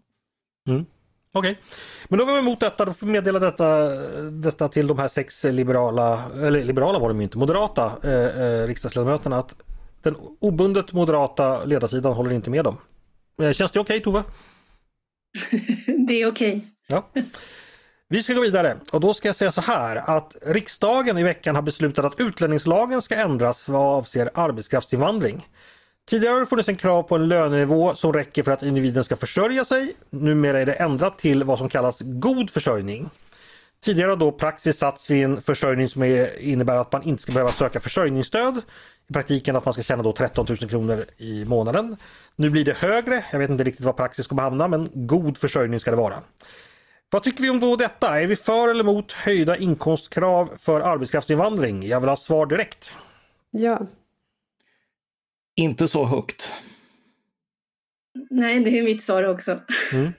Mm. 0.70 0.86
Okej, 1.38 1.52
okay. 1.52 1.64
men 2.08 2.20
då 2.20 2.26
var 2.26 2.34
vi 2.34 2.40
emot 2.40 2.60
detta. 2.60 2.86
Då 2.86 2.94
får 2.94 3.06
vi 3.06 3.12
meddela 3.12 3.40
detta, 3.40 3.90
detta 4.32 4.68
till 4.68 4.88
de 4.88 5.00
här 5.00 5.08
sex 5.08 5.44
liberala, 5.44 6.24
eller 6.36 6.64
liberala 6.64 7.00
var 7.00 7.08
de 7.08 7.22
inte, 7.22 7.38
moderata 7.38 7.92
eh, 8.04 8.42
eh, 8.42 8.68
riksdagsledamöterna 8.68 9.38
att 9.38 9.56
den 10.02 10.16
obundet 10.42 10.94
moderata 10.94 11.66
ledarsidan 11.66 12.14
håller 12.14 12.32
inte 12.32 12.50
med 12.50 12.64
dem. 12.64 12.78
Eh, 13.42 13.52
känns 13.52 13.72
det 13.72 13.80
okej 13.80 14.00
okay, 14.00 14.04
Tove? 14.04 14.24
det 16.08 16.22
är 16.22 16.28
okej. 16.28 16.58
Okay. 16.58 16.62
Ja. 16.88 17.10
Vi 18.10 18.24
ska 18.24 18.34
gå 18.34 18.42
vidare 18.42 18.78
och 18.92 19.00
då 19.00 19.14
ska 19.14 19.30
jag 19.30 19.36
säga 19.36 19.52
så 19.52 19.62
här 19.62 20.18
att 20.18 20.36
riksdagen 20.42 21.18
i 21.18 21.24
veckan 21.24 21.56
har 21.56 21.62
beslutat 21.62 22.06
att 22.06 22.20
utlänningslagen 22.20 23.02
ska 23.02 23.16
ändras 23.16 23.70
vad 23.70 23.98
avser 23.98 24.30
arbetskraftsinvandring. 24.34 25.48
Tidigare 26.10 26.34
har 26.34 26.39
det 26.39 26.45
funnits 26.45 26.70
en 26.70 26.76
krav 26.76 27.03
på 27.03 27.16
en 27.16 27.28
lönenivå 27.28 27.95
som 27.95 28.14
räcker 28.14 28.43
för 28.43 28.51
att 28.51 28.64
individen 28.64 29.03
ska 29.03 29.16
försörja 29.16 29.66
sig. 29.66 29.93
Numera 30.10 30.60
är 30.60 30.66
det 30.66 30.74
ändrat 30.74 31.18
till 31.18 31.43
vad 31.43 31.58
som 31.58 31.70
kallas 31.70 31.97
god 32.01 32.49
försörjning. 32.49 33.10
Tidigare 33.84 34.10
har 34.10 34.18
då 34.18 34.32
praxis 34.32 34.78
satts 34.78 35.10
vid 35.10 35.26
en 35.26 35.41
försörjning 35.41 35.89
som 35.89 36.03
är, 36.03 36.39
innebär 36.39 36.76
att 36.76 36.91
man 36.91 37.03
inte 37.03 37.22
ska 37.22 37.32
behöva 37.32 37.51
söka 37.51 37.80
försörjningsstöd. 37.80 38.62
I 39.10 39.14
praktiken 39.14 39.56
att 39.56 39.66
man 39.66 39.74
ska 39.74 39.84
tjäna 39.84 40.03
då 40.03 40.14
13 40.14 40.45
000 40.49 40.58
kronor 40.58 41.06
i 41.18 41.45
månaden. 41.45 41.97
Nu 42.36 42.49
blir 42.49 42.66
det 42.66 42.78
högre, 42.78 43.26
jag 43.32 43.39
vet 43.39 43.49
inte 43.49 43.64
riktigt 43.64 43.86
var 43.86 43.93
praxis 43.93 44.28
kommer 44.28 44.43
hamna 44.43 44.68
men 44.68 44.89
god 44.93 45.38
försörjning 45.38 45.80
ska 45.80 45.91
det 45.91 45.97
vara. 45.97 46.16
Vad 47.10 47.24
tycker 47.24 47.41
vi 47.41 47.49
om 47.49 47.60
då 47.60 47.76
detta? 47.76 48.22
Är 48.22 48.28
vi 48.28 48.36
för 48.36 48.70
eller 48.70 48.84
emot 48.84 49.12
höjda 49.12 49.58
inkomstkrav 49.58 50.49
för 50.60 50.82
arbetskraftsinvandring? 50.82 51.88
Jag 51.88 51.99
vill 51.99 52.10
ha 52.10 52.18
svar 52.18 52.45
direkt. 52.45 52.93
Ja, 53.51 53.80
inte 55.56 55.88
så 55.88 56.06
högt. 56.06 56.51
Nej, 58.30 58.60
det 58.60 58.80
är 58.80 58.84
mitt 58.84 59.03
svar 59.03 59.24
också. 59.24 59.60
Mm. 59.93 60.14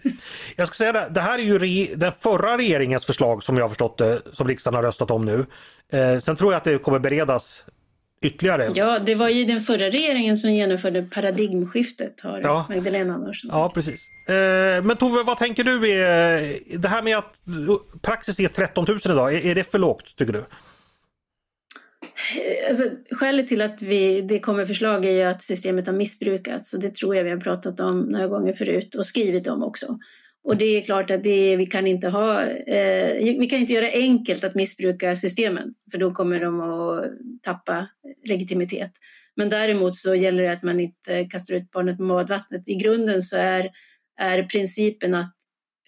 Jag 0.56 0.68
ska 0.68 0.74
säga 0.74 0.92
det, 0.92 1.08
det 1.10 1.20
här 1.20 1.38
är 1.38 1.42
ju 1.42 1.94
den 1.94 2.12
förra 2.20 2.58
regeringens 2.58 3.04
förslag 3.04 3.42
som 3.42 3.56
jag 3.56 3.64
har 3.64 3.68
förstått 3.68 3.98
det, 3.98 4.22
som 4.32 4.48
riksdagen 4.48 4.74
har 4.74 4.82
röstat 4.82 5.10
om 5.10 5.24
nu. 5.24 5.46
Eh, 5.92 6.18
sen 6.18 6.36
tror 6.36 6.52
jag 6.52 6.58
att 6.58 6.64
det 6.64 6.78
kommer 6.78 6.98
beredas 6.98 7.64
ytterligare. 8.22 8.70
Ja, 8.74 8.98
det 8.98 9.14
var 9.14 9.28
ju 9.28 9.44
den 9.44 9.60
förra 9.60 9.90
regeringen 9.90 10.36
som 10.36 10.50
genomförde 10.50 11.02
paradigmskiftet, 11.02 12.20
har 12.20 12.40
ja. 12.40 12.66
Magdalena 12.68 13.14
Andersson 13.14 13.50
Ja, 13.52 13.72
precis. 13.74 14.08
Eh, 14.28 14.84
men 14.84 14.96
Tove, 14.96 15.22
vad 15.22 15.38
tänker 15.38 15.64
du? 15.64 15.90
Är, 15.90 16.78
det 16.78 16.88
här 16.88 17.02
med 17.02 17.18
att 17.18 17.38
praxis 18.02 18.40
är 18.40 18.48
13 18.48 18.84
000 18.88 18.98
idag, 19.04 19.34
är, 19.34 19.46
är 19.46 19.54
det 19.54 19.64
för 19.64 19.78
lågt 19.78 20.16
tycker 20.16 20.32
du? 20.32 20.44
Alltså, 22.68 22.84
skälet 23.10 23.48
till 23.48 23.62
att 23.62 23.82
vi, 23.82 24.20
det 24.20 24.38
kommer 24.38 24.66
förslag 24.66 25.04
är 25.04 25.10
ju 25.10 25.22
att 25.22 25.42
systemet 25.42 25.86
har 25.86 25.94
missbrukats 25.94 26.74
och 26.74 26.80
det 26.80 26.94
tror 26.94 27.16
jag 27.16 27.24
vi 27.24 27.30
har 27.30 27.40
pratat 27.40 27.80
om 27.80 28.00
några 28.00 28.28
gånger 28.28 28.52
förut 28.52 28.94
och 28.94 29.06
skrivit 29.06 29.46
om 29.46 29.62
också. 29.62 29.98
Och 30.44 30.56
det 30.56 30.64
är 30.64 30.84
klart 30.84 31.10
att 31.10 31.22
det, 31.22 31.56
vi, 31.56 31.66
kan 31.66 31.86
inte 31.86 32.08
ha, 32.08 32.42
eh, 32.42 33.38
vi 33.38 33.46
kan 33.50 33.58
inte 33.58 33.72
göra 33.72 33.90
enkelt 33.92 34.44
att 34.44 34.54
missbruka 34.54 35.16
systemen 35.16 35.74
för 35.90 35.98
då 35.98 36.14
kommer 36.14 36.40
de 36.40 36.60
att 36.60 37.04
tappa 37.42 37.88
legitimitet. 38.28 38.90
Men 39.36 39.48
däremot 39.48 39.96
så 39.96 40.14
gäller 40.14 40.42
det 40.42 40.52
att 40.52 40.62
man 40.62 40.80
inte 40.80 41.24
kastar 41.24 41.54
ut 41.54 41.70
barnet 41.70 41.98
med 41.98 42.08
badvattnet. 42.08 42.68
I 42.68 42.74
grunden 42.74 43.22
så 43.22 43.36
är, 43.36 43.70
är 44.20 44.42
principen 44.42 45.14
att 45.14 45.34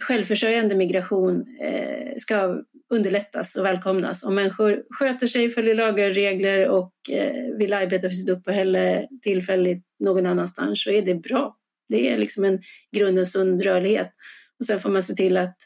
självförsörjande 0.00 0.74
migration 0.74 1.44
eh, 1.60 2.16
ska 2.16 2.62
underlättas 2.90 3.56
och 3.56 3.64
välkomnas. 3.64 4.22
Om 4.22 4.34
människor 4.34 4.82
sköter 4.90 5.26
sig, 5.26 5.50
följer 5.50 5.74
lagar 5.74 6.08
och 6.08 6.14
regler 6.14 6.68
och 6.68 6.92
eh, 7.10 7.56
vill 7.58 7.72
arbeta 7.72 8.08
för 8.08 8.14
sitt 8.14 8.28
uppehälle 8.28 9.08
tillfälligt 9.22 9.84
någon 9.98 10.26
annanstans 10.26 10.82
så 10.82 10.90
är 10.90 11.02
det 11.02 11.14
bra. 11.14 11.56
Det 11.88 12.10
är 12.10 12.18
liksom 12.18 12.44
en 12.44 12.62
grunden 12.96 13.26
sund 13.26 13.62
rörlighet. 13.62 14.10
Och 14.58 14.64
sen 14.64 14.80
får 14.80 14.90
man 14.90 15.02
se 15.02 15.14
till 15.14 15.36
att 15.36 15.56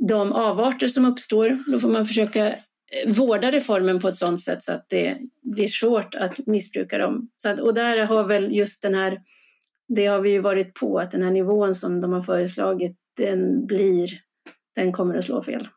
de 0.00 0.32
avarter 0.32 0.88
som 0.88 1.04
uppstår, 1.04 1.72
då 1.72 1.80
får 1.80 1.88
man 1.88 2.06
försöka 2.06 2.48
eh, 2.48 2.56
vårda 3.06 3.52
reformen 3.52 4.00
på 4.00 4.08
ett 4.08 4.16
sådant 4.16 4.40
sätt 4.40 4.62
så 4.62 4.72
att 4.72 4.88
det 4.88 5.18
blir 5.42 5.68
svårt 5.68 6.14
att 6.14 6.46
missbruka 6.46 6.98
dem. 6.98 7.30
Så 7.38 7.48
att, 7.48 7.60
och 7.60 7.74
där 7.74 8.04
har 8.04 8.24
väl 8.24 8.56
just 8.56 8.82
den 8.82 8.94
här, 8.94 9.20
det 9.88 10.06
har 10.06 10.20
vi 10.20 10.30
ju 10.30 10.40
varit 10.40 10.74
på, 10.74 10.98
att 10.98 11.10
den 11.10 11.22
här 11.22 11.30
nivån 11.30 11.74
som 11.74 12.00
de 12.00 12.12
har 12.12 12.22
föreslagit, 12.22 12.96
den 13.16 13.66
blir, 13.66 14.10
den 14.74 14.92
kommer 14.92 15.14
att 15.14 15.24
slå 15.24 15.42
fel. 15.42 15.68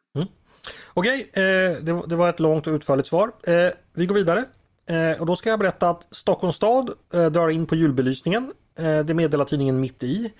Okej, 0.94 1.30
eh, 1.34 1.42
det, 1.82 2.02
det, 2.08 2.16
var 2.16 2.30
ett 2.30 2.40
långt 2.40 2.68
och 2.68 2.74
utförligt 2.74 3.08
svar. 3.08 3.32
Eh, 3.44 3.70
vi 3.94 4.06
går 4.06 4.16
vidare. 4.16 4.46
Eh, 4.90 5.20
och 5.20 5.26
då 5.26 5.36
ska 5.36 5.50
jag 5.50 5.60
berätta 5.60 5.90
att 5.90 6.08
Stockholms 6.12 6.56
stad 6.56 6.90
eh, 7.14 7.26
drar 7.26 7.50
in 7.50 7.66
på 7.66 7.76
julbelysningen. 7.76 8.54
Eh, 8.80 9.00
det 9.00 9.14
meddelar 9.14 9.46
tidningen 9.46 9.80
Mitt 9.80 10.04
i. 10.04 10.34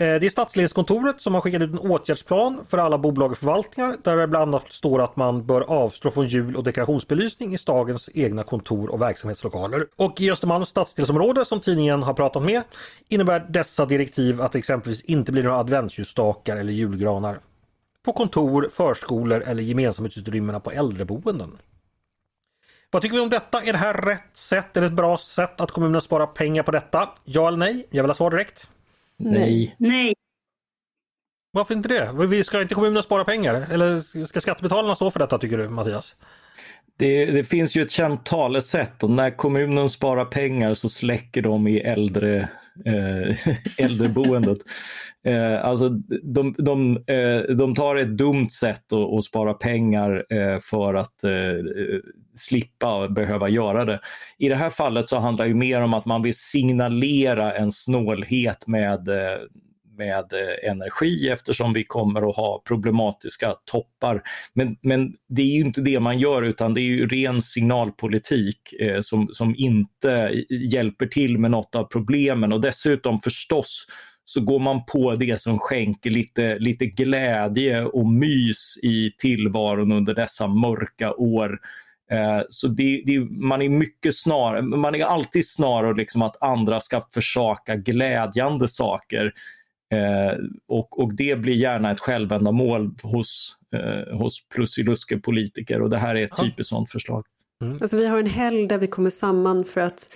Eh, 0.00 0.20
det 0.20 0.26
är 0.26 0.30
Stadsledningskontoret 0.30 1.20
som 1.20 1.34
har 1.34 1.40
skickat 1.40 1.62
ut 1.62 1.70
en 1.70 1.78
åtgärdsplan 1.78 2.60
för 2.68 2.78
alla 2.78 2.98
bolag 2.98 3.30
och 3.30 3.38
förvaltningar 3.38 3.94
där 4.02 4.16
det 4.16 4.28
bland 4.28 4.54
annat 4.54 4.72
står 4.72 5.02
att 5.02 5.16
man 5.16 5.46
bör 5.46 5.60
avstå 5.60 6.10
från 6.10 6.28
jul 6.28 6.56
och 6.56 6.64
dekorationsbelysning 6.64 7.54
i 7.54 7.58
stadens 7.58 8.10
egna 8.14 8.42
kontor 8.42 8.90
och 8.92 9.00
verksamhetslokaler. 9.00 9.86
Och 9.96 10.20
i 10.20 10.30
Östermalms 10.30 10.68
stadsdelsområde 10.68 11.44
som 11.44 11.60
tidningen 11.60 12.02
har 12.02 12.14
pratat 12.14 12.42
med 12.42 12.62
innebär 13.08 13.46
dessa 13.48 13.86
direktiv 13.86 14.42
att 14.42 14.52
det 14.52 14.58
exempelvis 14.58 15.02
inte 15.02 15.32
blir 15.32 15.42
några 15.42 15.58
adventsljusstakar 15.58 16.56
eller 16.56 16.72
julgranar 16.72 17.38
på 18.02 18.12
kontor, 18.12 18.68
förskolor 18.72 19.42
eller 19.46 19.62
gemensamhetsutrymmena 19.62 20.60
på 20.60 20.70
äldreboenden. 20.70 21.58
Vad 22.90 23.02
tycker 23.02 23.16
vi 23.16 23.22
om 23.22 23.30
detta? 23.30 23.62
Är 23.62 23.72
det 23.72 23.78
här 23.78 23.94
rätt 23.94 24.36
sätt? 24.36 24.76
Är 24.76 24.80
det 24.80 24.86
ett 24.86 24.92
bra 24.92 25.18
sätt 25.18 25.60
att 25.60 25.70
kommunerna 25.70 26.00
sparar 26.00 26.26
pengar 26.26 26.62
på 26.62 26.70
detta? 26.70 27.08
Ja 27.24 27.48
eller 27.48 27.58
nej? 27.58 27.86
Jag 27.90 28.02
vill 28.02 28.10
ha 28.10 28.14
svar 28.14 28.30
direkt. 28.30 28.70
Nej. 29.16 29.76
Nej. 29.78 30.14
Varför 31.52 31.74
inte 31.74 31.88
det? 31.88 32.26
Vi 32.26 32.44
ska 32.44 32.62
inte 32.62 32.74
kommunerna 32.74 33.02
spara 33.02 33.24
pengar? 33.24 33.66
Eller 33.70 33.98
ska 34.26 34.40
skattebetalarna 34.40 34.94
stå 34.94 35.10
för 35.10 35.18
detta 35.18 35.38
tycker 35.38 35.58
du 35.58 35.68
Mattias? 35.68 36.16
Det, 36.96 37.24
det, 37.24 37.44
finns 37.44 37.76
ju 37.76 37.82
ett 37.82 37.90
känt 37.90 38.26
talesätt 38.26 39.02
och 39.02 39.10
när 39.10 39.30
kommunen 39.30 39.88
sparar 39.88 40.24
pengar 40.24 40.74
så 40.74 40.88
släcker 40.88 41.42
de 41.42 41.66
i 41.66 41.80
äldre, 41.80 42.48
eh, 42.84 43.36
äldreboendet. 43.78 44.58
eh, 45.24 45.64
alltså 45.64 45.88
de, 46.22 46.54
de, 46.58 46.96
eh, 47.06 47.54
de 47.56 47.74
tar 47.74 47.96
ett 47.96 48.16
dumt 48.16 48.50
sätt 48.50 48.92
att, 48.92 49.12
att 49.12 49.24
spara 49.24 49.54
pengar 49.54 50.24
eh, 50.30 50.60
för 50.60 50.94
att 50.94 51.24
eh, 51.24 51.30
slippa 52.34 53.08
behöva 53.08 53.48
göra 53.48 53.84
det. 53.84 54.00
I 54.38 54.48
det 54.48 54.56
här 54.56 54.70
fallet 54.70 55.08
så 55.08 55.18
handlar 55.18 55.48
det 55.48 55.54
mer 55.54 55.80
om 55.80 55.94
att 55.94 56.06
man 56.06 56.22
vill 56.22 56.36
signalera 56.36 57.54
en 57.54 57.72
snålhet 57.72 58.66
med 58.66 59.08
eh, 59.08 59.38
med 60.04 60.32
eh, 60.32 60.70
energi 60.70 61.28
eftersom 61.28 61.72
vi 61.72 61.84
kommer 61.84 62.28
att 62.28 62.36
ha 62.36 62.62
problematiska 62.66 63.54
toppar. 63.64 64.22
Men, 64.52 64.76
men 64.80 65.12
det 65.28 65.42
är 65.42 65.54
ju 65.54 65.60
inte 65.60 65.80
det 65.80 66.00
man 66.00 66.18
gör 66.18 66.42
utan 66.42 66.74
det 66.74 66.80
är 66.80 66.82
ju 66.82 67.08
ren 67.08 67.42
signalpolitik 67.42 68.72
eh, 68.80 69.00
som, 69.00 69.28
som 69.32 69.54
inte 69.58 70.32
hjälper 70.50 71.06
till 71.06 71.38
med 71.38 71.50
något 71.50 71.74
av 71.74 71.84
problemen 71.84 72.52
och 72.52 72.60
dessutom 72.60 73.20
förstås 73.20 73.86
så 74.24 74.40
går 74.40 74.58
man 74.58 74.84
på 74.84 75.14
det 75.14 75.40
som 75.40 75.58
skänker 75.58 76.10
lite, 76.10 76.58
lite 76.58 76.86
glädje 76.86 77.84
och 77.84 78.06
mys 78.06 78.78
i 78.82 79.10
tillvaron 79.18 79.92
under 79.92 80.14
dessa 80.14 80.46
mörka 80.46 81.12
år. 81.12 81.58
Eh, 82.12 82.42
så 82.50 82.68
det, 82.68 83.02
det, 83.06 83.20
man 83.20 83.62
är 83.62 83.68
mycket 83.68 84.16
snar, 84.16 84.62
man 84.62 84.94
är 84.94 85.04
alltid 85.04 85.48
snarare 85.48 85.94
liksom 85.94 86.22
att 86.22 86.42
andra 86.42 86.80
ska 86.80 87.02
försaka 87.14 87.76
glädjande 87.76 88.68
saker. 88.68 89.32
Eh, 89.92 90.38
och, 90.68 90.98
och 90.98 91.14
det 91.14 91.36
blir 91.36 91.54
gärna 91.54 91.90
ett 91.90 92.00
självändamål 92.00 92.94
hos, 93.02 93.56
eh, 93.74 94.16
hos 94.18 94.40
politiker 95.22 95.82
och 95.82 95.90
det 95.90 95.98
här 95.98 96.14
är 96.14 96.24
ett 96.24 96.36
typiskt 96.42 96.68
sådant 96.68 96.90
förslag. 96.90 97.24
Mm. 97.62 97.78
Alltså 97.80 97.96
vi 97.96 98.06
har 98.06 98.18
en 98.18 98.26
helg 98.26 98.66
där 98.66 98.78
vi 98.78 98.86
kommer 98.86 99.10
samman 99.10 99.64
för 99.64 99.80
att 99.80 100.10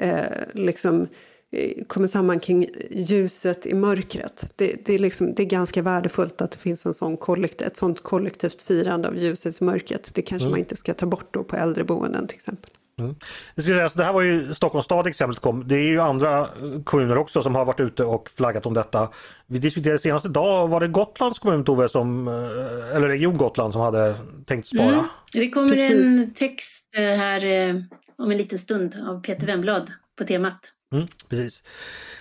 eh, 0.00 0.20
liksom 0.54 1.08
eh, 1.52 1.84
kommer 1.86 2.06
samman 2.06 2.40
kring 2.40 2.66
ljuset 2.90 3.66
i 3.66 3.74
mörkret. 3.74 4.52
Det, 4.56 4.86
det, 4.86 4.94
är 4.94 4.98
liksom, 4.98 5.34
det 5.34 5.42
är 5.42 5.46
ganska 5.46 5.82
värdefullt 5.82 6.40
att 6.40 6.50
det 6.50 6.58
finns 6.58 6.86
en 6.86 6.94
sån 6.94 7.16
kollektiv, 7.16 7.66
ett 7.66 7.76
sånt 7.76 8.02
kollektivt 8.02 8.62
firande 8.62 9.08
av 9.08 9.16
ljuset 9.16 9.60
i 9.60 9.64
mörkret. 9.64 10.14
Det 10.14 10.22
kanske 10.22 10.44
mm. 10.44 10.50
man 10.50 10.58
inte 10.58 10.76
ska 10.76 10.94
ta 10.94 11.06
bort 11.06 11.34
då 11.34 11.44
på 11.44 11.56
äldreboenden 11.56 12.26
till 12.26 12.36
exempel. 12.36 12.70
Mm. 13.04 13.16
Det, 13.54 13.62
ska 13.62 13.72
sägas, 13.72 13.94
det 13.94 14.04
här 14.04 14.12
var 14.12 14.22
ju 14.22 14.54
Stockholms 14.54 14.84
stad 14.84 15.06
exemplet 15.06 15.40
kom. 15.40 15.68
Det 15.68 15.74
är 15.74 15.88
ju 15.88 16.00
andra 16.00 16.48
kommuner 16.84 17.18
också 17.18 17.42
som 17.42 17.54
har 17.54 17.64
varit 17.64 17.80
ute 17.80 18.04
och 18.04 18.30
flaggat 18.36 18.66
om 18.66 18.74
detta. 18.74 19.08
Vi 19.46 19.58
diskuterade 19.58 19.98
senast 19.98 20.26
idag, 20.26 20.68
var 20.68 20.80
det 20.80 20.88
Gotlands 20.88 21.38
kommun 21.38 21.64
Tove, 21.64 21.88
som, 21.88 22.28
eh, 22.28 22.96
eller 22.96 23.08
Region 23.08 23.36
Gotland 23.36 23.72
som 23.72 23.82
hade 23.82 24.14
tänkt 24.46 24.68
spara? 24.68 24.88
Mm. 24.88 25.04
Det 25.32 25.50
kommer 25.50 25.68
Precis. 25.68 26.06
en 26.06 26.34
text 26.34 26.84
eh, 26.96 27.02
här 27.02 27.44
eh, 27.44 27.74
om 28.18 28.30
en 28.30 28.36
liten 28.36 28.58
stund 28.58 28.94
av 29.08 29.22
Peter 29.22 29.46
Wemblad 29.46 29.90
på 30.18 30.24
temat. 30.24 30.72
Mm, 30.92 31.06
precis. 31.30 31.62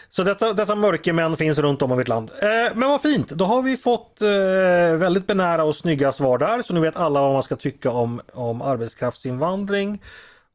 Så 0.09 0.23
detta, 0.23 0.53
dessa 0.53 0.75
mörkermän 0.75 1.37
finns 1.37 1.57
runt 1.57 1.81
om 1.81 1.91
i 1.91 1.95
vårt 1.95 2.07
land. 2.07 2.31
Eh, 2.41 2.75
men 2.75 2.89
vad 2.89 3.01
fint, 3.01 3.29
då 3.29 3.45
har 3.45 3.61
vi 3.61 3.77
fått 3.77 4.21
eh, 4.21 4.97
väldigt 4.97 5.27
benära 5.27 5.63
och 5.63 5.75
snygga 5.75 6.11
svar 6.11 6.37
där. 6.37 6.61
Så 6.63 6.73
nu 6.73 6.79
vet 6.79 6.95
alla 6.95 7.21
vad 7.21 7.33
man 7.33 7.43
ska 7.43 7.55
tycka 7.55 7.91
om, 7.91 8.21
om 8.33 8.61
arbetskraftsinvandring 8.61 10.01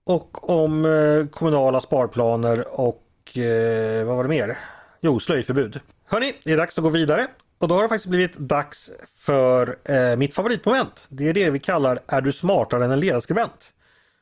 och 0.06 0.50
om 0.50 0.84
eh, 0.84 1.26
kommunala 1.26 1.80
sparplaner 1.80 2.80
och 2.80 3.38
eh, 3.38 4.06
vad 4.06 4.16
var 4.16 4.22
det 4.22 4.28
mer? 4.28 4.58
Jo, 5.00 5.20
slöjförbud. 5.20 5.80
Hörni, 6.08 6.32
det 6.44 6.52
är 6.52 6.56
dags 6.56 6.78
att 6.78 6.84
gå 6.84 6.90
vidare. 6.90 7.26
Och 7.58 7.68
då 7.68 7.74
har 7.74 7.82
det 7.82 7.88
faktiskt 7.88 8.10
blivit 8.10 8.36
dags 8.36 8.90
för 9.16 9.76
eh, 9.84 10.16
mitt 10.16 10.34
favoritmoment. 10.34 11.04
Det 11.08 11.28
är 11.28 11.34
det 11.34 11.50
vi 11.50 11.58
kallar 11.58 11.98
Är 12.06 12.20
du 12.20 12.32
smartare 12.32 12.84
än 12.84 12.90
en 12.90 13.00
ledarskribent? 13.00 13.72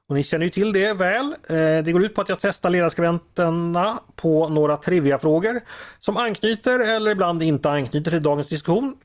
Och 0.08 0.14
ni 0.14 0.24
känner 0.24 0.44
ju 0.44 0.50
till 0.50 0.72
det 0.72 0.92
väl. 0.92 1.34
Eh, 1.48 1.84
det 1.84 1.92
går 1.92 2.04
ut 2.04 2.14
på 2.14 2.20
att 2.20 2.28
jag 2.28 2.38
testar 2.40 2.70
ledarskribenterna 2.70 3.98
på 4.16 4.48
några 4.48 4.76
triviafrågor 4.76 5.60
som 6.00 6.16
anknyter 6.16 6.96
eller 6.96 7.10
ibland 7.10 7.42
inte 7.42 7.70
anknyter 7.70 8.10
till 8.10 8.22
dagens 8.22 8.48
diskussion. 8.48 8.96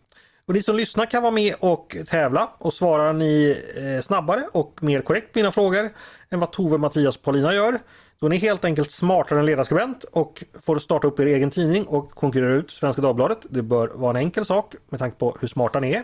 Och 0.50 0.56
ni 0.56 0.64
som 0.64 0.76
lyssnar 0.76 1.06
kan 1.06 1.24
vara 1.24 1.32
med 1.32 1.56
och 1.60 1.98
tävla 2.08 2.50
och 2.58 2.74
svarar 2.74 3.14
ni 3.14 3.58
eh, 3.76 4.04
snabbare 4.04 4.44
och 4.52 4.84
mer 4.84 5.02
korrekt 5.02 5.34
på 5.34 5.40
mina 5.40 5.52
frågor 5.52 5.90
än 6.30 6.40
vad 6.40 6.52
Tove, 6.52 6.78
Mattias 6.78 7.16
och 7.18 7.22
Paulina 7.22 7.54
gör. 7.54 7.80
Då 8.20 8.26
är 8.26 8.30
ni 8.30 8.38
helt 8.38 8.66
enkelt 8.66 8.92
smartare 8.92 9.40
än 9.40 9.46
ledarskribent 9.46 10.04
och 10.04 10.44
får 10.66 10.80
starta 10.80 11.08
upp 11.08 11.20
er 11.20 11.26
egen 11.26 11.52
tidning 11.52 11.86
och 11.86 12.12
konkurrera 12.12 12.54
ut 12.54 12.72
Svenska 12.72 13.02
Dagbladet. 13.02 13.38
Det 13.50 13.62
bör 13.62 13.88
vara 13.88 14.10
en 14.10 14.26
enkel 14.26 14.46
sak 14.46 14.76
med 14.90 15.00
tanke 15.00 15.18
på 15.18 15.38
hur 15.42 15.48
smarta 15.48 15.80
ni 15.80 15.92
är. 15.92 16.04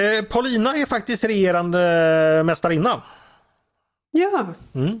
Eh, 0.00 0.24
Paulina 0.24 0.76
är 0.76 0.86
faktiskt 0.86 1.24
regerande 1.24 2.42
mästarinna. 2.44 3.02
Ja. 4.10 4.46
Mm. 4.74 5.00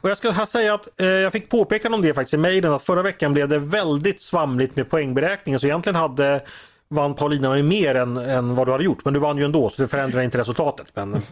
Och 0.00 0.10
jag 0.10 0.18
ska 0.18 0.30
här 0.30 0.46
säga 0.46 0.74
att 0.74 1.00
eh, 1.00 1.06
jag 1.06 1.32
fick 1.32 1.50
påpekande 1.50 1.96
om 1.96 2.02
det 2.02 2.14
faktiskt 2.14 2.34
i 2.34 2.36
mejlen 2.36 2.72
att 2.72 2.82
förra 2.82 3.02
veckan 3.02 3.32
blev 3.32 3.48
det 3.48 3.58
väldigt 3.58 4.22
svamligt 4.22 4.76
med 4.76 4.90
poängberäkningen 4.90 5.60
så 5.60 5.66
egentligen 5.66 5.96
hade 5.96 6.42
vann 6.90 7.14
Paulina 7.14 7.50
med 7.50 7.64
mer 7.64 7.94
än, 7.94 8.16
än 8.16 8.54
vad 8.54 8.66
du 8.66 8.72
hade 8.72 8.84
gjort 8.84 9.04
men 9.04 9.14
du 9.14 9.20
vann 9.20 9.38
ju 9.38 9.44
ändå 9.44 9.70
så 9.70 9.82
det 9.82 9.88
förändrar 9.88 10.22
inte 10.22 10.38
resultatet. 10.38 10.86
Men, 10.94 11.22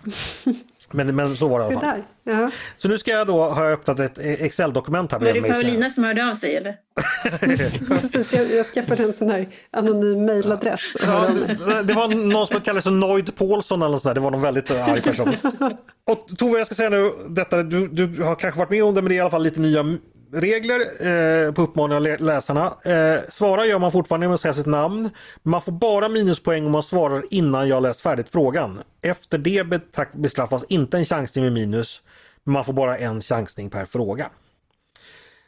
men, 0.91 1.17
men 1.17 1.37
så 1.37 1.49
var 1.49 1.59
det 1.59 1.65
i 1.65 1.69
alla 1.69 1.81
fall. 1.81 2.03
Ja. 2.25 2.51
Så 2.77 2.89
nu 2.89 2.99
ska 2.99 3.11
jag 3.11 3.27
då 3.27 3.45
ha 3.45 3.71
öppnat 3.71 4.01
ett 4.01 4.19
Excel-dokument 4.19 5.13
här. 5.13 5.19
Var 5.19 5.33
det 5.33 5.41
Paulina 5.41 5.91
som 5.91 6.05
hörde 6.05 6.31
av 6.31 6.35
sig 6.35 6.57
eller? 6.57 6.77
Precis, 7.89 8.33
jag, 8.33 8.51
jag 8.53 8.67
skaffade 8.67 9.03
en 9.03 9.13
sån 9.13 9.31
här 9.31 9.49
anonym 9.71 10.25
mejladress. 10.25 10.81
Ja, 11.03 11.29
det, 11.47 11.83
det, 11.83 11.95
var 11.95 12.09
någon 12.09 12.47
som 12.47 12.61
kallades 12.61 12.87
Noid 12.87 13.37
Paulsson 13.37 13.83
eller 13.83 13.99
sådär. 13.99 14.15
Det 14.15 14.21
var 14.21 14.31
någon 14.31 14.43
väldigt 14.43 14.71
arg 14.71 15.03
person. 15.03 15.37
Och 16.07 16.29
Tove, 16.39 16.59
jag 16.59 16.67
ska 16.67 16.75
säga 16.75 16.91
nu 16.91 17.13
detta, 17.29 17.63
du, 17.63 17.89
du 17.89 18.23
har 18.23 18.35
kanske 18.35 18.59
varit 18.59 18.71
med 18.71 18.85
om 18.85 18.95
det 18.95 19.03
men 19.03 19.09
det 19.09 19.15
är 19.15 19.17
i 19.17 19.21
alla 19.21 19.31
fall 19.31 19.43
lite 19.43 19.61
nya 19.61 19.83
regler 20.33 20.81
eh, 20.81 21.53
på 21.53 21.63
uppmaning 21.63 21.97
av 21.97 22.03
läsarna. 22.21 22.75
Eh, 22.85 23.21
svara 23.29 23.67
gör 23.67 23.79
man 23.79 23.93
fortfarande 23.93 24.27
med 24.27 24.35
att 24.35 24.41
säga 24.41 24.55
sitt 24.55 24.67
namn. 24.67 25.11
Man 25.43 25.63
får 25.63 25.73
bara 25.73 26.09
minuspoäng 26.09 26.67
om 26.67 26.73
man 26.73 26.83
svarar 26.83 27.23
innan 27.31 27.69
jag 27.69 27.83
läst 27.83 28.01
färdigt 28.01 28.31
frågan. 28.31 28.83
Efter 29.03 29.39
det 29.39 29.65
bestraffas 30.13 30.65
inte 30.69 30.99
en 30.99 31.05
chansning 31.05 31.45
med 31.45 31.53
minus. 31.53 32.03
Men 32.45 32.53
man 32.53 32.65
får 32.65 32.73
bara 32.73 32.99
en 32.99 33.23
chansning 33.23 33.71
per 33.71 33.87
fråga. 33.87 34.31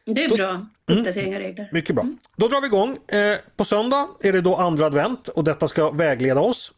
Det 0.04 0.24
är 0.24 0.28
bra 0.36 0.66
uppdatering 0.86 1.34
av 1.34 1.40
regler. 1.40 1.68
Mycket 1.72 1.94
bra. 1.94 2.06
Då 2.36 2.48
drar 2.48 2.60
vi 2.60 2.66
igång. 2.66 2.96
Eh, 3.08 3.36
på 3.56 3.64
söndag 3.64 4.08
är 4.20 4.32
det 4.32 4.40
då 4.40 4.56
andra 4.56 4.86
advent 4.86 5.28
och 5.28 5.44
detta 5.44 5.68
ska 5.68 5.90
vägleda 5.90 6.40
oss. 6.40 6.72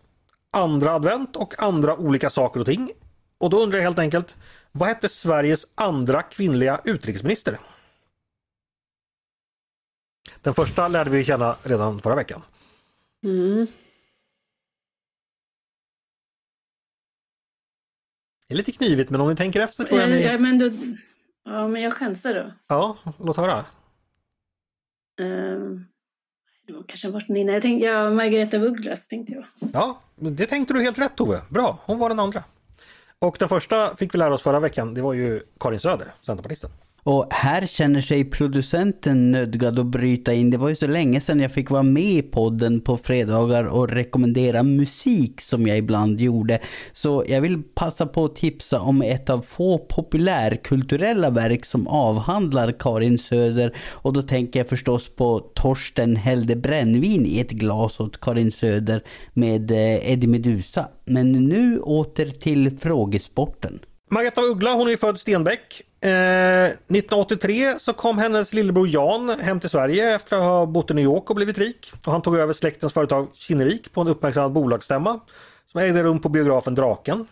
Andra 0.53 0.93
advent 0.93 1.37
och 1.37 1.63
andra 1.63 1.97
olika 1.97 2.31
saker 2.31 2.61
och 2.61 2.67
ting. 2.67 2.91
Och 3.39 3.51
då 3.51 3.63
undrar 3.63 3.79
jag 3.79 3.85
helt 3.85 3.99
enkelt, 3.99 4.37
vad 4.73 4.89
hette 4.89 5.09
Sveriges 5.09 5.67
andra 5.75 6.23
kvinnliga 6.23 6.81
utrikesminister? 6.85 7.59
Den 10.43 10.55
första 10.55 10.89
lärde 10.89 11.11
vi 11.11 11.25
känna 11.25 11.57
redan 11.63 12.01
förra 12.01 12.15
veckan. 12.15 12.43
Mm. 13.25 13.67
Det 18.49 18.55
är 18.55 18.57
lite 18.57 18.73
knivigt 18.73 19.11
men 19.11 19.21
om 19.21 19.29
ni 19.29 19.37
tänker 19.37 19.61
efter 19.61 19.85
tror 19.85 20.01
jag 20.01 20.11
ni... 20.11 20.23
Ja, 20.23 20.39
men, 20.39 20.59
då... 20.59 20.71
ja, 21.45 21.69
men 21.69 21.83
jag 21.83 21.93
chansar 21.93 22.35
då. 22.35 22.53
Ja, 22.67 22.99
låt 23.19 23.37
höra. 23.37 23.65
Um, 25.21 25.87
det 26.67 26.73
var 26.73 26.85
kanske 26.89 27.11
varit 27.11 27.29
innan. 27.29 27.55
Jag 27.55 27.63
tänkte, 27.63 27.87
ja, 27.87 28.11
Margareta 28.11 28.57
Ugglas 28.57 29.09
tänkte 29.09 29.33
jag. 29.33 29.45
Ja, 29.73 30.01
det 30.17 30.47
tänkte 30.47 30.75
du 30.75 30.83
helt 30.83 30.99
rätt 30.99 31.17
Tove. 31.17 31.43
Bra, 31.49 31.79
hon 31.85 31.99
var 31.99 32.09
den 32.09 32.21
andra. 32.21 32.45
Och 33.19 33.37
den 33.39 33.49
första 33.49 33.97
fick 33.97 34.15
vi 34.15 34.19
lära 34.19 34.35
oss 34.35 34.43
förra 34.43 34.61
veckan, 34.61 34.95
det 34.95 35.03
var 35.03 35.13
ju 35.13 35.43
Karin 35.61 35.81
Söder, 35.81 36.15
Centerpartisten. 36.23 36.71
Och 37.03 37.27
här 37.31 37.67
känner 37.67 38.01
sig 38.01 38.25
producenten 38.25 39.31
nödgad 39.31 39.79
att 39.79 39.87
bryta 39.87 40.35
in. 40.35 40.51
Det 40.51 40.57
var 40.57 40.69
ju 40.69 40.75
så 40.75 40.87
länge 40.87 41.21
sedan 41.21 41.41
jag 41.41 41.53
fick 41.53 41.71
vara 41.71 41.83
med 41.83 42.03
i 42.03 42.23
podden 42.23 42.81
på 42.81 42.97
fredagar 42.97 43.65
och 43.65 43.89
rekommendera 43.89 44.63
musik 44.63 45.41
som 45.41 45.67
jag 45.67 45.79
ibland 45.79 46.21
gjorde. 46.21 46.61
Så 46.93 47.25
jag 47.29 47.41
vill 47.41 47.63
passa 47.75 48.07
på 48.07 48.25
att 48.25 48.37
tipsa 48.37 48.81
om 48.81 49.03
ett 49.03 49.31
av 49.31 49.41
få 49.41 49.79
populärkulturella 49.79 51.31
verk 51.31 51.65
som 51.65 51.87
avhandlar 51.87 52.77
Karin 52.79 53.19
Söder. 53.19 53.77
Och 53.93 54.13
då 54.13 54.23
tänker 54.23 54.61
jag 54.61 54.69
förstås 54.69 55.09
på 55.09 55.39
Torsten 55.55 56.17
hällde 56.17 56.57
brännvin 56.57 57.27
i 57.27 57.41
ett 57.41 57.51
glas 57.51 58.01
åt 58.01 58.21
Karin 58.21 58.53
Söder 58.53 59.05
med 59.33 59.71
eh, 59.71 60.13
Eddie 60.13 60.27
Medusa. 60.27 60.89
Men 61.05 61.33
nu 61.33 61.81
åter 61.81 62.27
till 62.27 62.79
frågesporten. 62.79 63.81
Margareta 64.11 64.41
Uggla, 64.41 64.73
hon 64.75 64.87
är 64.87 64.91
ju 64.91 64.97
född 64.97 65.21
Stenbeck. 65.21 65.83
Eh, 66.03 66.65
1983 66.65 67.75
så 67.79 67.93
kom 67.93 68.19
hennes 68.19 68.53
lillebror 68.53 68.89
Jan 68.89 69.29
hem 69.41 69.61
till 69.61 69.71
Sverige 69.71 70.15
efter 70.15 70.37
att 70.37 70.43
ha 70.43 70.67
bott 70.67 70.91
i 70.91 70.95
New 70.95 71.05
York 71.05 71.31
och 71.31 71.37
blivit 71.37 71.59
rik. 71.59 71.93
Och 72.07 72.13
han 72.13 72.23
tog 72.23 72.37
över 72.37 72.53
släktens 72.53 72.93
företag 72.93 73.29
Kinnevik 73.35 73.93
på 73.93 74.01
en 74.01 74.09
uppmärksammad 74.09 74.53
bolagsstämma 74.53 75.21
som 75.73 75.81
ägde 75.81 76.03
rum 76.03 76.21
på 76.21 76.29
biografen 76.29 76.75
Draken. 76.75 77.27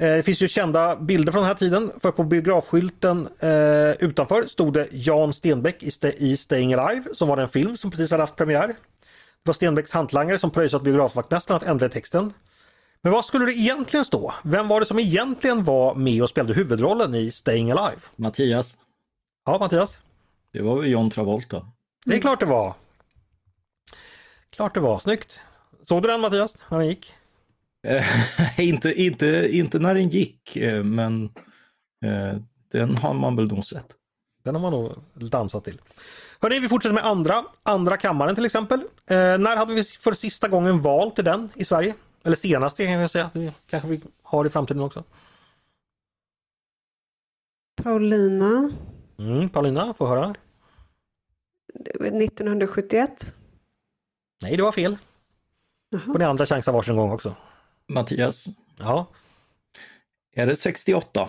Eh, 0.00 0.16
det 0.16 0.22
finns 0.22 0.40
ju 0.40 0.48
kända 0.48 0.96
bilder 0.96 1.32
från 1.32 1.42
den 1.42 1.48
här 1.48 1.54
tiden 1.54 1.92
för 2.02 2.10
på 2.10 2.24
biografskylten 2.24 3.28
eh, 3.38 3.90
utanför 3.90 4.46
stod 4.46 4.74
det 4.74 4.88
Jan 4.90 5.34
Stenbeck 5.34 5.82
i, 5.82 5.88
St 5.88 6.12
i 6.16 6.36
Staying 6.36 6.74
Alive 6.74 7.04
som 7.14 7.28
var 7.28 7.36
den 7.36 7.48
film 7.48 7.76
som 7.76 7.90
precis 7.90 8.10
hade 8.10 8.22
haft 8.22 8.36
premiär. 8.36 8.66
Det 8.66 8.74
var 9.48 9.54
Stenbecks 9.54 9.92
hantlangare 9.92 10.38
som 10.38 10.50
pröjsat 10.50 10.82
biografvaktmästaren 10.82 11.56
att 11.56 11.68
ändra 11.68 11.88
texten. 11.88 12.32
Men 13.02 13.12
vad 13.12 13.24
skulle 13.24 13.44
det 13.44 13.52
egentligen 13.52 14.04
stå? 14.04 14.34
Vem 14.42 14.68
var 14.68 14.80
det 14.80 14.86
som 14.86 14.98
egentligen 14.98 15.64
var 15.64 15.94
med 15.94 16.22
och 16.22 16.30
spelade 16.30 16.54
huvudrollen 16.54 17.14
i 17.14 17.30
Staying 17.30 17.70
Alive? 17.70 18.00
Mattias, 18.16 18.78
Ja, 19.44 19.58
Mattias? 19.58 19.98
det 20.52 20.62
var 20.62 20.80
väl 20.80 20.90
John 20.90 21.10
Travolta. 21.10 21.66
Det 22.06 22.14
är 22.14 22.20
klart 22.20 22.40
det 22.40 22.46
var. 22.46 22.74
Klart 24.50 24.74
det 24.74 24.80
var, 24.80 24.98
snyggt. 24.98 25.40
Såg 25.88 26.02
du 26.02 26.08
den 26.08 26.20
Mattias, 26.20 26.56
när 26.68 26.78
den 26.78 26.88
gick? 26.88 27.14
Eh, 27.86 28.04
inte, 28.60 29.02
inte, 29.02 29.48
inte 29.52 29.78
när 29.78 29.94
den 29.94 30.08
gick, 30.08 30.56
eh, 30.56 30.82
men 30.84 31.24
eh, 32.04 32.40
den 32.72 32.96
har 32.96 33.14
man 33.14 33.36
väl 33.36 33.48
nog 33.52 33.64
sett. 33.66 33.86
Den 34.44 34.54
har 34.54 34.62
man 34.62 34.72
nog 34.72 34.92
dansat 35.14 35.64
till. 35.64 35.80
Hörrni, 36.40 36.58
vi 36.60 36.68
fortsätter 36.68 36.94
med 36.94 37.06
andra. 37.06 37.44
Andra 37.62 37.96
kammaren 37.96 38.34
till 38.34 38.44
exempel. 38.44 38.80
Eh, 39.10 39.16
när 39.16 39.56
hade 39.56 39.74
vi 39.74 39.84
för 39.84 40.12
sista 40.12 40.48
gången 40.48 40.80
val 40.82 41.10
till 41.10 41.24
den 41.24 41.48
i 41.54 41.64
Sverige? 41.64 41.94
Eller 42.24 42.36
senaste 42.36 42.84
kan 42.86 42.92
jag 42.92 43.10
säga. 43.10 43.30
Det 43.34 43.52
kanske 43.70 43.88
vi 43.88 44.00
har 44.22 44.46
i 44.46 44.50
framtiden 44.50 44.82
också. 44.82 45.04
Paulina, 47.82 48.70
Mm, 49.18 49.48
Paulina, 49.48 49.94
får 49.94 50.06
höra. 50.06 50.34
det 51.74 51.92
var 52.00 52.06
1971. 52.22 53.34
Nej, 54.42 54.56
det 54.56 54.62
var 54.62 54.72
fel. 54.72 54.96
Får 56.06 56.18
ni 56.18 56.24
andra 56.24 56.46
chansa 56.46 56.72
varsin 56.72 56.96
gång 56.96 57.10
också. 57.12 57.36
Mattias, 57.88 58.44
Ja, 58.78 59.06
är 60.34 60.46
det 60.46 60.56
68? 60.56 61.28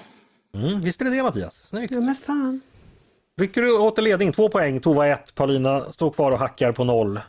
mm, 0.54 0.82
visst 0.82 1.02
är 1.02 1.06
det 1.06 1.12
det 1.12 1.24
Mattias. 1.24 1.54
Snyggt. 1.68 1.92
Ja 1.92 2.00
men 2.02 2.16
fan. 2.16 2.62
Rycker 3.38 3.62
du 3.62 3.78
åter 3.78 4.02
ledning, 4.02 4.32
två 4.32 4.50
poäng, 4.50 4.80
Tova 4.80 5.08
ett, 5.08 5.36
Paulina 5.36 5.92
står 5.92 6.12
kvar 6.12 6.32
och 6.32 6.40
hackar 6.40 6.72
på 6.72 6.84
noll. 6.84 7.20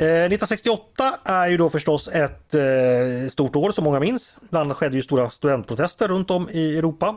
Eh, 0.00 0.04
1968 0.04 1.18
är 1.24 1.48
ju 1.48 1.56
då 1.56 1.70
förstås 1.70 2.08
ett 2.08 2.54
eh, 2.54 3.30
stort 3.30 3.56
år 3.56 3.72
som 3.72 3.84
många 3.84 4.00
minns. 4.00 4.34
Bland 4.50 4.64
annat 4.64 4.76
skedde 4.76 4.96
ju 4.96 5.02
stora 5.02 5.30
studentprotester 5.30 6.08
runt 6.08 6.30
om 6.30 6.48
i 6.50 6.78
Europa. 6.78 7.16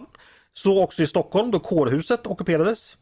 Så 0.53 0.83
också 0.83 1.03
i 1.03 1.07
Stockholm 1.07 1.51
då 1.51 1.59
kårhuset 1.59 2.27
ockuperades. 2.27 2.97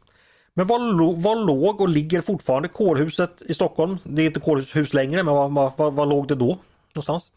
Men 0.54 0.66
var, 0.66 0.78
var 1.22 1.46
låg 1.46 1.80
och 1.80 1.88
ligger 1.88 2.20
fortfarande 2.20 2.68
kårhuset 2.68 3.42
i 3.42 3.54
Stockholm? 3.54 3.98
Det 4.04 4.22
är 4.22 4.26
inte 4.26 4.40
kårhus 4.40 4.94
längre 4.94 5.22
men 5.22 5.34
var, 5.34 5.48
var, 5.48 5.72
var, 5.76 5.90
var 5.90 6.06
låg 6.06 6.28
det 6.28 6.34
då? 6.34 6.58
Någonstans? 6.94 7.32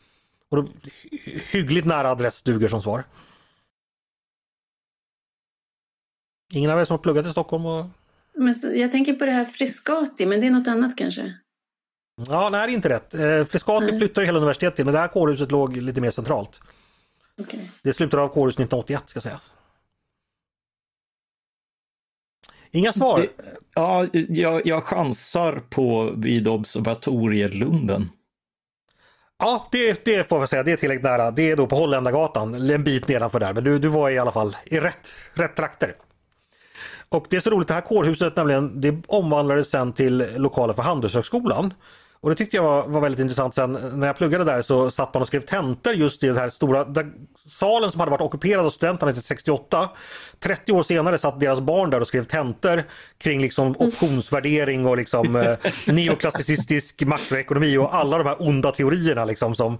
Och 0.52 0.58
då, 0.58 0.68
hyggligt 1.52 1.86
nära 1.86 2.12
adress 2.12 2.44
duger 2.44 2.68
som 2.68 2.82
svar. 2.82 3.04
Ingen 6.54 6.72
av 6.72 6.80
er 6.80 6.86
som 6.86 6.94
har 6.94 7.04
pluggat 7.04 7.26
i 7.26 7.32
Stockholm? 7.32 7.66
Och... 7.66 7.86
Men 8.34 8.56
jag 8.80 8.91
tänker 8.91 9.14
på 9.14 9.26
det 9.26 9.32
här 9.32 9.46
Frescati 9.46 10.26
men 10.26 10.41
det 10.41 10.48
är 10.48 10.52
något 10.52 10.68
annat 10.68 10.98
kanske? 10.98 11.34
Ja, 12.16 12.49
nej 12.49 12.68
det 12.68 12.74
är 12.74 12.76
inte 12.76 12.89
rätt. 12.89 13.14
Eh, 13.14 13.43
Frescati 13.45 13.86
Nej. 13.86 13.97
flyttade 13.99 14.22
ju 14.22 14.26
hela 14.26 14.38
universitetet 14.38 14.76
till 14.76 14.86
men 14.86 14.93
det 14.93 14.99
här 14.99 15.07
kårhuset 15.07 15.51
låg 15.51 15.78
lite 15.78 16.01
mer 16.01 16.11
centralt. 16.11 16.59
Okej. 17.41 17.72
Det 17.82 17.93
slutade 17.93 18.24
av 18.24 18.28
kårhus 18.28 18.55
1981 18.55 19.03
ska 19.05 19.22
sägas. 19.22 19.51
Inga 22.72 22.93
svar? 22.93 23.20
Det- 23.20 23.30
Ja, 23.76 24.07
jag, 24.14 24.66
jag 24.68 24.84
chansar 24.84 25.61
på 25.70 26.14
vid 26.18 26.47
observatorielunden. 26.47 28.09
Ja, 29.39 29.68
det, 29.72 30.05
det 30.05 30.30
får 30.30 30.39
jag 30.39 30.49
säga. 30.49 30.64
Det 30.64 30.72
är 30.72 30.78
tillräckligt 30.78 31.03
nära. 31.03 31.32
Det 31.32 31.51
är 31.51 31.55
då 31.55 31.68
på 31.68 31.76
Holländargatan, 31.76 32.70
en 32.72 32.84
bit 32.84 33.07
nedanför 33.07 33.39
där. 33.39 33.53
Men 33.53 33.64
du, 33.64 33.80
du 33.80 33.88
var 33.88 34.09
i 34.09 34.20
alla 34.20 34.32
fall 34.32 34.57
i 34.66 34.80
rätt, 34.80 35.14
rätt 35.34 35.55
trakter. 35.55 35.95
Och 37.09 37.28
det 37.30 37.36
är 37.36 37.39
så 37.41 37.49
roligt, 37.49 37.68
det 37.68 37.74
här 37.74 37.82
kårhuset 37.82 38.36
nämligen, 38.36 38.82
det 38.82 39.03
omvandlades 39.07 39.70
sen 39.70 39.93
till 39.93 40.18
lokaler 40.36 40.74
för 40.74 40.82
Handelshögskolan. 40.82 41.74
Och 42.24 42.30
det 42.30 42.36
tyckte 42.36 42.57
jag 42.57 42.63
var, 42.63 42.88
var 42.88 43.01
väldigt 43.01 43.19
intressant 43.19 43.55
sen 43.55 43.78
när 43.93 44.07
jag 44.07 44.17
pluggade 44.17 44.43
där 44.43 44.61
så 44.61 44.91
satt 44.91 45.13
man 45.13 45.21
och 45.21 45.28
skrev 45.28 45.41
tentor 45.41 45.93
just 45.93 46.24
i 46.24 46.28
den 46.28 46.38
här 46.38 46.49
stora 46.49 46.86
salen 47.45 47.91
som 47.91 47.99
hade 47.99 48.11
varit 48.11 48.21
ockuperad 48.21 48.65
av 48.65 48.69
studenterna 48.69 49.13
till 49.13 49.24
68. 49.24 49.89
30 50.39 50.71
år 50.71 50.84
senare 50.84 51.17
satt 51.17 51.39
deras 51.39 51.61
barn 51.61 51.89
där 51.89 52.01
och 52.01 52.07
skrev 52.07 52.24
tentor 52.24 52.84
kring 53.17 53.41
liksom 53.41 53.76
optionsvärdering 53.80 54.86
och 54.86 54.97
liksom 54.97 55.36
eh, 55.36 55.57
neoklassicistisk 55.93 57.01
makroekonomi 57.01 57.78
och 57.78 57.95
alla 57.95 58.17
de 58.17 58.28
här 58.28 58.47
onda 58.47 58.71
teorierna 58.71 59.26
liksom 59.26 59.55
som 59.55 59.78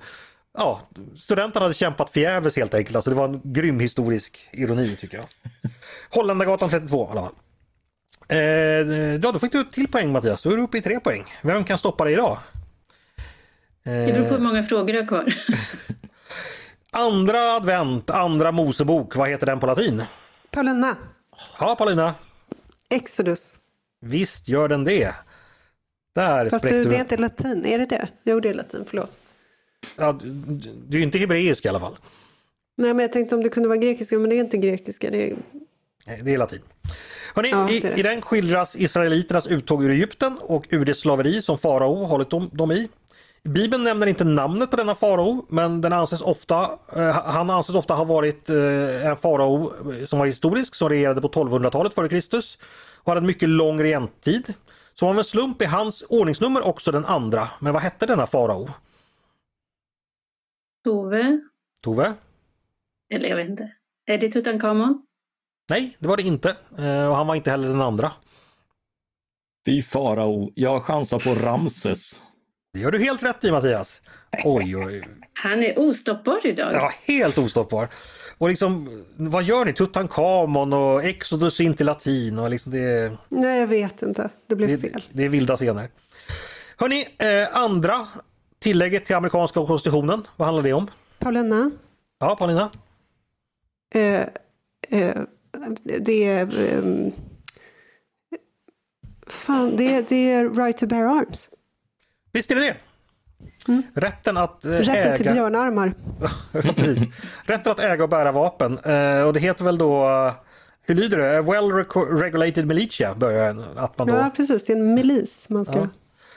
Ja, 0.58 0.82
studenterna 1.18 1.66
hade 1.66 1.74
kämpat 1.74 2.10
förgäves 2.10 2.56
helt 2.56 2.74
enkelt. 2.74 2.96
Alltså 2.96 3.10
det 3.10 3.16
var 3.16 3.26
en 3.26 3.42
grym 3.44 3.80
historisk 3.80 4.50
ironi 4.52 4.96
tycker 4.96 5.18
jag. 5.18 5.26
Holländargatan 6.10 6.70
32 6.70 7.08
i 7.08 7.12
alla 7.12 7.22
fall. 7.22 7.34
Eh, 8.30 8.38
ja, 8.38 9.32
då 9.32 9.40
fick 9.40 9.52
du 9.52 9.64
till 9.64 9.88
poäng 9.88 10.12
Mattias. 10.12 10.44
Då 10.44 10.52
är 10.52 10.58
du 10.58 10.64
uppe 10.64 10.78
i 10.78 10.82
tre 10.82 11.00
poäng. 11.00 11.24
Vem 11.42 11.64
kan 11.64 11.78
stoppa 11.78 12.04
dig 12.04 12.14
idag? 12.14 12.38
Det 13.84 14.14
beror 14.14 14.28
på 14.28 14.34
Eh, 14.34 14.40
hur 14.40 14.40
många 14.40 14.64
frågor 14.64 14.94
du 14.94 15.00
har 15.00 15.08
kvar. 15.08 15.34
andra 16.92 17.56
advent, 17.56 18.10
andra 18.10 18.52
Mosebok. 18.52 19.16
Vad 19.16 19.30
heter 19.30 19.46
den 19.46 19.60
på 19.60 19.66
latin? 19.66 20.04
Paulina, 20.52 20.96
Ja, 21.60 21.76
Paulina. 21.76 22.14
Exodus. 22.90 23.56
Visst 24.02 24.48
gör 24.48 24.68
den 24.68 24.84
det. 24.84 25.16
Där 26.16 26.50
Fast 26.50 26.66
du, 26.70 26.84
det 26.84 26.96
är 26.96 27.00
inte 27.00 27.18
latin, 27.18 27.66
är 27.66 27.78
det 27.78 27.86
det? 27.86 28.08
Jo, 28.24 28.40
det 28.40 28.50
är 28.50 28.54
latin, 28.54 28.84
förlåt. 28.88 29.18
Ja, 29.98 30.20
du, 30.88 31.00
är 31.00 31.04
inte 31.04 31.18
hebreisk 31.18 31.66
i 31.66 31.70
alla 31.70 31.80
fall. 31.80 31.98
Nej, 32.76 32.94
men 32.94 33.00
jag 33.00 33.12
tänkte 33.14 33.36
om 33.36 33.44
det 33.44 33.50
kunde 33.50 33.70
vara 33.70 33.78
grekiska, 33.78 34.20
men 34.20 34.30
det 34.30 34.36
är 34.36 34.40
inte 34.40 34.58
grekiska. 34.58 35.10
Det 35.10 35.32
är... 35.32 35.36
Nej, 36.06 36.22
Det 36.24 36.34
är 36.34 36.38
latin. 36.38 36.62
Hörrni, 37.36 37.50
Ja, 37.50 37.70
i, 37.70 37.80
det. 37.80 38.00
I 38.00 38.02
den 38.04 38.22
skildras 38.22 38.76
israeliternas 38.76 39.48
uttåg 39.48 39.84
ur 39.84 39.90
Egypten 39.90 40.38
och 40.42 40.66
ur 40.70 40.86
det 40.86 40.94
slaveri 40.94 41.42
som 41.42 41.58
farao 41.58 42.04
hållit 42.04 42.30
dem, 42.30 42.50
dem 42.54 42.72
i. 42.72 42.90
Bibeln 43.44 43.84
nämner 43.84 44.08
inte 44.08 44.24
namnet 44.24 44.72
på 44.72 44.78
denna 44.78 44.96
farao 44.96 45.46
men 45.50 45.82
den 45.82 45.94
anses 45.94 46.22
ofta, 46.22 46.80
eh, 46.96 47.12
han 47.12 47.50
anses 47.50 47.76
ofta 47.76 47.94
ha 47.94 48.04
varit 48.04 48.50
eh, 48.50 49.08
en 49.08 49.18
farao 49.18 49.74
som 50.08 50.20
var 50.20 50.26
historisk 50.26 50.76
som 50.76 50.90
regerade 50.90 51.22
på 51.22 51.28
1200-talet 51.28 51.94
före 51.94 52.10
Kristus 52.10 52.58
och 52.98 53.08
hade 53.12 53.20
en 53.20 53.26
mycket 53.26 53.50
lång 53.50 53.82
regenttid. 53.82 54.54
Som 54.94 55.08
av 55.10 55.18
en 55.18 55.24
slump 55.24 55.62
är 55.62 55.68
hans 55.68 56.04
ordningsnummer 56.10 56.68
också 56.68 56.92
den 56.92 57.06
andra. 57.06 57.48
Men 57.60 57.74
vad 57.74 57.82
hette 57.82 58.06
denna 58.06 58.28
farao? 58.28 58.70
Tove, 60.84 61.40
Tove? 61.84 62.14
eller 63.14 63.30
jag 63.30 63.38
vet 63.38 63.50
inte. 63.50 63.72
Är 64.06 64.18
det 64.18 64.32
Tutankhamon? 64.32 65.06
Nej, 65.70 65.96
det 66.00 66.08
var 66.08 66.18
det 66.18 66.24
inte. 66.24 66.50
Eh, 66.78 67.08
och 67.10 67.16
han 67.16 67.28
var 67.28 67.36
inte 67.36 67.52
heller 67.52 67.68
den 67.68 67.82
andra. 67.82 68.12
Fy 69.66 69.82
farao, 69.82 70.52
jag 70.56 70.84
chansar 70.84 71.20
på 71.20 71.36
Ramses. 71.36 72.22
Det 72.74 72.80
gör 72.80 72.92
du 72.92 73.00
helt 73.00 73.24
rätt 73.24 73.44
i 73.44 73.52
Mattias. 73.52 74.02
Oj, 74.44 74.78
oj. 74.78 75.04
Han 75.34 75.64
är 75.64 75.80
ostoppbar 75.80 76.48
idag. 76.48 76.74
Ja, 76.74 76.92
helt 77.08 77.38
ostoppbar. 77.38 77.88
Och 78.38 78.50
liksom, 78.50 79.04
vad 79.18 79.44
gör 79.44 79.66
ni? 79.66 79.74
Tutankhamon 79.74 80.74
och 80.74 81.04
Exodus 81.04 81.60
är 81.60 81.64
inte 81.64 81.84
latin 81.84 82.40
och 82.40 82.50
liksom 82.50 82.72
det, 82.72 83.18
Nej, 83.30 83.60
jag 83.60 83.68
vet 83.68 84.02
inte. 84.02 84.30
Det 84.48 84.56
blev 84.56 84.82
det, 84.82 84.90
fel. 84.90 85.04
det 85.12 85.24
är 85.24 85.30
vilda 85.30 85.56
scener. 85.56 85.90
Hörni, 86.78 87.08
eh, 87.20 87.58
andra 87.58 88.08
tillägget 88.60 89.06
till 89.06 89.16
amerikanska 89.16 89.66
konstitutionen, 89.66 90.28
vad 90.36 90.46
handlar 90.46 90.64
det 90.64 90.74
om? 90.74 90.90
Paulina, 91.20 91.72
Ja, 92.20 92.36
Paulina? 92.36 92.70
eh, 93.96 94.22
eh, 95.02 95.16
det 96.00 96.28
är... 96.28 96.78
ehm, 96.78 97.12
fan, 99.28 99.76
det 99.76 99.96
är, 99.96 100.06
det 100.10 100.32
är 100.32 100.50
right 100.50 100.78
to 100.78 100.88
bear 100.88 101.04
arms. 101.04 101.50
Visst 102.32 102.52
är 102.52 102.56
det 102.56 102.62
det? 102.62 102.76
Rätten 103.94 104.38
att 104.38 104.66
eh, 104.66 104.72
Rätten 104.72 105.18
till 105.18 105.28
äga... 105.28 105.34
björnarmar. 105.34 105.94
Precis. 106.52 107.08
Rätten 107.46 107.72
att 107.72 107.80
äga 107.80 108.04
och 108.04 108.10
bära 108.10 108.32
vapen. 108.32 108.78
Eh, 108.78 109.22
och 109.22 109.34
det 109.34 109.40
heter 109.40 109.66
väl 109.66 109.78
då, 109.78 110.10
eh, 110.10 110.34
hur 110.82 110.96
lyder 110.96 111.18
det? 111.18 111.42
Well 111.42 111.72
regulated 112.20 112.68
militia 112.68 113.16
börjar 113.16 113.66
att 113.76 113.98
man 113.98 114.08
då... 114.08 114.14
Ja, 114.14 114.32
precis. 114.36 114.66
Det 114.66 114.74
är 114.74 114.78
en 114.78 114.94
milis 114.94 115.50
man 115.50 115.66
ska... 115.66 115.78
Ja. 115.78 115.88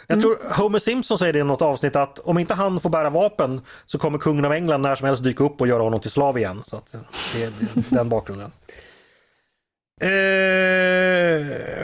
Jag 0.06 0.20
tror 0.20 0.38
Homer 0.62 0.78
Simpson 0.78 1.18
säger 1.18 1.32
det 1.32 1.38
i 1.38 1.44
något 1.44 1.62
avsnitt 1.62 1.96
att 1.96 2.18
om 2.18 2.38
inte 2.38 2.54
han 2.54 2.80
får 2.80 2.90
bära 2.90 3.10
vapen 3.10 3.60
så 3.86 3.98
kommer 3.98 4.18
kungen 4.18 4.44
av 4.44 4.52
England 4.52 4.82
när 4.82 4.96
som 4.96 5.06
helst 5.06 5.22
dyka 5.22 5.44
upp 5.44 5.60
och 5.60 5.68
göra 5.68 5.82
honom 5.82 6.00
till 6.00 6.10
slav 6.10 6.38
igen. 6.38 6.62
Så 6.66 6.76
att 6.76 6.94
det 7.34 7.42
är 7.42 7.52
den 7.94 8.08
bakgrunden. 8.08 8.52
Eh, 10.00 10.08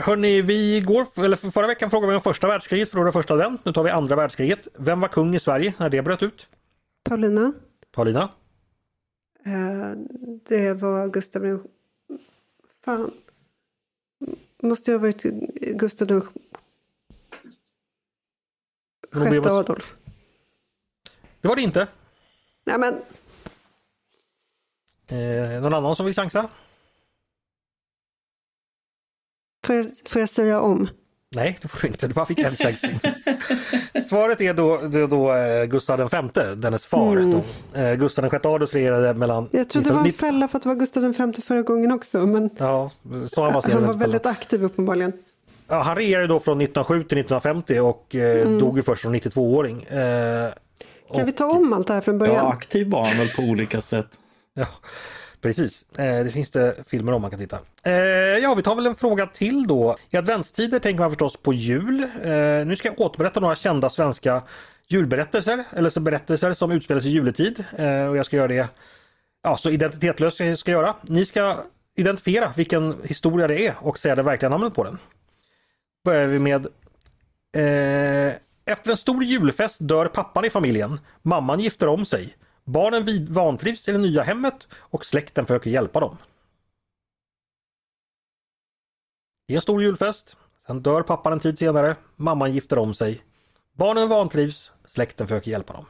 hörni, 0.03 0.41
vi 0.41 0.81
går, 0.81 1.23
eller 1.25 1.37
för 1.37 1.51
förra 1.51 1.67
veckan 1.67 1.89
frågade 1.89 2.11
vi 2.11 2.15
om 2.15 2.21
första 2.21 2.47
världskriget, 2.47 2.89
förlorade 2.89 3.11
första 3.11 3.33
advent. 3.33 3.65
Nu 3.65 3.73
tar 3.73 3.83
vi 3.83 3.89
andra 3.89 4.15
världskriget. 4.15 4.67
Vem 4.73 4.99
var 4.99 5.07
kung 5.07 5.35
i 5.35 5.39
Sverige 5.39 5.73
när 5.77 5.89
det 5.89 6.01
bröt 6.01 6.23
ut? 6.23 6.47
Paulina. 7.03 7.53
Paulina? 7.91 8.29
Eh, 9.45 9.91
det 10.47 10.73
var 10.73 11.07
Gustav 11.07 11.41
den... 11.41 11.63
Fan. 12.85 13.11
Måste 14.63 14.91
jag 14.91 14.99
ha 14.99 15.01
varit 15.07 15.23
Gustav 15.77 16.07
den 16.07 16.21
det 19.11 19.19
sjätte 19.19 19.39
var- 19.39 19.59
Adolf. 19.59 19.95
Det 21.41 21.47
var 21.47 21.55
det 21.55 21.61
inte. 21.61 21.87
Nej 22.65 22.77
men, 22.79 23.01
Eh, 25.07 25.61
någon 25.61 25.73
annan 25.73 25.95
som 25.95 26.05
vill 26.05 26.15
chansa? 26.15 26.49
Får 29.65 29.75
jag, 29.75 29.85
får 30.09 30.21
jag 30.21 30.29
säga 30.29 30.59
om? 30.61 30.87
Nej, 31.35 31.57
det 31.61 31.67
får 31.67 31.79
du 31.81 31.87
inte. 31.87 32.07
Du 32.07 32.13
bara 32.13 32.25
fick 32.25 32.39
en 32.39 32.55
chans. 32.55 32.81
Svaret 34.09 34.41
är 34.41 34.53
då, 34.53 34.77
då, 34.91 35.07
då 35.07 35.33
eh, 35.33 35.65
Gustav 35.65 36.09
V, 36.11 36.41
dennes 36.55 36.85
far. 36.85 37.17
Mm. 37.17 37.31
Då. 37.73 37.79
Eh, 37.79 37.95
Gustav 37.95 38.25
VI 38.31 38.37
Adolf 38.37 38.73
regerade 38.73 39.13
mellan... 39.13 39.49
Jag 39.51 39.69
trodde 39.69 39.89
det 39.89 39.93
var 39.93 39.99
en 39.99 40.05
19 40.05 40.27
fälla 40.27 40.47
för 40.47 40.57
att 40.57 40.63
det 40.63 40.69
var 40.69 40.75
Gustav 40.75 41.03
den 41.03 41.13
femte 41.13 41.41
förra 41.41 41.61
gången 41.61 41.91
också. 41.91 42.17
Men 42.25 42.49
Ja, 42.57 42.91
så 43.31 43.43
han 43.43 43.53
var, 43.53 43.71
han 43.73 43.85
var 43.87 43.93
väldigt 43.93 44.25
aktiv 44.25 44.63
uppenbarligen. 44.63 45.13
ja, 45.67 45.81
Han 45.81 45.95
regerade 45.95 46.27
då 46.27 46.39
från 46.39 46.61
1907 46.61 46.95
till 47.03 47.17
1950 47.17 47.79
och 47.79 48.15
eh, 48.15 48.41
Mm. 48.41 48.59
dog 48.59 48.77
ju 48.77 48.83
först 48.83 49.01
som 49.01 49.15
92-åring. 49.15 49.83
Eh, 49.83 50.49
Kan 51.15 51.25
vi 51.25 51.31
ta 51.31 51.45
om 51.45 51.73
allt 51.73 51.87
det 51.87 51.93
här 51.93 52.01
från 52.01 52.17
början? 52.17 52.35
Ja, 52.35 52.51
aktiv 52.53 52.89
var 52.89 53.05
han 53.05 53.17
väl 53.17 53.29
på 53.29 53.41
olika 53.41 53.81
sätt. 53.81 54.07
Ja, 54.53 54.65
precis. 55.43 55.85
Eh, 55.97 56.25
det 56.25 56.31
finns 56.31 56.51
det 56.51 56.75
filmer 56.87 57.11
om 57.11 57.21
man 57.21 57.31
kan 57.31 57.39
titta. 57.39 57.59
Eh, 57.83 57.93
ja, 58.41 58.53
vi 58.55 58.63
tar 58.63 58.75
väl 58.75 58.85
en 58.85 58.95
fråga 58.95 59.25
till 59.25 59.67
då. 59.67 59.97
I 60.09 60.17
adventstider 60.17 60.79
tänker 60.79 60.99
man 60.99 61.11
förstås 61.11 61.37
på 61.37 61.53
jul. 61.53 62.03
Eh, 62.03 62.65
nu 62.65 62.75
ska 62.75 62.87
jag 62.87 63.01
återberätta 63.01 63.39
några 63.39 63.55
kända 63.55 63.89
svenska 63.89 64.41
julberättelser, 64.87 65.63
eller 65.71 65.89
så 65.89 65.99
berättelser 65.99 66.53
som 66.53 66.71
utspelas 66.71 67.05
i 67.05 67.09
juletid. 67.09 67.65
Och 68.09 68.17
jag 68.17 68.25
ska 68.25 68.35
göra 68.35 68.47
det 68.47 68.69
ja, 69.43 69.57
så 69.57 69.69
identitetslöst 69.69 70.35
ska 70.35 70.45
jag 70.45 70.59
ska 70.59 70.71
göra. 70.71 70.95
Ni 71.01 71.25
ska 71.25 71.55
identifiera 71.95 72.53
vilken 72.55 72.95
historia 73.03 73.47
det 73.47 73.67
är 73.67 73.73
och 73.79 73.99
säga 73.99 74.15
det 74.15 74.23
verkliga 74.23 74.49
namnet 74.49 74.73
på 74.73 74.83
den. 74.83 74.97
Börjar 76.05 76.27
vi 76.27 76.39
med 76.39 76.67
eh, 77.55 78.33
efter 78.65 78.91
en 78.91 78.97
stor 78.97 79.23
julfest 79.23 79.77
dör 79.79 80.05
pappan 80.05 80.45
i 80.45 80.49
familjen. 80.49 80.99
Mamman 81.21 81.59
gifter 81.59 81.87
om 81.87 82.05
sig. 82.05 82.35
Barnen 82.63 83.05
vid- 83.05 83.29
vantrivs 83.29 83.87
i 83.87 83.91
det 83.91 83.97
nya 83.97 84.23
hemmet 84.23 84.67
och 84.73 85.05
släkten 85.05 85.45
försöker 85.45 85.69
hjälpa 85.69 85.99
dem. 85.99 86.17
Det 89.47 89.53
är 89.53 89.55
en 89.55 89.61
stor 89.61 89.81
julfest. 89.83 90.37
Sen 90.67 90.81
dör 90.81 91.01
pappan 91.01 91.33
en 91.33 91.39
tid 91.39 91.59
senare. 91.59 91.95
Mamman 92.15 92.51
gifter 92.53 92.77
om 92.77 92.93
sig. 92.93 93.23
Barnen 93.73 94.09
vantrivs. 94.09 94.71
Släkten 94.87 95.27
försöker 95.27 95.51
hjälpa 95.51 95.73
dem. 95.73 95.85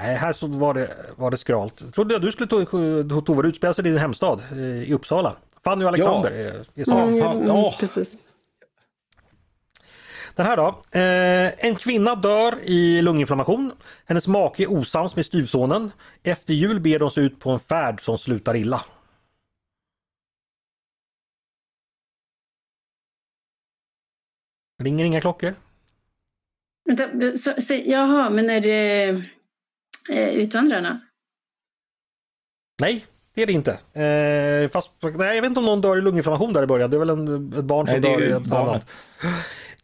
Nej, 0.00 0.14
här 0.16 0.32
så 0.32 0.46
var 0.46 0.74
det, 0.74 0.96
var 1.16 1.30
det 1.30 1.36
skralt. 1.36 1.94
Trodde 1.94 2.14
jag 2.14 2.22
du 2.22 2.32
skulle 2.32 2.48
Tove, 2.48 3.42
det 3.42 3.48
sig 3.72 3.86
i 3.86 3.88
din 3.90 3.98
hemstad 3.98 4.40
i 4.58 4.94
Uppsala. 4.94 5.36
Fanny 5.64 5.84
och 5.84 5.88
Alexander 5.88 6.30
är, 6.30 6.66
är 6.74 6.84
så. 6.84 6.90
Fan, 6.90 7.08
mm, 7.36 7.46
ja. 7.46 7.74
Precis. 7.80 8.16
Den 10.38 10.46
här 10.46 10.56
då. 10.56 10.68
Eh, 10.98 11.66
en 11.68 11.76
kvinna 11.76 12.14
dör 12.14 12.58
i 12.62 13.02
lunginflammation. 13.02 13.72
Hennes 14.04 14.26
make 14.26 14.62
är 14.62 14.72
osams 14.72 15.16
med 15.16 15.26
styvsonen. 15.26 15.92
Efter 16.22 16.54
jul 16.54 16.80
ber 16.80 16.98
de 16.98 17.10
sig 17.10 17.24
ut 17.24 17.40
på 17.40 17.50
en 17.50 17.60
färd 17.60 18.00
som 18.00 18.18
slutar 18.18 18.56
illa. 18.56 18.84
Ringer 24.82 25.04
inga 25.04 25.20
klockor? 25.20 25.54
Vänta, 26.84 27.36
så, 27.36 27.60
så, 27.60 27.74
jaha, 27.74 28.30
men 28.30 28.50
är 28.50 28.60
det 28.60 29.08
eh, 30.10 30.28
Utvandrarna? 30.28 31.00
Nej, 32.80 33.04
det 33.34 33.42
är 33.42 33.46
det 33.46 33.52
inte. 33.52 33.72
Eh, 34.02 34.70
fast, 34.70 34.90
nej, 35.02 35.34
jag 35.34 35.42
vet 35.42 35.48
inte 35.48 35.60
om 35.60 35.66
någon 35.66 35.80
dör 35.80 35.98
i 35.98 36.00
lunginflammation 36.00 36.52
där 36.52 36.62
i 36.62 36.66
början. 36.66 36.90
Det 36.90 36.96
är 36.96 36.98
väl 36.98 37.10
en, 37.10 37.52
ett 37.52 37.64
barn 37.64 37.86
som 37.86 38.00
Nej, 38.00 38.10
dör 38.10 38.28
i 38.28 38.32
ett 38.32 38.42
barnet. 38.42 38.70
annat. 38.70 38.90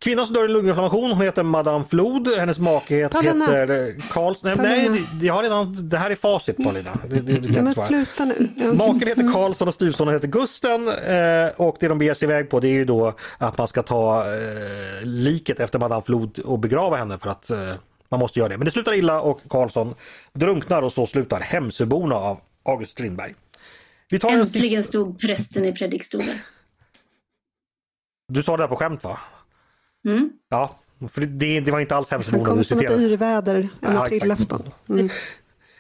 Kvinnan 0.05 0.27
som 0.27 0.35
dör 0.35 0.45
i 0.45 0.49
lunginflammation, 0.49 1.11
hon 1.11 1.21
heter 1.21 1.43
Madame 1.43 1.85
Flod. 1.85 2.29
Hennes 2.29 2.59
make 2.59 2.95
heter, 2.95 3.23
Paulina. 3.23 3.45
heter 3.45 3.95
Karls... 4.11 4.43
Nej, 4.43 4.57
nej 4.59 5.07
jag 5.21 5.35
har 5.35 5.43
redan, 5.43 5.89
det 5.89 5.99
här 5.99 6.11
är 6.11 6.15
facit 6.15 6.57
Paulina. 6.57 6.91
Det, 7.09 7.21
det, 7.21 7.39
du 7.39 7.55
kan 7.55 7.65
men 7.65 7.75
sluta 7.75 8.25
nu. 8.25 8.51
Maken 8.75 9.09
heter 9.09 9.33
Karlsson 9.33 9.69
och 9.69 9.75
styvsonen 9.75 10.15
heter 10.15 10.29
Gusten 10.29 10.89
eh, 10.89 11.61
och 11.61 11.77
det 11.81 11.89
de 11.89 11.99
beger 11.99 12.15
sig 12.15 12.27
iväg 12.27 12.51
på 12.51 12.61
det 12.61 12.69
är 12.69 12.73
ju 12.73 12.85
då 12.85 13.13
att 13.39 13.59
man 13.59 13.69
ska 13.69 13.83
ta 13.83 14.35
eh, 14.35 15.03
liket 15.03 15.61
efter 15.61 15.79
Madame 15.79 16.03
Flod 16.03 16.39
och 16.39 16.59
begrava 16.59 16.97
henne 16.97 17.19
för 17.19 17.31
att 17.31 17.51
eh, 17.51 17.59
man 18.09 18.21
måste 18.21 18.39
göra 18.39 18.49
det. 18.49 18.59
Men 18.59 18.65
det 18.65 18.71
slutar 18.71 18.95
illa 18.95 19.21
och 19.21 19.41
Karlsson 19.49 19.95
drunknar 20.33 20.83
och 20.83 20.93
så 20.93 21.07
slutar 21.07 21.41
Hemsöborna 21.41 22.17
av 22.17 22.41
August 22.65 22.93
Strindberg. 22.93 23.35
Vi 24.11 24.19
tar 24.19 24.31
en 24.31 24.41
Äntligen 24.41 24.83
sista... 24.83 24.89
stod 24.89 25.21
prästen 25.21 25.65
i 25.65 25.73
predikstolen. 25.73 26.39
Du 28.33 28.43
sa 28.43 28.57
det 28.57 28.63
här 28.63 28.69
på 28.69 28.77
skämt 28.77 29.05
va? 29.05 29.19
Mm. 30.05 30.31
Ja, 30.49 30.79
för 31.09 31.21
det, 31.21 31.61
det 31.61 31.71
var 31.71 31.81
inte 31.81 31.97
alls 31.97 32.11
Han 32.11 32.21
Hemsöborna 32.21 32.45
kom 32.45 32.65
som 32.65 32.79
ett 32.79 32.91
yrväder 32.91 33.55
en 33.55 33.69
Ja, 33.81 34.07
aprilafton. 34.07 34.63
Mm. 34.89 35.09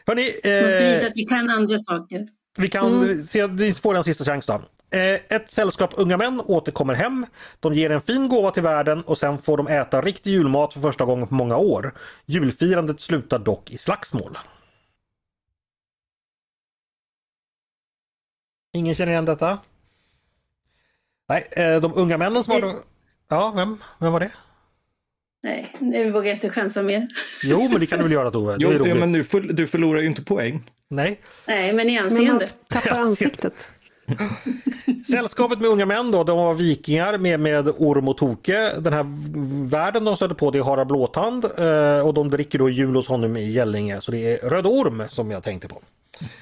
Hörrni, 0.06 0.24
Måste 0.34 0.92
visa 0.92 1.06
eh, 1.06 1.06
att 1.06 1.16
vi 1.16 1.26
kan 1.26 1.50
andra 1.50 1.78
saker. 1.78 2.28
Vi 2.58 2.68
kan 2.68 3.14
se, 3.18 3.46
vi 3.46 3.74
får 3.74 3.94
en 3.94 4.04
sista 4.04 4.24
chans 4.24 4.46
då. 4.46 4.52
Eh, 4.94 5.14
Ett 5.28 5.50
sällskap 5.50 5.90
unga 5.96 6.16
män 6.16 6.40
återkommer 6.46 6.94
hem. 6.94 7.26
De 7.60 7.74
ger 7.74 7.90
en 7.90 8.00
fin 8.00 8.28
gåva 8.28 8.50
till 8.50 8.62
världen 8.62 9.02
och 9.02 9.18
sen 9.18 9.38
får 9.38 9.56
de 9.56 9.68
äta 9.68 10.00
riktig 10.00 10.30
julmat 10.30 10.72
för 10.72 10.80
första 10.80 11.04
gången 11.04 11.26
på 11.26 11.34
många 11.34 11.56
år. 11.56 11.94
Julfirandet 12.26 13.00
slutar 13.00 13.38
dock 13.38 13.70
i 13.70 13.78
slagsmål. 13.78 14.38
Ingen 18.72 18.94
känner 18.94 19.12
igen 19.12 19.24
detta? 19.24 19.58
Nej, 21.28 21.48
eh, 21.52 21.80
de 21.80 21.92
unga 21.94 22.18
männen 22.18 22.44
som 22.44 22.52
har... 22.52 22.93
Ja, 23.28 23.52
vem, 23.56 23.78
vem 24.00 24.12
var 24.12 24.20
det? 24.20 24.30
Nej, 25.42 25.76
nu 25.80 26.10
vågar 26.10 26.26
jag 26.28 26.36
inte 26.36 26.50
chansa 26.50 26.82
mer. 26.82 27.08
Jo, 27.42 27.68
men 27.70 27.80
det 27.80 27.86
kan 27.86 27.98
du 27.98 28.02
väl 28.02 28.12
göra 28.12 28.30
Tove? 28.30 28.56
Jo, 28.58 28.72
ja, 28.86 28.94
men 28.94 29.12
nu, 29.12 29.22
förl- 29.22 29.52
du 29.52 29.66
förlorar 29.66 30.00
ju 30.00 30.06
inte 30.06 30.22
poäng. 30.22 30.62
Nej. 30.90 31.20
Nej, 31.46 31.72
men 31.72 31.88
i 31.88 31.94
Men 31.94 32.02
man 32.04 32.12
anseende. 32.12 32.48
tappar 32.68 32.90
ansiktet. 33.00 33.70
Sällskapet 35.10 35.60
med 35.60 35.70
unga 35.70 35.86
män 35.86 36.10
då, 36.10 36.24
de 36.24 36.36
var 36.38 36.54
vikingar 36.54 37.18
med, 37.18 37.40
med 37.40 37.68
Orm 37.68 38.08
och 38.08 38.16
Toke. 38.16 38.72
Den 38.80 38.92
här 38.92 39.04
världen 39.70 40.04
de 40.04 40.16
stöter 40.16 40.34
på 40.34 40.50
det 40.50 40.58
är 40.58 40.62
Harald 40.62 40.88
Blåtand 40.88 41.44
eh, 41.44 42.06
och 42.06 42.14
de 42.14 42.30
dricker 42.30 42.58
då 42.58 42.68
jul 42.70 42.94
hos 42.96 43.08
honom 43.08 43.36
i 43.36 43.50
Gällinge. 43.52 44.00
Så 44.00 44.12
det 44.12 44.18
är 44.44 44.48
Röd 44.48 44.66
Orm 44.66 45.02
som 45.10 45.30
jag 45.30 45.42
tänkte 45.42 45.68
på. 45.68 45.82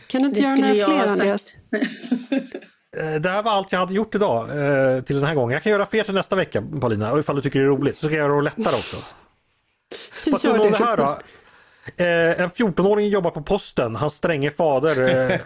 Kan 0.07 0.21
du 0.23 0.29
inte 0.29 0.41
Det 0.41 0.47
göra 0.47 0.57
några 0.57 1.03
fler. 1.05 1.13
Andreas? 1.13 1.47
Eh, 2.97 3.21
det 3.21 3.29
här 3.29 3.43
var 3.43 3.53
allt 3.53 3.73
jag 3.73 3.79
hade 3.79 3.95
gjort 3.95 4.15
idag 4.15 4.43
eh, 4.49 5.01
till 5.03 5.17
den 5.17 5.25
här 5.25 5.35
gången. 5.35 5.53
Jag 5.53 5.63
kan 5.63 5.73
göra 5.73 5.87
fler 5.87 6.03
till 6.05 6.15
nästa 6.15 6.37
vecka 6.37 6.63
Paulina 6.81 7.13
och 7.13 7.19
ifall 7.19 7.37
du 7.37 7.43
tycker 7.43 7.59
det 7.59 7.65
är 7.65 7.69
roligt 7.69 7.97
så 7.97 8.07
ska 8.07 8.17
jag 8.17 8.29
göra 8.29 8.37
det 8.37 8.43
lättare 8.43 8.75
också. 8.75 8.97
Vad 10.27 10.41
tror 10.41 10.57
Gör 10.57 10.65
du 10.65 10.67
om 10.67 10.73
det, 10.73 10.85
här 10.85 10.97
då? 10.97 11.19
Eh, 11.97 12.41
en 12.41 12.51
14-åring 12.51 13.09
jobbar 13.09 13.31
på 13.31 13.43
posten, 13.43 13.97
hans 13.97 14.15
stränge 14.15 14.51
fader. 14.51 14.99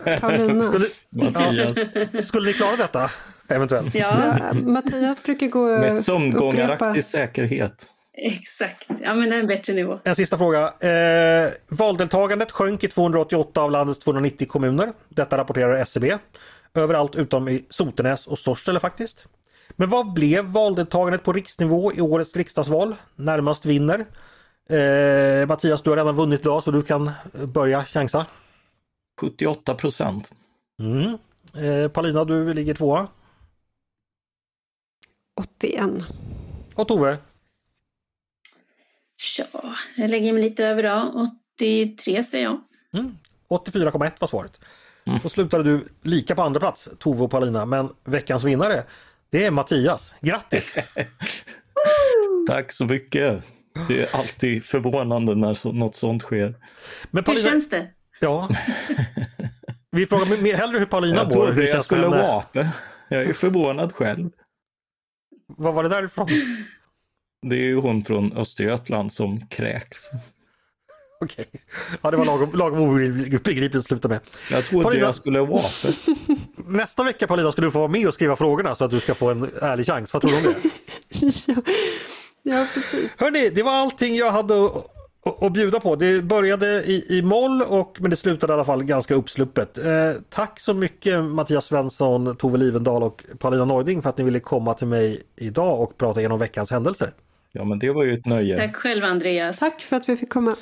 Eh, 0.07 0.65
skulle, 0.67 0.87
ja, 1.11 2.23
skulle 2.23 2.47
ni 2.47 2.53
klara 2.53 2.77
detta? 2.77 3.11
Eventuellt. 3.49 3.95
Ja, 3.95 4.39
Ja, 4.39 4.55
Mattias 4.55 5.23
brukar 5.23 5.47
gå 5.47 5.79
Med 5.79 6.05
sömngångaraktig 6.05 7.05
säkerhet. 7.05 7.87
exakt. 8.15 8.87
Ja, 9.03 9.15
men 9.15 9.31
det 9.31 9.37
är 9.37 9.41
en 9.41 9.47
bättre 9.47 9.73
nivå. 9.73 9.99
En 10.05 10.15
sista 10.15 10.39
fråga. 10.39 10.73
Eh, 10.81 11.51
valdeltagandet 11.69 12.51
sjönk 12.51 12.85
i 12.85 12.89
288 12.89 13.61
av 13.63 13.71
landets 13.71 14.01
290 14.01 14.49
kommuner. 14.49 14.93
Detta 15.09 15.39
rapporterar 15.39 15.75
SCB. 15.77 16.15
Överallt 16.77 17.17
utom 17.17 17.49
i 17.49 17.67
Sotenäs 17.71 18.27
och 18.27 18.39
Sorsele 18.39 18.81
faktiskt. 18.81 19.25
Men 19.71 19.91
vad 19.91 20.13
blev 20.13 20.45
valdeltagandet 20.45 21.23
på 21.23 21.33
riksnivå 21.33 21.93
i 21.93 22.01
årets 22.01 22.37
riksdagsval? 22.37 22.95
Närmast 23.17 23.65
vinner. 23.65 24.07
Eh, 24.69 25.47
Mattias, 25.47 25.83
du 25.83 25.91
har 25.91 25.97
redan 25.97 26.17
vunnit 26.17 26.41
idag 26.41 26.63
så 26.63 26.71
du 26.71 26.83
kan 26.83 27.11
börja 27.33 27.85
chansa. 27.85 28.27
78 29.21 29.75
procent. 29.75 30.33
Mm. 30.83 31.19
Eh, 31.55 31.91
Paulina, 31.91 32.25
du 32.25 32.55
ligger 32.55 32.75
tvåa. 32.75 33.09
81. 35.41 35.91
Och 36.75 36.89
Tove? 36.89 37.19
Ja, 39.39 39.75
jag 39.97 40.11
lägger 40.11 40.33
mig 40.33 40.43
lite 40.43 40.65
över 40.65 40.83
då. 40.83 41.29
83 41.57 42.23
säger 42.23 42.45
jag. 42.45 42.61
Mm. 42.93 43.17
84,1 43.49 44.13
var 44.19 44.29
svaret. 44.29 44.61
Mm. 45.07 45.21
Då 45.23 45.29
slutade 45.29 45.65
du 45.65 45.89
lika 46.03 46.35
på 46.35 46.43
andra 46.43 46.61
plats, 46.61 46.89
Tove 46.99 47.23
och 47.25 47.31
Paulina, 47.31 47.67
men 47.67 47.89
veckans 48.05 48.45
vinnare 48.45 48.85
det 49.31 49.45
är 49.45 49.51
Mattias. 49.51 50.15
Grattis! 50.21 50.75
Tack 52.49 52.73
så 52.73 52.85
mycket. 52.85 53.45
Det 53.89 54.03
är 54.03 54.17
alltid 54.17 54.65
förvånande 54.65 55.35
när 55.35 55.55
så, 55.55 55.73
något 55.73 55.95
sånt 55.95 56.23
sker. 56.23 56.55
Men 57.11 57.25
Hur 57.27 57.43
känns 57.43 57.69
det? 57.69 57.91
Ja. 58.21 58.49
Vi 59.91 60.07
frågar 60.07 60.43
mer 60.43 60.55
hellre 60.55 60.79
hur 60.79 60.87
Paulina 60.87 61.17
Jag 61.17 61.27
mår. 61.27 61.35
trodde 61.35 61.53
Hur 61.53 61.63
jag 61.63 61.85
skulle 61.85 62.07
vara 62.07 62.45
Jag 63.09 63.23
är 63.23 63.33
förvånad 63.33 63.93
själv. 63.93 64.31
Vad 65.47 65.75
var 65.75 65.83
det 65.83 65.89
därifrån? 65.89 66.29
Det 67.47 67.57
är 67.57 67.65
ju 67.65 67.77
hon 67.81 68.05
från 68.05 68.33
Östergötland 68.33 69.13
som 69.13 69.47
kräks. 69.47 69.99
Okej. 71.21 71.47
Ja, 72.03 72.11
det 72.11 72.17
var 72.17 72.25
lagom, 72.25 72.51
lagom 72.55 72.81
obegripligt 72.81 73.75
att 73.75 73.85
sluta 73.85 74.09
med. 74.09 74.21
Jag 74.51 74.65
trodde 74.65 74.85
Paulina- 74.85 75.01
jag 75.01 75.15
skulle 75.15 75.41
vara 75.41 75.63
Nästa 76.67 77.05
vecka 77.05 77.27
Paulina 77.27 77.53
ska 77.53 77.63
du 77.63 77.71
få 77.71 77.79
vara 77.79 77.89
med 77.89 78.07
och 78.09 78.15
skriva 78.15 78.37
frågorna 78.37 78.75
så 78.75 78.85
att 78.85 78.91
du 78.91 79.01
ska 79.01 79.15
få 79.15 79.31
en 79.31 79.51
ärlig 79.63 79.87
chans. 79.87 80.13
Vad 80.13 80.23
tror 80.23 80.31
du 80.31 80.37
om 80.37 80.43
det? 80.43 80.71
ja, 81.47 81.55
ja, 82.43 82.67
precis. 82.75 83.11
Hörni, 83.19 83.49
det 83.51 83.63
var 83.63 83.73
allting 83.73 84.15
jag 84.15 84.31
hade 84.31 84.71
att 85.41 85.53
bjuda 85.53 85.81
på. 85.81 85.97
Det 85.97 86.23
började 86.23 86.67
i, 86.85 87.19
i 87.19 87.23
moll 87.23 87.63
och 87.63 87.97
men 88.01 88.11
det 88.11 88.17
slutade 88.17 88.53
i 88.53 88.55
alla 88.55 88.65
fall 88.65 88.85
ganska 88.85 89.15
uppsluppet. 89.15 89.79
Eh, 89.79 89.85
tack 90.31 90.61
så 90.61 90.75
mycket 90.75 91.25
Mattias 91.25 91.65
Svensson, 91.67 92.37
Tove 92.37 92.59
Livendal 92.59 93.03
och 93.03 93.25
Paulina 93.39 93.65
Neuding 93.65 94.03
för 94.03 94.11
att 94.11 94.19
ni 94.19 94.25
ville 94.25 94.41
komma 94.41 94.75
till 94.75 94.87
mig 94.87 95.23
idag 95.37 95.81
och 95.81 95.99
prata 95.99 96.21
igenom 96.21 96.39
veckans 96.39 96.71
händelser. 96.71 97.11
Ja, 97.53 97.65
men 97.65 97.79
det 97.79 97.91
var 97.91 98.05
ju 98.05 98.13
ett 98.15 98.27
nöje. 98.27 98.57
Tack 98.57 98.77
själv 98.77 99.05
Andreas. 99.05 99.59
Tack 99.59 99.81
för 99.83 99.97
att 99.97 100.09
vi 100.09 100.17
fick 100.17 100.31
komma. 100.33 100.55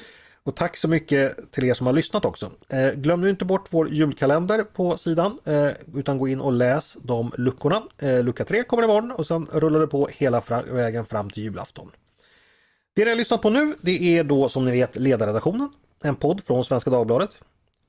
Och 0.46 0.56
tack 0.56 0.76
så 0.76 0.88
mycket 0.88 1.52
till 1.52 1.64
er 1.64 1.74
som 1.74 1.86
har 1.86 1.94
lyssnat 1.94 2.24
också. 2.24 2.50
Eh, 2.68 2.90
glöm 2.92 3.20
nu 3.20 3.30
inte 3.30 3.44
bort 3.44 3.66
vår 3.70 3.88
julkalender 3.90 4.64
på 4.64 4.96
sidan 4.96 5.38
eh, 5.44 5.68
utan 5.94 6.18
gå 6.18 6.28
in 6.28 6.40
och 6.40 6.52
läs 6.52 6.96
de 7.02 7.32
luckorna. 7.38 7.82
Eh, 7.98 8.22
lucka 8.24 8.44
3 8.44 8.62
kommer 8.62 8.82
imorgon 8.84 9.10
och 9.12 9.26
sen 9.26 9.46
rullar 9.52 9.80
det 9.80 9.86
på 9.86 10.08
hela 10.12 10.40
fra- 10.40 10.62
vägen 10.62 11.04
fram 11.04 11.30
till 11.30 11.42
julafton. 11.42 11.90
Det 12.94 13.04
ni 13.04 13.10
har 13.10 13.16
lyssnat 13.16 13.42
på 13.42 13.50
nu 13.50 13.74
det 13.80 14.18
är 14.18 14.24
då 14.24 14.48
som 14.48 14.64
ni 14.64 14.70
vet 14.70 14.96
Ledarredaktionen, 14.96 15.68
en 16.02 16.16
podd 16.16 16.40
från 16.44 16.64
Svenska 16.64 16.90
Dagbladet. 16.90 17.30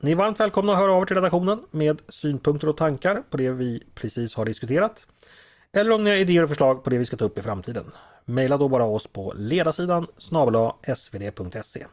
Ni 0.00 0.12
är 0.12 0.16
varmt 0.16 0.40
välkomna 0.40 0.72
att 0.72 0.78
höra 0.78 0.92
av 0.94 1.02
er 1.02 1.06
till 1.06 1.16
redaktionen 1.16 1.60
med 1.70 2.02
synpunkter 2.08 2.68
och 2.68 2.76
tankar 2.76 3.22
på 3.30 3.36
det 3.36 3.50
vi 3.50 3.82
precis 3.94 4.34
har 4.34 4.44
diskuterat. 4.44 5.06
Eller 5.72 5.90
om 5.92 6.04
ni 6.04 6.10
har 6.10 6.16
idéer 6.16 6.42
och 6.42 6.48
förslag 6.48 6.84
på 6.84 6.90
det 6.90 6.98
vi 6.98 7.04
ska 7.06 7.16
ta 7.16 7.24
upp 7.24 7.38
i 7.38 7.42
framtiden. 7.42 7.84
Maila 8.24 8.56
då 8.56 8.68
bara 8.68 8.84
oss 8.84 9.06
på 9.06 9.32
ledarsidan 9.36 10.06
snabel 10.18 10.70
svd.se. 10.96 11.86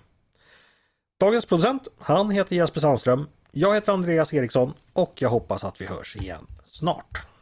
Dagens 1.19 1.45
producent, 1.45 1.87
han 1.99 2.29
heter 2.29 2.55
Jesper 2.55 2.79
Sandström. 2.79 3.27
Jag 3.51 3.75
heter 3.75 3.91
Andreas 3.91 4.33
Eriksson 4.33 4.73
och 4.93 5.13
jag 5.15 5.29
hoppas 5.29 5.63
att 5.63 5.81
vi 5.81 5.85
hörs 5.85 6.15
igen 6.15 6.47
snart. 6.65 7.32